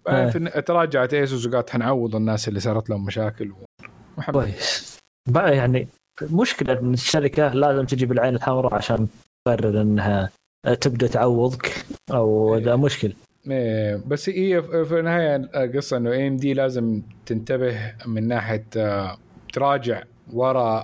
[0.08, 0.30] آه.
[0.30, 3.54] في- تراجعت ايسوس وقالت حنعوض الناس اللي صارت لهم مشاكل
[4.32, 4.98] كويس.
[5.30, 5.88] بقى يعني
[6.32, 9.08] مشكلة إن الشركة لازم تجي بالعين الحمراء عشان
[9.48, 10.30] تقرر إنها
[10.82, 13.14] تبدأ تعوضك أو ده مشكل
[13.52, 19.18] إيه، بس هي في في النهاية القصة إنه AMD لازم تنتبه من ناحية آه،
[19.54, 20.84] تراجع ورا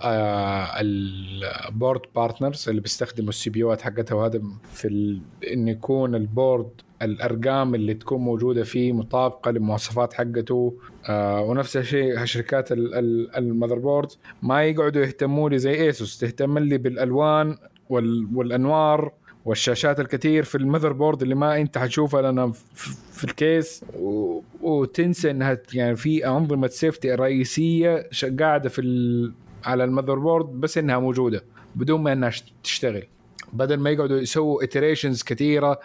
[0.82, 4.42] ال board partners اللي بيستخدموا ال CPU ات حقتها وهذا
[4.74, 5.22] في ال...
[5.54, 6.70] إن يكون ال board
[7.02, 10.74] الأرقام اللي تكون موجودة فيه مطابقة للمواصفات حقته.
[11.10, 14.10] آه ونفس الشيء شركات ال- ال- ال motherboard
[14.42, 17.58] ما يقعدوا يهتموا لي زي ASUS تهتم لي بالألوان
[17.90, 18.28] وال...
[18.34, 19.12] والأنوار
[19.46, 22.52] والشاشات الكثير في ال motherboard اللي ما أنت حتشوفها لأنها
[23.14, 23.86] في ال case.
[24.00, 24.40] و...
[24.62, 28.10] وتنسى إنها يعني في أنظمة safety رئيسية
[28.40, 29.34] قاعدة في ال...
[29.64, 31.44] على ال motherboard بس إنها موجودة
[31.76, 32.32] بدون ما إنها
[32.64, 33.04] تشتغل.
[33.54, 35.80] بدل ما يقعدوا يسووا iterations كثيرة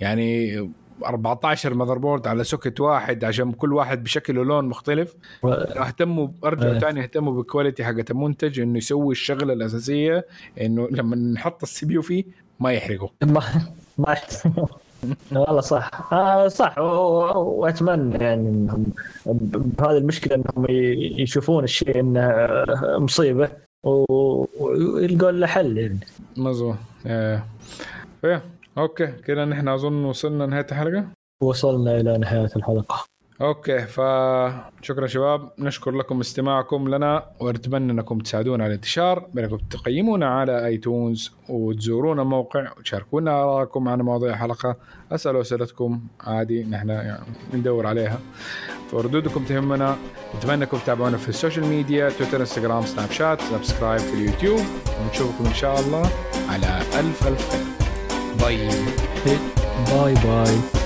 [0.00, 0.70] يعني
[1.04, 5.16] 14 motherboard على socket واحد عشان كل واحد بشكل ولون مختلف.
[5.44, 6.78] اهتموا ارجعوا إيه.
[6.78, 10.26] ثاني اهتموا بال quality حقت المنتج إنه يسوي الشغلة الأساسية
[10.60, 12.24] إنه لما نحط ال CPU فيه
[12.60, 13.10] ما يحرقه.
[13.22, 13.42] ما
[13.98, 14.16] ما
[15.32, 16.12] والله صح.
[16.12, 16.78] آه صح.
[16.78, 18.86] وأتمنى يعني انهم
[19.78, 20.66] بهذه المشكلة إنهم
[21.20, 22.46] يشوفون الشيء إنه
[22.98, 23.48] مصيبة.
[23.84, 26.00] ويلقون له حل يعني.
[26.36, 26.76] مظبوط
[28.78, 31.04] okay كذا نحن أظن وصلنا نهايه الحلقة.
[31.42, 33.04] وصلنا إلى نهاية الحلقة.
[33.40, 35.50] okay فشكرا شباب.
[35.58, 39.26] نشكر لكم استماعكم لنا ونتمنى أنكم تساعدونا على الانتشار.
[39.34, 44.76] بانكم تقيمونا على iTunes وتزورونا الموقع وتشاركونا آرائكم عن مواضيع الحلقة
[45.12, 47.24] اسالوا أسئلتكم عادي نحن يعني
[47.54, 48.18] ندور عليها.
[48.90, 49.96] فردودكم تهمنا.
[50.36, 54.60] نتمنى أنكم تتابعونا في ال social media تويتر إنستغرام سناب شات subscribe في اليوتيوب.
[55.02, 56.10] ونشوفكم إن شاء الله
[56.48, 57.89] على ألف ألف خير.
[58.40, 58.58] bye
[59.90, 60.79] bye bye